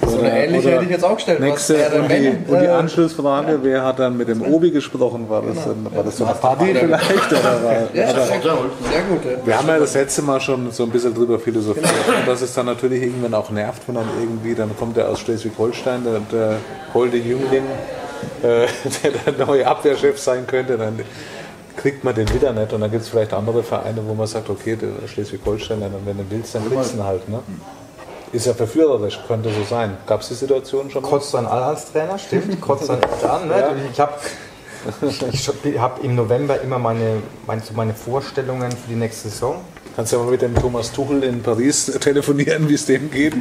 [0.06, 1.40] So eine ähnliche hätte ich jetzt auch gestellt.
[1.40, 5.28] Nächste, und, die, wenn, und die äh, Anschlussfrage, wer hat dann mit dem Obi gesprochen?
[5.28, 7.32] War das, dann, war das so ein Paddy vielleicht?
[7.32, 9.24] Oder war, Ja, oder, sehr, gut.
[9.24, 9.46] Ja.
[9.46, 11.86] wir haben ja das letzte Mal schon so ein bisschen drüber philosophiert.
[11.86, 15.20] Und dass es dann natürlich irgendwann auch nervt, wenn dann irgendwie, dann kommt er aus
[15.20, 16.56] Schleswig-Holstein, der, der
[16.94, 17.64] holde Jüngling,
[18.42, 18.66] äh,
[19.02, 21.00] der der neue Abwehrchef sein könnte, dann
[21.76, 22.72] kriegt man den wieder nicht.
[22.72, 26.24] Und dann gibt es vielleicht andere Vereine, wo man sagt, okay, der Schleswig-Holstein, wenn du
[26.28, 27.28] willst, dann kriegst du ihn halt.
[27.28, 27.40] Ne?
[28.32, 29.96] Ist ja verführerisch, könnte so sein.
[30.06, 31.02] Gab es die Situation schon?
[31.02, 33.48] Kotzt dann an als Trainer, stimmt, kotzt dann an.
[33.48, 33.58] Ne?
[33.58, 33.74] Ja.
[33.92, 34.12] Ich habe
[35.32, 39.56] ich hab im November immer meine, meine, so meine Vorstellungen für die nächste Saison.
[39.96, 43.34] Kannst ja mal mit dem Thomas Tuchel in Paris telefonieren, wie es dem geht.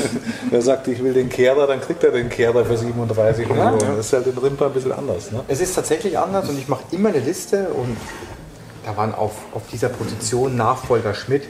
[0.52, 3.80] Der sagt, ich will den Kehrer, dann kriegt er den Kehrer für 37 Millionen.
[3.80, 3.96] ja.
[3.96, 5.32] Das ist halt in Rimpa ein bisschen anders.
[5.32, 5.40] Ne?
[5.48, 7.96] Es ist tatsächlich anders und ich mache immer eine Liste und
[8.84, 11.44] da waren auf, auf dieser Position Nachfolger Schmidt,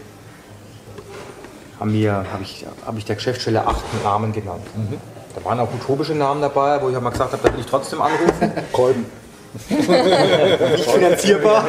[1.81, 4.63] haben mir, habe ich, hab ich der Geschäftsstelle acht Namen genannt.
[5.35, 7.67] Da waren auch utopische Namen dabei, wo ich auch mal gesagt habe, da will ich
[7.67, 8.53] trotzdem anrufen.
[8.73, 9.07] Kolben.
[9.69, 11.65] Nicht finanzierbar.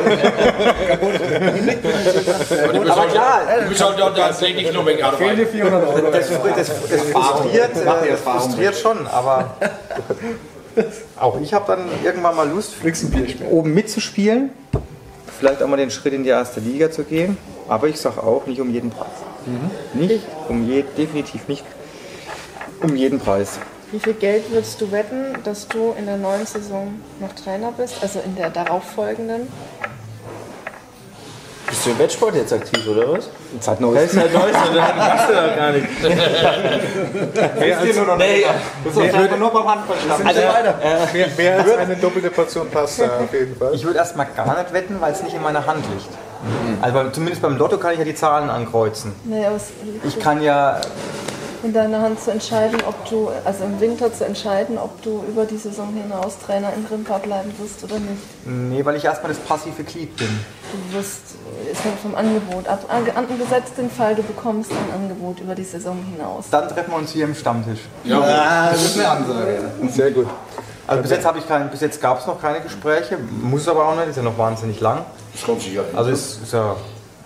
[2.89, 5.45] Aber klar, Du bist halt ja der Athletik noch weg arbeiten.
[5.45, 6.11] 400 Euro.
[6.11, 9.55] Das, das, das frustriert, äh, Erfahrung frustriert schon, aber
[11.19, 12.73] auch ich habe dann irgendwann mal Lust,
[13.51, 14.49] oben mitzuspielen,
[15.39, 17.37] vielleicht auch mal den Schritt in die erste Liga zu gehen,
[17.69, 19.07] aber ich sage auch, nicht um jeden Preis.
[19.93, 21.63] Nicht um je, definitiv nicht
[22.81, 23.59] um jeden Preis.
[23.91, 27.95] Wie viel Geld würdest du wetten, dass du in der neuen Saison noch Trainer bist,
[28.01, 29.47] also in der darauffolgenden?
[31.67, 33.29] Bist du im Wettsport jetzt aktiv, oder was?
[33.65, 34.13] Das neues.
[34.13, 35.87] ist halt Neues, dann bist du da gar nicht.
[37.59, 38.45] Mehr als, Nee,
[38.83, 40.25] Das ist einfach nur beim Handballstand.
[40.25, 40.41] also,
[41.13, 43.73] mehr, mehr als eine doppelte Portion Pasta auf jeden Fall.
[43.73, 46.09] Ich würde erstmal gar nicht wetten, weil es nicht in meiner Hand liegt.
[46.81, 49.13] Also beim- zumindest beim Lotto kann ich ja die Zahlen ankreuzen.
[49.25, 49.69] Naja, aber es
[50.03, 50.79] Ich kann ja
[51.63, 55.45] in deiner Hand zu entscheiden, ob du, also im Winter zu entscheiden, ob du über
[55.45, 58.21] die Saison hinaus Trainer in Rimpa bleiben wirst oder nicht.
[58.45, 60.27] Nee, weil ich erstmal das passive Glied bin.
[60.91, 61.21] Du wirst,
[61.71, 62.85] ist hängt vom Angebot ab.
[62.87, 66.45] An- Angesetzt den Fall, du bekommst ein Angebot über die Saison hinaus.
[66.51, 67.79] Dann treffen wir uns hier im Stammtisch.
[68.03, 69.59] Ja, Das ist eine Ansage.
[69.89, 70.27] Sehr gut.
[70.85, 73.87] Also bis jetzt habe ich kein, bis jetzt gab es noch keine Gespräche, muss aber
[73.87, 74.99] auch nicht, ist ja noch wahnsinnig lang.
[75.35, 75.83] Das kommt sicher.
[75.95, 76.75] Also es ist ja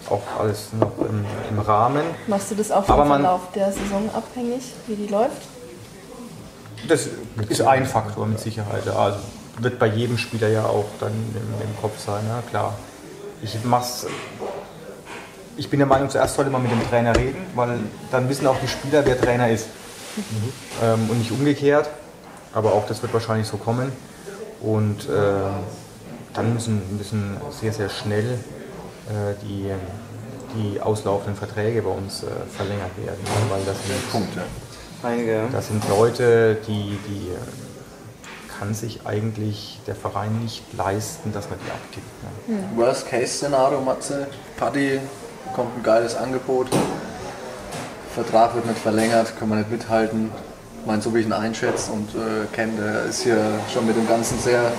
[0.10, 2.04] auch alles noch im, im Rahmen.
[2.28, 5.42] Machst du das auch vom Aber man- Verlauf der Saison abhängig, wie die läuft?
[6.88, 7.08] Das
[7.50, 8.88] ist ein Faktor mit Sicherheit.
[8.88, 9.20] Also
[9.60, 12.74] wird bei jedem Spieler ja auch dann im, im Kopf sein, ja klar.
[13.42, 14.06] Ich mach's.
[15.58, 17.80] Ich bin der Meinung, zuerst sollte man mit dem Trainer reden, weil
[18.12, 19.68] dann wissen auch die Spieler, wer Trainer ist.
[20.82, 21.90] Ähm, und nicht umgekehrt.
[22.54, 23.92] Aber auch das wird wahrscheinlich so kommen.
[24.62, 25.12] Und äh,
[26.34, 28.38] dann müssen, müssen sehr, sehr schnell
[29.10, 29.72] äh, die,
[30.56, 33.20] die auslaufenden Verträge bei uns äh, verlängert werden.
[33.50, 34.42] Weil das sind Punkte.
[35.04, 35.48] einige, ja.
[35.52, 41.58] Das sind Leute, die, die äh, kann sich eigentlich der Verein nicht leisten, dass man
[41.66, 42.06] die abgibt.
[42.50, 42.60] Ne?
[42.76, 44.28] Worst-Case-Szenario, Matze.
[44.58, 45.00] Paddy
[45.46, 46.68] bekommt ein geiles Angebot.
[48.14, 50.30] Vertrag wird nicht verlängert, kann man nicht mithalten.
[50.82, 53.40] Ich meine, so wie ich ihn einschätze und äh, kenne, der ist hier
[53.74, 54.72] schon mit dem Ganzen sehr,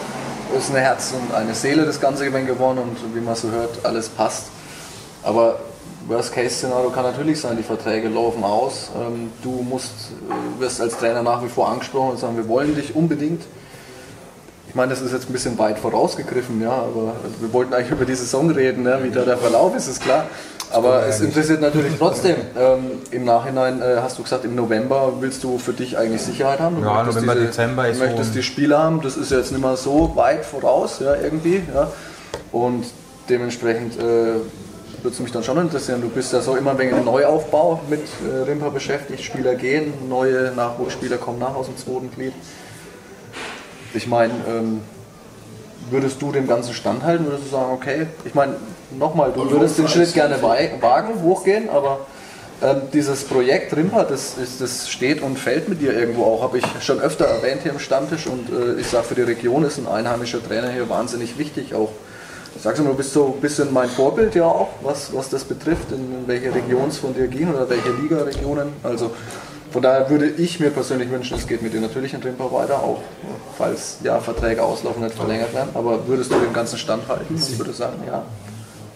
[0.56, 3.84] ist ein Herz und eine Seele das Ganze gewesen geworden und wie man so hört,
[3.84, 4.46] alles passt.
[5.22, 5.60] Aber
[6.08, 8.90] Worst-Case-Szenario kann natürlich sein, die Verträge laufen aus.
[8.96, 9.92] Ähm, du musst,
[10.28, 13.42] äh, wirst als Trainer nach wie vor angesprochen und sagen, wir wollen dich unbedingt.
[14.68, 18.04] Ich meine, das ist jetzt ein bisschen weit vorausgegriffen, ja, aber wir wollten eigentlich über
[18.04, 19.00] die Saison reden, ne?
[19.02, 20.26] wie da der Verlauf ist, ist klar.
[20.72, 22.36] Aber es interessiert natürlich trotzdem.
[22.58, 26.60] Ähm, Im Nachhinein äh, hast du gesagt, im November willst du für dich eigentlich Sicherheit
[26.60, 26.76] haben.
[26.76, 29.60] Du Ja, November, Dezember ist Du möchtest so- die Spiele haben, das ist jetzt nicht
[29.60, 31.62] mehr so weit voraus, ja, irgendwie.
[31.74, 31.90] Ja.
[32.52, 32.84] Und
[33.28, 34.02] dementsprechend äh,
[35.02, 36.00] würde es mich dann schon interessieren.
[36.02, 39.22] Du bist ja so immer wegen dem Neuaufbau mit äh, Rimpa beschäftigt.
[39.24, 42.34] Spieler gehen, neue Nachwuchsspieler kommen nach aus dem zweiten Glied.
[43.94, 44.80] Ich meine, ähm,
[45.90, 47.26] würdest du dem Ganzen standhalten?
[47.26, 48.56] Würdest du sagen, okay, ich meine,
[48.98, 52.00] nochmal, du würdest den Schritt gerne wagen, hochgehen, aber
[52.62, 56.58] ähm, dieses Projekt Rimpa, das, ist, das steht und fällt mit dir irgendwo auch, habe
[56.58, 59.78] ich schon öfter erwähnt hier im Stammtisch und äh, ich sage, für die Region ist
[59.78, 61.90] ein einheimischer Trainer hier wahnsinnig wichtig auch.
[62.58, 65.44] Sagst du mal, du bist so ein bisschen mein Vorbild ja auch, was, was das
[65.44, 68.72] betrifft, in welche Region es von dir ging oder welche Liga-Regionen.
[68.82, 69.12] Also
[69.70, 72.82] von daher würde ich mir persönlich wünschen, es geht mit dir natürlich in Rimpa weiter,
[72.82, 73.00] auch
[73.56, 75.70] falls ja Verträge auslaufen, nicht verlängert werden.
[75.74, 78.22] Aber würdest du dem Ganzen standhalten und würde sagen, ja,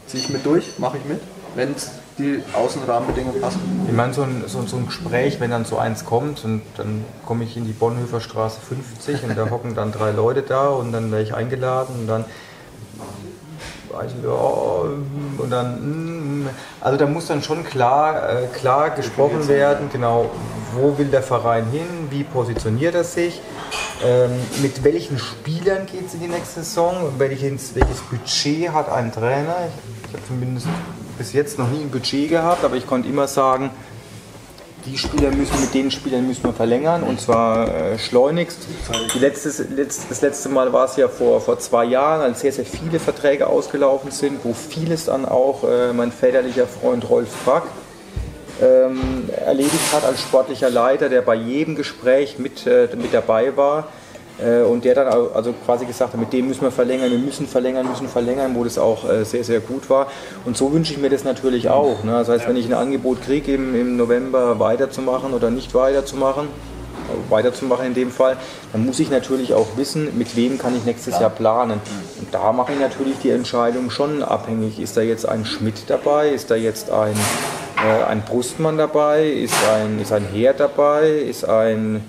[0.06, 1.20] ziehe ich mit durch, mache ich mit,
[1.54, 1.74] wenn
[2.18, 3.60] die Außenrahmenbedingungen passen?
[3.86, 7.04] Ich meine, so ein, so, so ein Gespräch, wenn dann so eins kommt und dann
[7.24, 10.92] komme ich in die Bonhoeffer Straße 50 und da hocken dann drei Leute da und
[10.92, 12.24] dann werde ich eingeladen und dann
[13.94, 16.48] weiß ich, ja, und dann, mm,
[16.80, 20.30] also da muss dann schon klar, äh, klar gesprochen werden, genau,
[20.74, 23.40] wo will der Verein hin, wie positioniert er sich,
[24.04, 24.30] ähm,
[24.62, 29.56] mit welchen Spielern geht es in die nächste Saison, welches, welches Budget hat ein Trainer.
[29.68, 30.66] Ich, ich habe zumindest
[31.16, 33.70] bis jetzt noch nie ein Budget gehabt, aber ich konnte immer sagen,
[34.86, 38.58] die Spieler müssen mit den Spielern müssen wir verlängern und zwar äh, schleunigst.
[39.18, 42.66] Letztes, letzt, das letzte Mal war es ja vor, vor zwei Jahren, als sehr, sehr
[42.66, 47.64] viele Verträge ausgelaufen sind, wo vieles dann auch äh, mein väterlicher Freund Rolf Frack
[48.62, 53.88] ähm, erledigt hat als sportlicher Leiter, der bei jedem Gespräch mit, äh, mit dabei war.
[54.42, 57.46] Äh, und der dann also quasi gesagt hat, mit dem müssen wir verlängern, wir müssen
[57.46, 60.08] verlängern, müssen verlängern, wo das auch äh, sehr, sehr gut war.
[60.44, 62.02] Und so wünsche ich mir das natürlich auch.
[62.02, 62.12] Ne?
[62.12, 66.48] Das heißt, wenn ich ein Angebot kriege, im, im November weiterzumachen oder nicht weiterzumachen,
[67.28, 68.36] weiterzumachen in dem Fall,
[68.72, 71.80] dann muss ich natürlich auch wissen, mit wem kann ich nächstes Jahr planen.
[72.18, 74.80] Und da mache ich natürlich die Entscheidung schon abhängig.
[74.80, 76.30] Ist da jetzt ein Schmidt dabei?
[76.30, 77.14] Ist da jetzt ein,
[77.76, 79.28] äh, ein Brustmann dabei?
[79.28, 81.08] Ist ein, ist ein Heer dabei?
[81.08, 82.02] Ist ein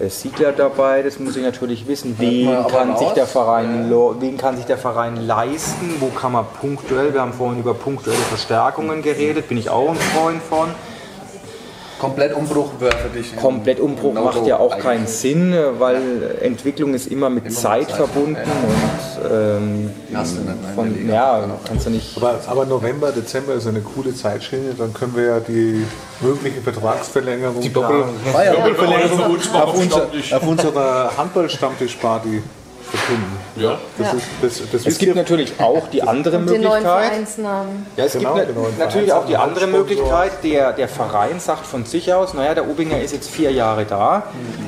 [0.00, 1.02] äh, Siegler dabei?
[1.02, 2.16] Das muss ich natürlich wissen.
[2.18, 5.96] Wen kann, sich der Verein, wen kann sich der Verein leisten?
[6.00, 9.96] Wo kann man punktuell, wir haben vorhin über punktuelle Verstärkungen geredet, bin ich auch ein
[9.96, 10.68] Freund von.
[11.98, 13.32] Komplettumbruch wäre für dich.
[13.32, 14.84] ein Komplettumbruch No-Go macht ja auch eigentlich.
[14.84, 19.26] keinen Sinn, weil Entwicklung ist immer mit Immer mit Zeit Zeit, verbunden ja.
[19.26, 20.24] und ähm, der
[20.74, 21.12] von, Liga.
[21.14, 22.16] ja, kannst du nicht.
[22.16, 25.84] Aber, aber November, Dezember ist eine coole Zeitschiene, dann können wir ja die
[26.20, 28.52] mögliche Vertragsverlängerung die Doppel- Doppel Ja, ja.
[28.54, 30.32] Doppelverlängerung auf, unser, Stammtisch.
[30.32, 32.42] auf unserer Handball-Stammtisch-Party
[32.88, 33.36] verkünden.
[33.56, 33.78] Ja.
[33.98, 34.12] Das, Ja.
[34.18, 34.26] ist,
[34.60, 36.82] das, das Es gibt natürlich auch die andere Möglichkeit.
[36.82, 37.86] Vereinsnamen.
[37.96, 38.48] Ja, es Genau, gibt
[38.78, 39.66] na, natürlich auch die andere.
[39.66, 40.32] Möglichkeit.
[40.44, 44.24] Der, der Verein sagt von sich aus, naja, der Obinger ist jetzt vier Jahre da.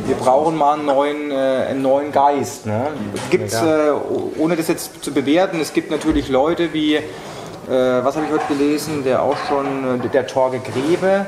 [0.07, 2.67] Wir brauchen mal einen neuen, äh, einen neuen Geist.
[2.67, 2.89] Ne?
[3.15, 3.93] Es gibt, äh,
[4.39, 7.03] ohne das jetzt zu bewerten, es gibt natürlich Leute wie, äh,
[7.69, 11.27] was habe ich heute gelesen, der auch schon, äh, der Torge Grebe,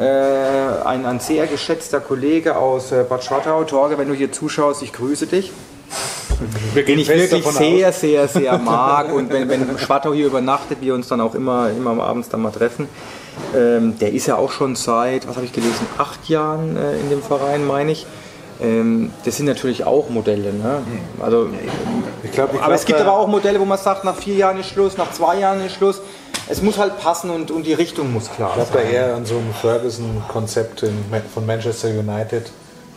[0.00, 3.64] äh, ein, ein sehr geschätzter Kollege aus Bad Schwartau.
[3.64, 5.52] Torge, wenn du hier zuschaust, ich grüße dich.
[6.74, 8.00] Wir Den ich wirklich sehr, aus.
[8.00, 9.12] sehr, sehr mag.
[9.12, 12.50] Und wenn, wenn Schwartau hier übernachtet, wir uns dann auch immer, immer abends dann mal
[12.50, 12.88] treffen,
[13.56, 17.10] ähm, der ist ja auch schon seit, was habe ich gelesen, acht Jahren äh, in
[17.10, 18.06] dem Verein, meine ich.
[18.60, 20.52] Ähm, das sind natürlich auch Modelle.
[20.52, 20.82] Ne?
[21.20, 21.48] Also,
[22.22, 24.14] Ich glaub, ich aber glaub, es gibt da- aber auch Modelle, wo man sagt, nach
[24.16, 26.00] vier Jahren ist Schluss, nach zwei Jahren ist Schluss.
[26.48, 28.92] Es muss halt passen und, und die Richtung muss klar Ich glaube sein.
[28.92, 30.84] da eher an so einem Ferguson-Konzept
[31.32, 32.50] von Manchester United.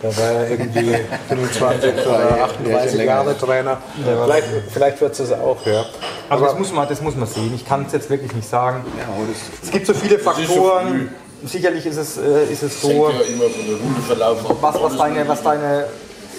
[0.06, 0.96] Da war er irgendwie
[1.30, 3.78] 25 oder 38 Jahre Trainer.
[4.04, 5.86] Vielleicht, vielleicht wird es das auch, ja.
[6.30, 7.52] Aber das muss, man, das muss man sehen.
[7.56, 8.86] Ich kann es jetzt wirklich nicht sagen.
[8.98, 9.26] Ja, aber
[9.64, 11.10] Es gibt so viele ist so Faktoren.
[11.44, 13.10] Sicherlich ist es, äh, ist es so.
[13.10, 15.86] ja was, was, deine, was deine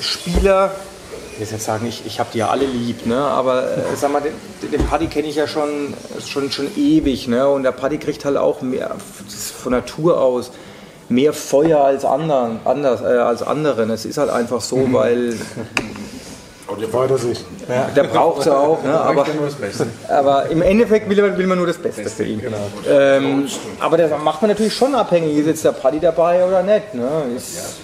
[0.00, 0.72] Spieler,
[1.32, 3.16] ich will jetzt sagen, ich, ich habe die ja alle lieb, ne?
[3.16, 5.94] aber äh, sag mal, den, den Paddy kenne ich ja schon,
[6.26, 7.48] schon, schon ewig ne?
[7.48, 8.96] und der Paddy kriegt halt auch mehr,
[9.62, 10.50] von Natur aus
[11.08, 13.90] mehr Feuer als, anderen, anders, äh, als anderen.
[13.90, 15.34] Es ist halt einfach so, weil
[16.68, 17.44] Aber der Freut er sich.
[17.68, 17.88] Ja.
[17.94, 18.92] der braucht es auch, ne?
[19.00, 19.86] aber, das Beste.
[20.08, 22.42] aber im Endeffekt will man, will man nur das Beste für ihn.
[22.88, 23.46] Ähm,
[23.78, 26.94] aber das macht man natürlich schon abhängig, ist jetzt der Paddy dabei oder nicht.
[26.94, 27.08] Ne?
[27.36, 27.78] Ist,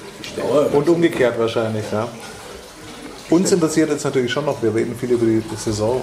[0.73, 2.09] Und umgekehrt wahrscheinlich, ja.
[3.31, 6.03] Uns interessiert jetzt natürlich schon noch, wir reden viel über die Saison.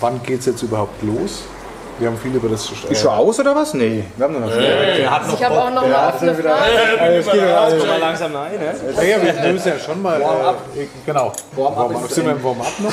[0.00, 1.42] Wann geht es jetzt überhaupt los?
[1.98, 3.72] Wir haben viel über das ist schon aus oder was?
[3.72, 4.58] Nee, wir haben noch nicht.
[4.58, 7.22] Ich habe auch noch eine offene Frage.
[7.78, 9.08] Schon mal langsam nein, ne?
[9.08, 10.20] Ja, wir müssen ja schon mal.
[10.20, 11.32] Äh, genau.
[11.52, 12.10] Warm-up.
[12.10, 12.92] Sind wir im Warm-up noch?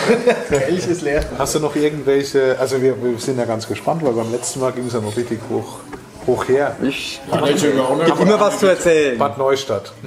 [0.50, 1.24] Kelch ist leer.
[1.38, 2.56] Hast du noch irgendwelche.
[2.60, 5.16] Also, wir, wir sind ja ganz gespannt, weil beim letzten Mal ging es ja noch
[5.18, 5.80] richtig hoch,
[6.28, 6.76] hoch her.
[6.82, 9.18] Ich habe immer was zu erzählen.
[9.18, 9.92] Bad Neustadt.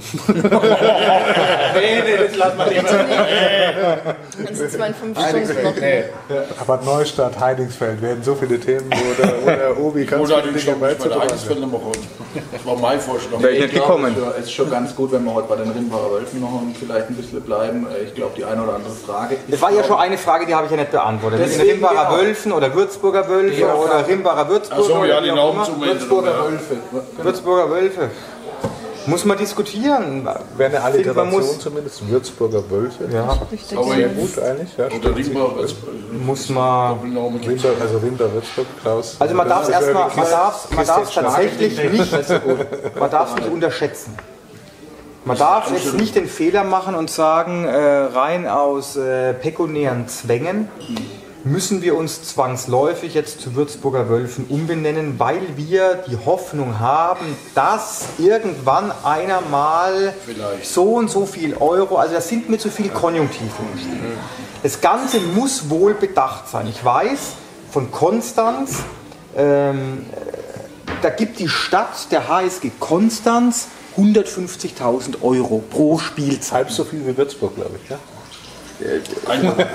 [1.74, 4.16] Nee, nee, das lassen wir lieber.
[4.44, 5.74] Dann sitzen wir in fünf Stunden noch.
[5.76, 6.04] Nee.
[6.66, 8.00] Bad Neustadt, Heidingsfeld.
[8.00, 11.22] Wir hätten so viele Themen, wo der, wo der Obi ganz Oder viele Dinge beizutragen
[11.22, 11.30] hat.
[12.52, 13.40] Das war mein Vorschlag.
[13.40, 14.32] Wäre ich nicht Ich glaube, gekommen.
[14.38, 17.14] es ist schon ganz gut, wenn wir heute bei den Rimbacher Wölfen noch vielleicht ein
[17.14, 17.86] bisschen bleiben.
[18.04, 19.36] Ich glaube, die eine oder andere Frage.
[19.48, 21.40] Das war ja schon eine Frage, die habe ich ja nicht beantwortet.
[21.60, 22.22] Rimbacher genau.
[22.22, 24.82] Wölfen oder Würzburger Wölfe oder Rimbacher Würzburger.
[24.82, 25.64] Achso, ja, die immer.
[25.64, 25.80] zum
[26.10, 26.44] Würzburger.
[26.44, 26.76] Wölfe.
[27.22, 28.10] Würzburger Wölfe.
[29.06, 30.26] Muss man diskutieren.
[30.56, 32.08] Wäre eine Alliteration muss, zumindest.
[32.08, 33.06] Würzburger Wölfe.
[33.12, 33.46] ja, Aber
[33.94, 34.76] Sehr gut eigentlich.
[34.78, 35.50] Ja, Oder Rimba
[36.24, 37.00] muss man.
[37.00, 39.16] Rimba, also Rimba Würzburg, Klaus.
[39.18, 42.12] Also man darf es erstmal, man darf man darf es tatsächlich nicht,
[42.98, 44.16] man darf es nicht unterschätzen.
[45.26, 50.68] Man darf jetzt nicht den Fehler machen und sagen, äh, rein aus äh, pekuniären Zwängen
[51.44, 58.06] müssen wir uns zwangsläufig jetzt zu Würzburger Wölfen umbenennen, weil wir die Hoffnung haben, dass
[58.18, 60.66] irgendwann einer mal Vielleicht.
[60.66, 63.50] so und so viel Euro, also das sind mir zu viel Konjunktive.
[64.62, 66.66] Das Ganze muss wohl bedacht sein.
[66.66, 67.34] Ich weiß
[67.70, 68.78] von Konstanz,
[69.36, 70.06] ähm,
[71.02, 73.68] da gibt die Stadt, der HSG Konstanz,
[73.98, 76.52] 150.000 Euro pro Spielzeit.
[76.52, 77.90] halb so viel wie Würzburg, glaube ich.
[77.90, 77.98] Ja?
[79.26, 79.66] Einwohner.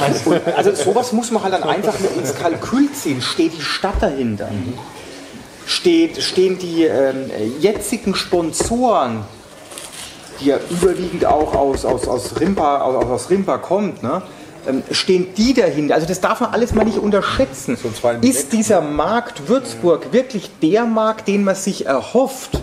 [0.00, 0.40] Einwohner.
[0.56, 3.22] Also sowas muss man halt dann einfach mit ins Kalkül ziehen.
[3.22, 4.48] Steht die Stadt dahinter?
[5.66, 7.30] Steht, stehen die ähm,
[7.60, 9.24] jetzigen Sponsoren,
[10.40, 14.22] die ja überwiegend auch aus, aus, aus, Rimpa, aus, aus Rimpa kommt, ne?
[14.66, 15.94] ähm, stehen die dahinter?
[15.94, 17.76] Also das darf man alles mal nicht unterschätzen.
[17.76, 17.90] So
[18.20, 22.60] Ist dieser Markt Würzburg wirklich der Markt, den man sich erhofft?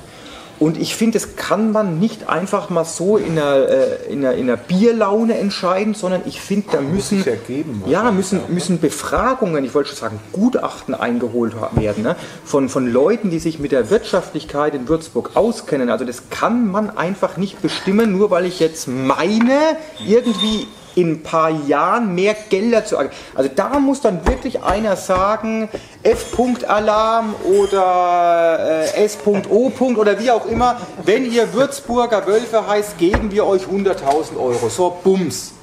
[0.59, 4.35] Und ich finde, das kann man nicht einfach mal so in einer, äh, in einer,
[4.35, 9.65] in einer Bierlaune entscheiden, sondern ich finde, da müssen, sich ergeben, ja, müssen, müssen Befragungen,
[9.65, 12.15] ich wollte schon sagen, Gutachten eingeholt werden ne?
[12.45, 15.89] von, von Leuten, die sich mit der Wirtschaftlichkeit in Würzburg auskennen.
[15.89, 19.59] Also das kann man einfach nicht bestimmen, nur weil ich jetzt meine,
[20.05, 22.97] irgendwie in ein paar Jahren mehr Gelder zu.
[22.97, 25.69] Also da muss dann wirklich einer sagen,
[26.03, 29.71] F-Punkt-Alarm oder äh, S.O.
[29.79, 30.77] oder wie auch immer.
[31.03, 34.69] Wenn ihr Würzburger Wölfe heißt, geben wir euch 100.000 Euro.
[34.69, 35.53] So, Bums.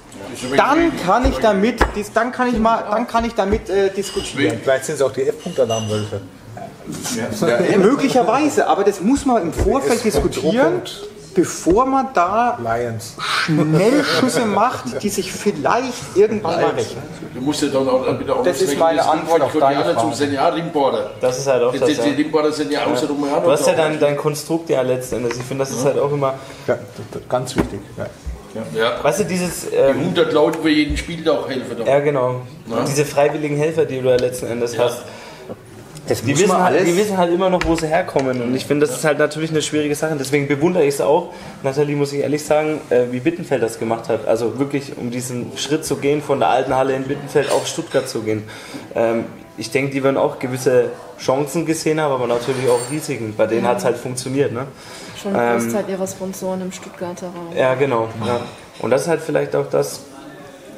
[0.57, 1.81] Dann kann ich damit,
[2.15, 4.61] dann kann ich mal, dann kann ich damit äh, diskutieren.
[4.63, 6.21] Vielleicht sind es auch die F-Punkt-Alarmwölfe.
[7.79, 10.83] Möglicherweise, aber das muss man im Vorfeld diskutieren,
[11.35, 13.15] bevor man da Lions.
[13.19, 17.03] Schnellschüsse macht, die sich vielleicht irgendwann mal rechnen.
[17.35, 20.27] Du musst ja dann auch wieder auch Das ist meine Antwort auf deine Frage.
[20.33, 21.11] Ja Rimborder.
[21.21, 21.89] Das ist halt auch Die, das.
[21.89, 22.03] die, Ja.
[22.05, 23.41] die Rimborder sind ja außer ja.
[23.41, 25.39] Du hast ja dein, dein Konstrukt ja letzten Endes.
[25.39, 26.35] Ich finde, das ist halt auch immer,
[26.67, 26.79] Ja,
[27.29, 27.81] ganz wichtig.
[27.97, 28.07] Ja.
[28.75, 29.03] Ja.
[29.03, 31.87] weißt du, dieses, Die ähm, 100 Leute für jeden Spieltag helfen.
[31.87, 32.43] ja genau,
[32.87, 35.03] diese freiwilligen Helfer, die du ja letzten Endes hast,
[36.09, 36.85] Das die wissen, halt, alles.
[36.85, 38.43] die wissen halt immer noch, wo sie herkommen.
[38.43, 40.17] Und ich finde, das ist halt natürlich eine schwierige Sache.
[40.19, 44.09] Deswegen bewundere ich es auch, Nathalie, muss ich ehrlich sagen, äh, wie Bittenfeld das gemacht
[44.09, 44.27] hat.
[44.27, 48.09] Also wirklich, um diesen Schritt zu gehen, von der alten Halle in Bittenfeld auf Stuttgart
[48.09, 48.43] zu gehen.
[48.97, 49.27] Ähm,
[49.57, 50.87] ich denke, die werden auch gewisse
[51.19, 53.35] Chancen gesehen haben, aber natürlich auch Risiken.
[53.37, 54.53] Bei denen hat es halt funktioniert.
[54.53, 54.67] Ne?
[55.23, 57.57] Schon ein Großteil ihrer Sponsoren im Stuttgarter Raum.
[57.57, 58.09] Ja, genau.
[58.27, 58.41] Ja.
[58.81, 60.01] Und das ist halt vielleicht auch das,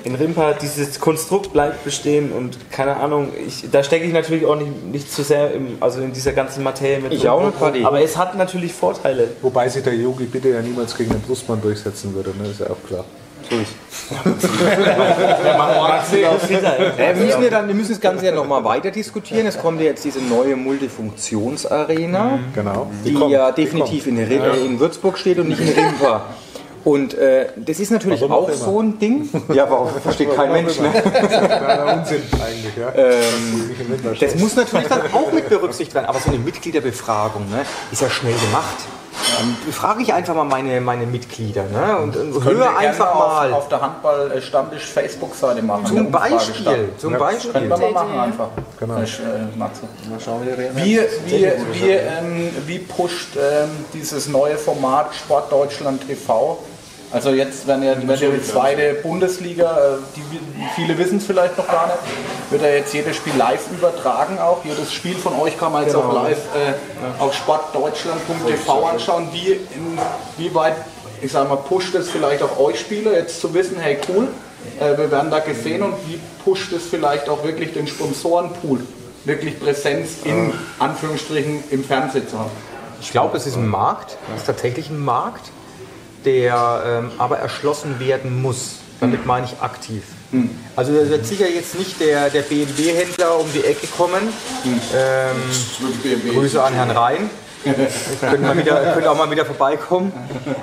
[0.04, 4.56] in Rimpa, dieses Konstrukt bleibt bestehen und keine Ahnung, ich, da stecke ich natürlich auch
[4.56, 7.12] nicht, nicht zu sehr im, also in dieser ganzen Materie mit.
[7.12, 7.84] Ich auch nicht.
[7.86, 9.28] Aber es hat natürlich Vorteile.
[9.42, 12.48] Wobei sich der Yogi bitte ja niemals gegen den Brustmann durchsetzen würde, ne?
[12.50, 13.04] ist ja auch klar.
[16.98, 19.46] Äh, wir, müssen ja dann, wir müssen das Ganze ja nochmal weiter diskutieren.
[19.46, 22.90] Es kommt ja jetzt diese neue Multifunktionsarena, Genau.
[23.04, 26.24] die kommt, ja die definitiv in, Ri- äh, in Würzburg steht und nicht in Rimpa.
[26.84, 29.28] Und äh, das ist natürlich Warum auch auch so ein Ding.
[29.52, 30.78] Ja, aber auch, versteht kein Mensch.
[30.78, 30.90] Ne?
[30.90, 32.92] Kleiner Unsinn eigentlich, ja.
[33.88, 36.06] Winter Das muss natürlich dann auch mit berücksichtigt werden.
[36.06, 38.76] Aber so eine Mitgliederbefragung ne, ist ja schnell gemacht.
[39.38, 43.52] Dann befrage ich einfach mal meine, meine Mitglieder ne, und, und höre gerne einfach mal.
[43.52, 45.86] Auf, auf der Handball-Stammtisch Facebook-Seite machen.
[45.86, 47.54] Zum Beispiel, zum Können Beispiel.
[47.54, 48.48] wir mal machen einfach.
[48.78, 49.00] Genau.
[49.02, 49.82] Ich, äh, Matze.
[50.10, 55.50] Mal schauen, wie der Wie, wie, wie, ähm, wie pusht ähm, dieses neue Format Sport
[55.50, 56.58] Deutschland TV?
[57.14, 60.40] Also jetzt, wenn ja, wenn ja die zweite Bundesliga, äh, die,
[60.74, 61.98] viele wissen es vielleicht noch gar nicht,
[62.50, 64.64] wird ja jetzt jedes Spiel live übertragen auch.
[64.64, 69.28] Jedes Spiel von euch kann man jetzt auch live äh, auf sportdeutschland.tv anschauen.
[69.30, 69.60] Wie,
[70.36, 70.74] inwieweit,
[71.22, 74.26] ich sag mal, pusht es vielleicht auch euch Spieler jetzt zu wissen, hey cool,
[74.80, 78.80] äh, wir werden da gesehen und wie pusht es vielleicht auch wirklich den Sponsorenpool?
[79.24, 82.50] Wirklich Präsenz in Anführungsstrichen im Fernsehen zu haben.
[83.00, 85.52] Ich glaube, es ist ein Markt, es ist tatsächlich ein Markt,
[86.24, 88.76] der ähm, aber erschlossen werden muss.
[89.00, 90.02] Damit meine ich aktiv.
[90.76, 94.32] Also da wird sicher jetzt nicht der, der BMW-Händler um die Ecke kommen.
[94.94, 97.30] Ähm, Grüße an Herrn Rhein.
[98.20, 100.12] Können, mal wieder, können auch mal wieder vorbeikommen.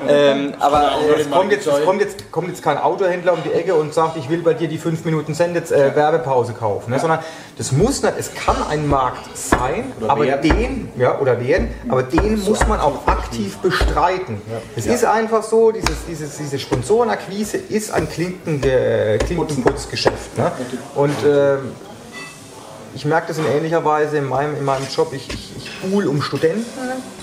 [0.07, 3.51] Ähm, aber äh, es, kommt jetzt, es kommt, jetzt, kommt jetzt kein Autohändler um die
[3.51, 6.91] Ecke und sagt, ich will bei dir die 5 Minuten Sende, äh, Werbepause kaufen.
[6.91, 6.99] Ne?
[6.99, 7.19] Sondern
[7.57, 10.41] das muss nicht, es kann ein Markt sein, aber werden.
[10.41, 14.41] den, ja, oder werden, aber den muss man auch aktiv bestreiten.
[14.75, 20.37] Es ist einfach so, dieses, dieses, diese Sponsorenakquise ist ein Klinken, Klinkenputzgeschäft.
[20.37, 20.51] Ne?
[20.95, 21.71] Und ähm,
[22.93, 25.13] ich merke das in ähnlicher Weise in meinem, in meinem Job.
[25.13, 26.65] Ich, ich, ich buhl um Studenten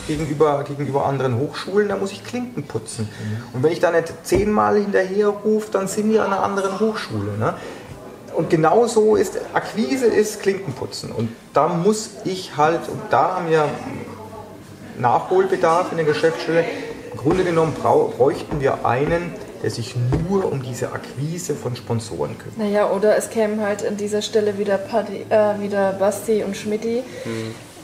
[0.06, 3.08] gegenüber, gegenüber anderen Hochschulen, da muss ich Klinken putzen.
[3.52, 7.36] Und wenn ich da nicht zehnmal hinterher rufe, dann sind wir an einer anderen Hochschule.
[7.38, 7.54] Ne?
[8.34, 11.10] Und genau so ist Akquise ist Klinkenputzen.
[11.10, 13.68] Und da muss ich halt, und da haben wir
[14.98, 16.64] Nachholbedarf in der Geschäftsstelle.
[17.12, 22.58] Im Grunde genommen bräuchten wir einen, der sich nur um diese Akquise von Sponsoren kümmert.
[22.58, 27.02] Naja, oder es kämen halt an dieser Stelle wieder, Paddy, äh, wieder Basti und Schmidti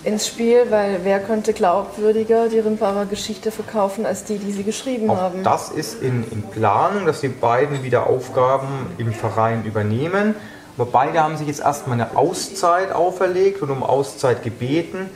[0.04, 5.10] ins Spiel, weil wer könnte glaubwürdiger die Rimbacher Geschichte verkaufen als die, die sie geschrieben
[5.10, 5.42] Auch haben.
[5.42, 8.68] das ist in, in Planung, dass die beiden wieder Aufgaben
[8.98, 10.34] im Verein übernehmen.
[10.76, 15.08] Aber beide haben sich jetzt erstmal eine Auszeit auferlegt und um Auszeit gebeten.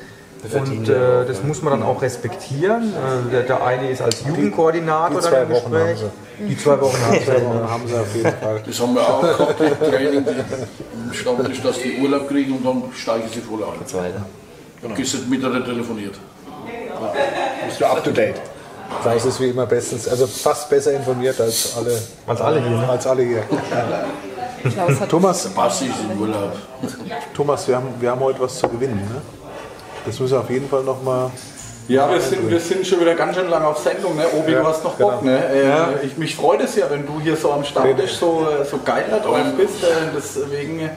[0.55, 2.93] Und äh, das muss man dann auch respektieren.
[2.93, 6.02] Äh, der, der eine ist als Jugendkoordinator die dann zwei im Wochen Gespräch.
[6.02, 7.32] haben Die zwei Wochen haben sie.
[7.69, 8.62] Haben sie auf jeden Fall.
[8.65, 12.85] Das haben wir auch gehabt im Training, im Stammtisch, dass die Urlaub kriegen und dann
[12.94, 13.81] steigen sie voll ein.
[13.81, 14.24] Jetzt weiter.
[14.97, 16.15] Gestern Mittag telefoniert.
[17.66, 18.36] Bist du up to date?
[19.02, 22.89] Klaus ist wie immer bestens, also fast besser informiert als alle, Als alle hier, ne?
[22.89, 23.43] Als alle hier.
[25.09, 25.48] Thomas.
[27.35, 28.97] Thomas wir, haben, wir haben heute was zu gewinnen.
[28.97, 29.20] Ne?
[30.06, 31.30] Das müssen wir auf jeden Fall nochmal.
[31.88, 34.24] Ja, wir sind, wir sind schon wieder ganz schön lange auf Sendung, ne?
[34.38, 35.32] Obi, Ja, du hast noch Bock, genau.
[35.32, 35.98] ne?
[36.02, 38.78] Äh, ich, mich freut es ja, wenn du hier so am Stammtisch so, äh, so
[38.84, 39.82] geil da drauf bist.
[39.82, 40.90] Äh, deswegen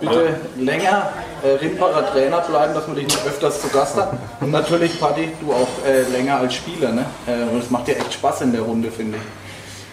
[0.00, 1.10] bitte länger
[1.42, 4.14] äh, Rimbacher Trainer bleiben, dass man dich noch öfters zu Gast hat.
[4.40, 7.04] Und natürlich, Patti, du auch äh, länger als Spieler, ne?
[7.26, 9.41] Äh, und es macht dir echt Spaß in der Runde, finde ich.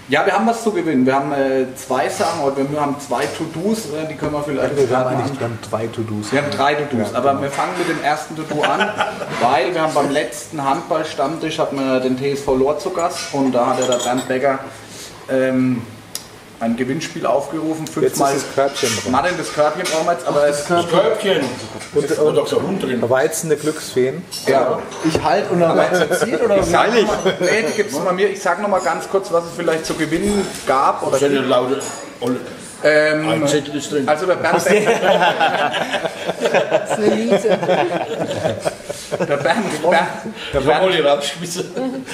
[0.10, 1.06] Ja, wir haben was zu gewinnen.
[1.06, 4.76] Wir haben äh, zwei Sachen, oder wir haben zwei To-Dos, äh, die können wir vielleicht
[4.76, 6.32] Wir haben eigentlich wir haben zwei To-Dos.
[6.32, 8.90] wir haben drei To-Dos, aber wir fangen mit dem ersten To-Do an,
[9.40, 13.68] weil wir haben beim letzten Handball-Stammtisch hatten wir den TSV Lohr zu Gast und da
[13.68, 14.60] hat der Bernd Becker
[15.30, 15.84] ähm,
[16.62, 19.12] ein Gewinnspiel aufgerufen, Jetzt fünfmal ist das Körbchen dran.
[19.14, 21.40] Martin, das Körbchen brauchen wir jetzt, aber es, Das Körbchen.
[21.94, 23.10] Da ist doch der Hund drin.
[23.10, 24.24] Weizen der Glücksfeen.
[24.46, 26.58] ja, Ich halte und dann wird's erzählt oder?
[26.58, 28.30] ich sag noch mal, nee, die gibt's mal mir.
[28.30, 31.80] Ich sag noch mal ganz kurz, was es vielleicht zu gewinnen gab oder eine laute
[32.20, 32.40] Olle-
[32.82, 34.08] ähm, ein Zettel ist drin.
[34.08, 34.92] also der Bernd Becker,
[36.72, 37.60] das ist eine Miete.
[39.18, 40.08] der Bernd, Bernd,
[40.54, 40.94] der Bernd.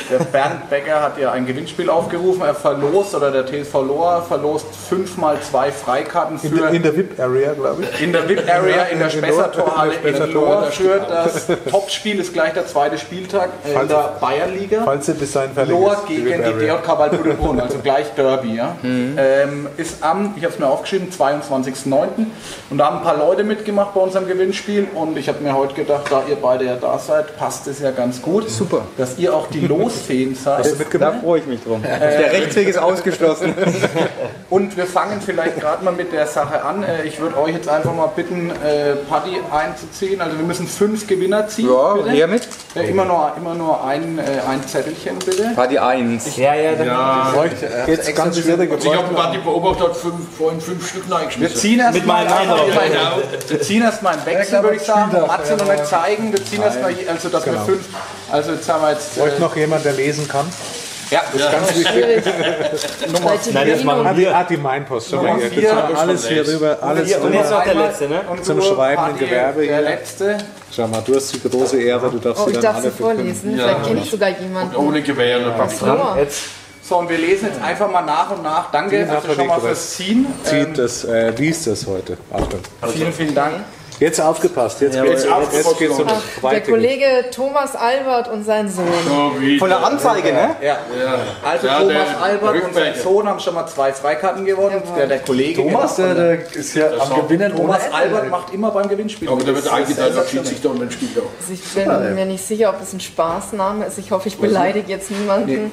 [0.10, 2.42] Der Bernd Becker hat ja ein Gewinnspiel aufgerufen.
[2.44, 6.96] Er verlost, oder der TSV Lohr verlost fünfmal zwei Freikarten In, für der- in der
[6.96, 8.02] VIP-Area, glaube ich.
[8.02, 10.34] in der VIP-Area in der In Spessartorhalle in der in Spessartorhalle.
[10.34, 14.82] Lohr für das Topspiel ist gleich der zweite Spieltag äh, in der Bayernliga.
[14.86, 16.66] Falls ihr bis dahin Lohr ist, gegen die.
[16.66, 18.56] DJK Waldbrunn, also gleich Derby.
[18.56, 18.76] Ja?
[19.18, 22.08] Ähm, ist am, ich habe es mir aufgeschrieben, 22.09.
[22.70, 25.74] Und da haben ein paar Leute mitgemacht bei unserem Gewinnspiel und ich habe mir heute
[25.74, 28.50] gedacht, da ihr beide ja da seid, passt es ja ganz gut.
[28.50, 28.82] Super.
[28.98, 30.66] Dass ihr auch die Losfeen seid.
[31.00, 31.82] Da freue ich mich drum.
[31.82, 33.54] Der Rechtsweg ist ausgeschlossen.
[34.50, 36.84] Und wir fangen vielleicht gerade mal mit der Sache an.
[36.84, 40.22] Äh, Ich würde euch jetzt einfach mal bitten, äh, Paddy einzuziehen.
[40.22, 41.70] Also wir müssen fünf Gewinner ziehen.
[41.70, 42.10] Ja, bitte.
[42.12, 42.48] her mit.
[42.76, 45.52] Äh, immer nur, immer nur ein, äh, ein Zettelchen, bitte.
[45.56, 46.38] Party 1.
[46.38, 51.16] Ja, ja, dann Jetzt ganz schwierig Ich habe die beobachtet, fünf, vorhin fünf Stück Wir
[51.16, 51.58] reingeschmissen.
[51.58, 52.70] ziehen erst Mit mal meinem Namen drauf.
[52.88, 53.50] Genau.
[53.50, 55.12] Wir ziehen erstmal einen Wechsel, würde ich sagen.
[55.28, 56.32] Matze noch nicht zeigen.
[56.32, 57.86] Wir ziehen erstmal, je- also dass wir fünf.
[58.32, 59.18] Also jetzt haben wir jetzt.
[59.20, 60.46] Euch Äh, noch jemand, der lesen kann?
[61.12, 62.34] ja, das ist ganz wichtig.
[63.54, 64.36] Nein, das machen die, wir.
[64.36, 65.10] ah, die Mainpost.
[65.12, 65.50] Schau mal Nummer hier.
[65.52, 65.62] vier.
[65.62, 66.78] Jetzt wir alles hier rüber.
[66.82, 67.50] Alles Und jetzt drüber.
[67.52, 68.22] noch der letzte, ne?
[68.30, 69.82] Und Zum schreibenden Paddy, Gewerbe Der hier.
[69.90, 70.38] letzte.
[70.76, 72.92] Schau mal, du hast die große Ehre, du darfst Oh, sie ich dann darf alle
[72.92, 73.54] sie vorlesen.
[73.56, 74.76] Vielleicht kenne ich sogar jemanden.
[74.76, 75.40] Ohne Gewehr.
[75.40, 76.16] Lohr.
[76.18, 76.42] Jetzt
[76.88, 78.72] So, und wir lesen jetzt einfach mal nach und nach.
[78.72, 80.26] Danke also schon mal fürs Ziehen.
[80.52, 82.18] Ähm, Zieht das, äh, liest das heute.
[82.34, 82.60] Achtung.
[82.94, 83.56] vielen, vielen Dank.
[84.00, 84.82] Jetzt aufgepasst.
[84.82, 86.62] Jetzt geht's, jetzt jetzt, jetzt geht's um Ach, der.
[86.62, 88.86] Kollege Thomas Albert und sein Sohn.
[89.08, 90.56] So Von der Anzeige, ne?
[90.62, 90.78] Ja.
[91.44, 92.94] Also Ja, Thomas der Albert und sein.
[93.02, 94.82] Sohn haben schon mal zwei Freikarten gewonnen.
[94.98, 97.82] Der, der Kollege Thomas, der, der ist ja am Gewinnen Thomas.
[97.92, 99.30] Albert macht immer beim Gewinnspiel.
[99.30, 99.56] Aber da mit.
[99.64, 100.46] wird eingeteilt, da sensationell.
[100.46, 101.24] schießt sich doch ein Spieler.
[101.40, 103.98] Also ich bin mir nicht sicher, ob es ein Spaßname ist.
[103.98, 105.72] Ich hoffe, ich beleidige jetzt niemanden.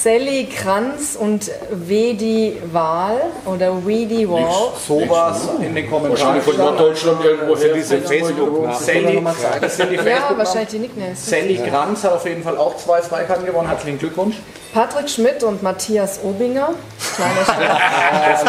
[0.00, 4.72] Sally Kranz und Wedi Wahl oder Wedi Wall.
[4.86, 6.10] Sowas in den Kommentaren.
[6.10, 7.74] Wahrscheinlich von Norddeutschland irgendwo her.
[7.74, 9.20] Diese facebook Sally,
[9.60, 11.26] das sind die Ja, Facebook wahrscheinlich die Nicknames.
[11.28, 13.66] Sally Kranz hat auf jeden Fall auch zwei Freikarten gewonnen.
[13.66, 14.36] Herzlichen Glückwunsch.
[14.74, 16.70] Patrick Schmidt und Matthias Obinger.
[17.16, 18.44] Kleiner Spaß.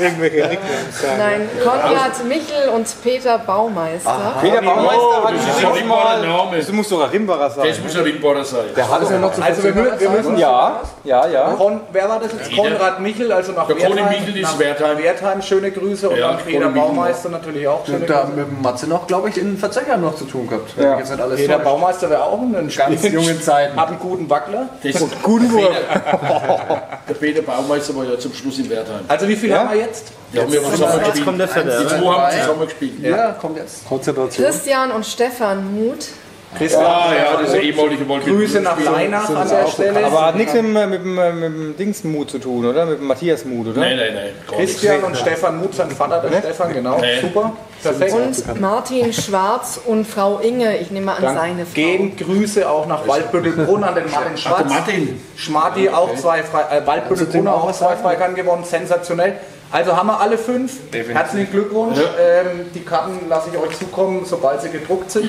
[0.00, 1.18] Irgendwelche Nicknames sagen.
[1.18, 4.34] Nein, Konrad Michel und Peter Baumeister.
[4.40, 6.26] Peter Baumeister hat das ist ja ein mal.
[6.26, 6.56] Name.
[6.56, 7.68] Das muss doch ein Rimbacher sein.
[7.68, 8.64] Das muss ein Rimbacher sein.
[8.90, 11.54] Alles ja noch zu Also wir, wir müssen Ja, ja, ja.
[11.56, 12.56] Kon wer war das jetzt?
[12.56, 14.20] Konrad Michel, also nach Der Conny Wertheim.
[14.20, 14.98] Michel ist Wertheim.
[14.98, 16.08] Wertheim, schöne Grüße.
[16.08, 16.68] Und Ja, dann Peter.
[16.68, 20.24] Baumeister natürlich auch schöne Und da mit Matze noch, glaube ich, in Verzögern noch zu
[20.24, 20.72] tun gehabt.
[20.78, 21.64] Alles Peter täuscht.
[21.64, 23.78] Baumeister wäre auch ein Ganz jungen Zeiten.
[23.78, 24.68] Hat einen guten Wackler.
[25.28, 25.76] Wurf.
[27.08, 29.00] Der Peter Baumeister war ja zum Schluss in Wertheim.
[29.08, 30.12] Also wie viel haben wir jetzt?
[30.32, 31.24] Die haben ja zusammen jetzt gespielt.
[31.24, 31.88] kommt der Die Vierte.
[31.88, 32.92] zwei haben zusammen gespielt.
[33.02, 33.88] Ja, kommt jetzt.
[33.88, 34.46] Konzentration.
[34.46, 36.08] Christian und Stefan Muth.
[36.54, 38.30] Ah ja, das ist der ehemalige Wolke.
[38.30, 40.04] Grüße nach Leinach an der Stelle.
[40.06, 42.86] Aber hat nichts mit, dem- mit, mit dem Dingsmut zu tun, oder?
[42.86, 43.80] Mit dem Matthias Mut, oder?
[43.80, 44.30] Nein, nein, nein.
[44.56, 46.98] Christian und Stefan Muth, sein Vater, der Stefan, genau.
[47.00, 47.20] Nee.
[47.20, 47.52] Super,
[47.82, 48.14] perfekt.
[48.14, 51.74] Und Martin Schwarz und Frau Inge, ich nehme an, seine Frau.
[51.74, 54.58] Gehen Grüße auch nach Waldbüttelbrunn an den Martin Ach, Schwarz.
[54.58, 55.20] der Martin.
[55.36, 59.34] Schmarti auch zwei Frei, äh, Waldbüttelbrunn auch zwei Freikarten gewonnen, sensationell.
[59.70, 60.72] Also haben wir alle fünf.
[61.14, 61.98] Herzlichen Glückwunsch.
[61.98, 65.28] Ähm, die Karten lasse ich euch zukommen, sobald sie gedruckt sind.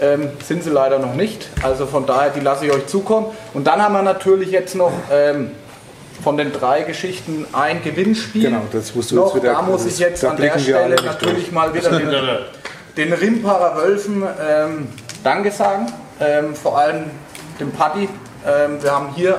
[0.00, 1.48] Ähm, sind sie leider noch nicht.
[1.62, 3.26] Also von daher, die lasse ich euch zukommen.
[3.54, 5.52] Und dann haben wir natürlich jetzt noch ähm,
[6.22, 8.42] von den drei Geschichten ein Gewinnspiel.
[8.50, 9.34] Genau, das musst du noch.
[9.34, 12.10] jetzt wieder- Da muss ich jetzt an der Stelle natürlich mal wieder den,
[12.96, 14.88] den Rimparer Wölfen ähm,
[15.22, 15.86] Danke sagen.
[16.20, 17.04] Ähm, vor allem
[17.60, 18.08] dem Paddy.
[18.46, 19.38] Ähm, wir haben hier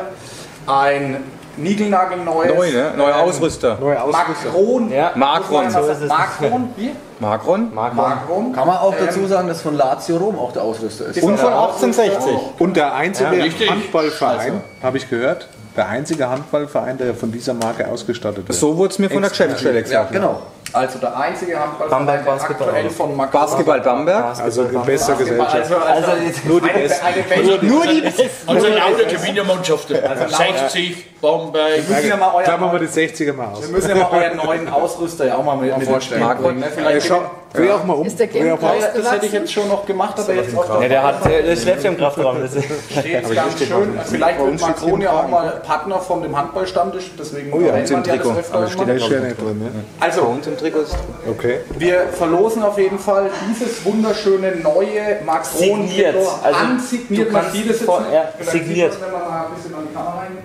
[0.68, 1.24] ein
[1.58, 2.94] niegelnagelneues Neu, ne?
[2.96, 3.78] Neuer ähm, Ausrüster.
[3.80, 4.50] Neue Ausrüster.
[4.50, 4.90] Makron.
[4.92, 4.96] Ja.
[4.98, 6.08] Ja mal sagen.
[6.08, 6.70] Makron.
[6.76, 6.92] Wie?
[7.20, 7.74] Makron.
[7.74, 8.54] Makron.
[8.54, 11.22] Kann man auch dazu sagen, dass von Lazio Rom auch der Ausrüster ist.
[11.22, 12.34] Und von 1860.
[12.60, 13.70] Und der einzige richtig.
[13.70, 18.60] Handballverein, habe ich gehört, der einzige Handballverein, der von dieser Marke ausgestattet ist.
[18.60, 20.12] So wurde es mir von der Geschäftsstelle Ja, gesagt.
[20.12, 20.42] genau.
[20.74, 24.40] Also der einzige Handballverein, Bamberg der Basketball aktuell von Macron Basketball Bamberg.
[24.40, 25.56] Also in bester Gesellschaft.
[25.56, 27.06] Also, also, Also Nur die eine, Besten.
[27.06, 27.64] eine Welt.
[27.64, 28.30] Nur die Besten.
[28.48, 29.98] Also lauter Gewinnermannschaften.
[30.30, 31.88] 60, Bamberg.
[31.88, 33.62] Wir müssen ja mal euer, Klammern wir die 60er mal aus.
[33.62, 36.28] wir müssen ja mal euren neuen Ausrüster ja auch mal mit, mit vorstellen.
[36.42, 36.60] bringen.
[36.60, 36.68] Ne?
[36.74, 37.12] Vielleicht
[37.54, 38.06] dreh auch mal um.
[38.08, 38.82] Ist der Dreh auch mal um.
[39.02, 41.56] das hätte ich jetzt schon noch gemacht, aber jetzt auch Ja, der, hat, der, der
[41.56, 42.42] schläft ja im Kraftraum.
[42.42, 44.00] Das ist- steht ganz schön.
[44.06, 47.90] Vielleicht wird Macron ja auch mal Partner von dem Handballstammtisch, deswegen oh ja, man im
[47.90, 48.30] ja das Trikot.
[48.40, 48.90] öfter Aber steht.
[48.90, 49.62] Da steht nicht drin,
[50.00, 50.06] ja.
[50.06, 50.96] Also, Und im Trikot ist
[51.30, 51.60] Okay.
[51.78, 56.16] wir verlosen auf jeden Fall dieses wunderschöne neue Macron Signiert.
[56.44, 57.28] Also, ansigniert.
[57.30, 58.52] du Man kannst sieht es jetzt vor- nicht.
[58.52, 58.98] signiert.
[59.02, 60.44] Wenn man mal ein bisschen an die Kamera reingeht.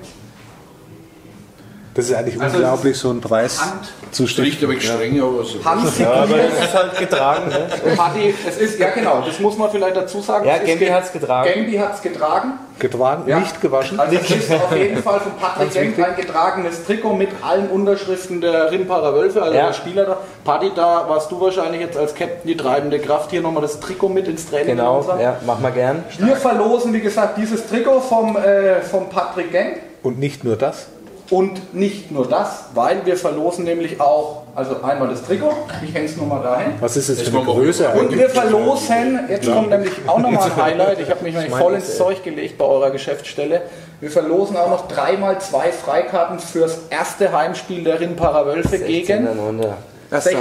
[1.94, 4.70] Das ist eigentlich Also unglaublich, so einen Preis Hand- zu Das riecht stiften.
[4.70, 5.62] aber streng, aber so.
[5.62, 6.31] Handsigniert.
[6.59, 7.48] Das ist halt getragen.
[7.51, 7.94] Ne?
[7.97, 10.47] Party, es ist, ja genau, das muss man vielleicht dazu sagen.
[10.47, 11.51] Ja, Es Gembi ge- hat's getragen.
[11.52, 12.52] Gembi hat es getragen.
[12.78, 13.40] Getragen, Ja.
[13.40, 14.01] nicht gewaschen.
[14.01, 18.40] Also es ist auf jeden Fall von Patrick Gemb ein getragenes Trikot mit allen Unterschriften
[18.40, 19.66] der Rimparer Wölfe, also Ja.
[19.66, 20.16] der Spieler da.
[20.44, 23.31] Party, da warst du wahrscheinlich jetzt als Captain die treibende Kraft.
[23.31, 24.77] Hier nochmal das Trikot mit ins Training.
[24.77, 26.05] Genau, ja, machen wir gern.
[26.19, 29.77] Wir verlosen, wie gesagt, dieses Trikot vom, äh, vom Patrick Gemb.
[30.02, 30.86] Und nicht nur das.
[31.31, 36.07] Und nicht nur das, weil wir verlosen nämlich auch, also einmal das Trikot, ich hänge
[36.07, 36.73] es nochmal dahin.
[36.81, 37.89] Was ist jetzt für eine Größe?
[37.89, 41.74] Und wir verlosen, jetzt kommt nämlich auch nochmal ein Highlight, ich habe mich nämlich voll
[41.74, 43.62] ins Zeug gelegt bei eurer Geschäftsstelle.
[44.01, 50.20] Wir verlosen auch noch dreimal zwei Freikarten fürs erste Heimspiel der Rinnparer Wölfe gegen 16.09.
[50.20, 50.40] 16.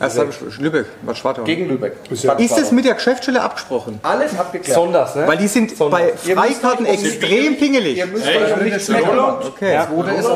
[0.00, 0.24] Also
[0.58, 1.44] Lübeck, Bad Schwartau.
[1.44, 1.92] Gegen Lübeck.
[2.10, 4.00] Ist, das mit der Geschäftsstelle abgesprochen?
[4.02, 4.74] Alles abgeklärt.
[4.74, 5.28] Sonders, ne?
[5.28, 6.00] Weil die sind Sonders.
[6.00, 7.98] bei Freikarten extrem pingelig.
[7.98, 9.74] Ihr müsst euch um nichts okay.
[9.74, 9.88] ja,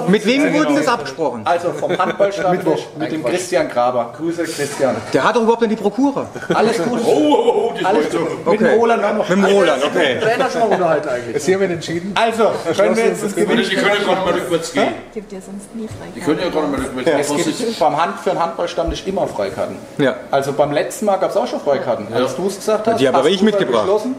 [0.07, 1.43] Mit wem wurde das abgesprochen?
[1.47, 4.13] Also vom Handballstammtisch mit dem Christian Graber.
[4.17, 4.97] Grüße Christian.
[5.15, 6.29] Der hat doch überhaupt nicht die Prokura.
[6.53, 7.01] Alles gut.
[7.03, 8.47] Oh, oh, oh das Alles wollte ich gut.
[8.53, 8.77] Mit dem Okay.
[8.77, 9.29] Roland noch.
[9.29, 10.19] Mit dem Roland, okay.
[10.21, 11.35] Trainer schon mal unterhalten eigentlich.
[11.35, 12.13] Jetzt hier wird entschieden.
[12.15, 14.89] Also, können wir jetzt Aber Gewinnspiel können ja gar nicht mehr rückwärts gehen.
[15.13, 16.07] Gibt dir sonst nie frei.
[16.15, 17.39] Die können ja nicht mehr rückwärts gehen.
[17.41, 19.77] Es ist- gibt beim Hand, für einen Handballstammtisch immer Freikarten.
[19.99, 20.15] Ja.
[20.31, 22.07] Also beim letzten Mal gab es auch schon Freikarten.
[22.15, 23.83] Als du es gesagt hast, Die habe hast ich du mitgebracht.
[23.85, 24.15] beschlossen.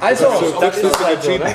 [0.00, 0.24] Also,
[0.60, 1.54] Das ist halt so, ne?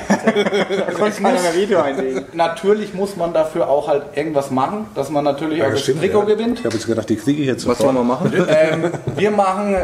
[1.54, 2.24] Video einlegen.
[2.32, 6.00] natürlich muss man dafür auch halt irgendwas machen, dass man natürlich auch Ja, das stimmt,
[6.00, 6.24] Trikot ja.
[6.26, 6.60] gewinnt.
[6.60, 8.32] Ich habe jetzt gedacht, die kriege ich jetzt Was sollen sofort.
[8.32, 8.46] wir machen?
[8.48, 9.76] Ähm, wir machen,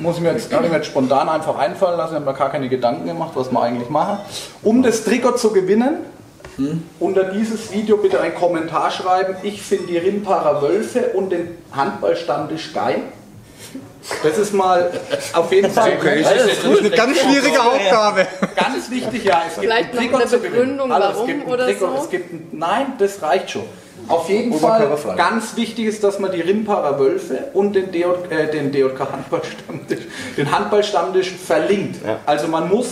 [0.00, 2.36] muss ich mir jetzt, kann ich mir jetzt spontan einfach einfallen lassen, ich habe mir
[2.36, 4.18] gar keine Gedanken gemacht, was wir eigentlich machen.
[4.62, 5.96] Um das Trikot zu gewinnen,
[7.00, 9.36] unter dieses Video bitte einen Kommentar schreiben.
[9.42, 13.02] Ich finde die Rimparer Wölfe und den Handballstammtisch geil.
[14.22, 14.90] Das ist mal
[15.32, 18.26] auf jeden Fall Das ist eine ganz schwierige Aufgabe.
[18.54, 19.24] ganz wichtig.
[19.24, 20.38] Ja, es gibt Vielleicht ein noch eine.
[20.38, 22.02] Begründung, Hallo, warum es gibt oder Trikot, so?
[22.02, 23.64] Es gibt ein, nein, das reicht schon.
[24.08, 28.50] Auf jeden Fall ganz wichtig ist, dass man die Rimparer Wölfe und den, DJ, äh,
[28.50, 30.00] den DJK Handballstammtisch,
[30.36, 32.00] den Handballstammtisch verlinkt.
[32.26, 32.90] Also man muss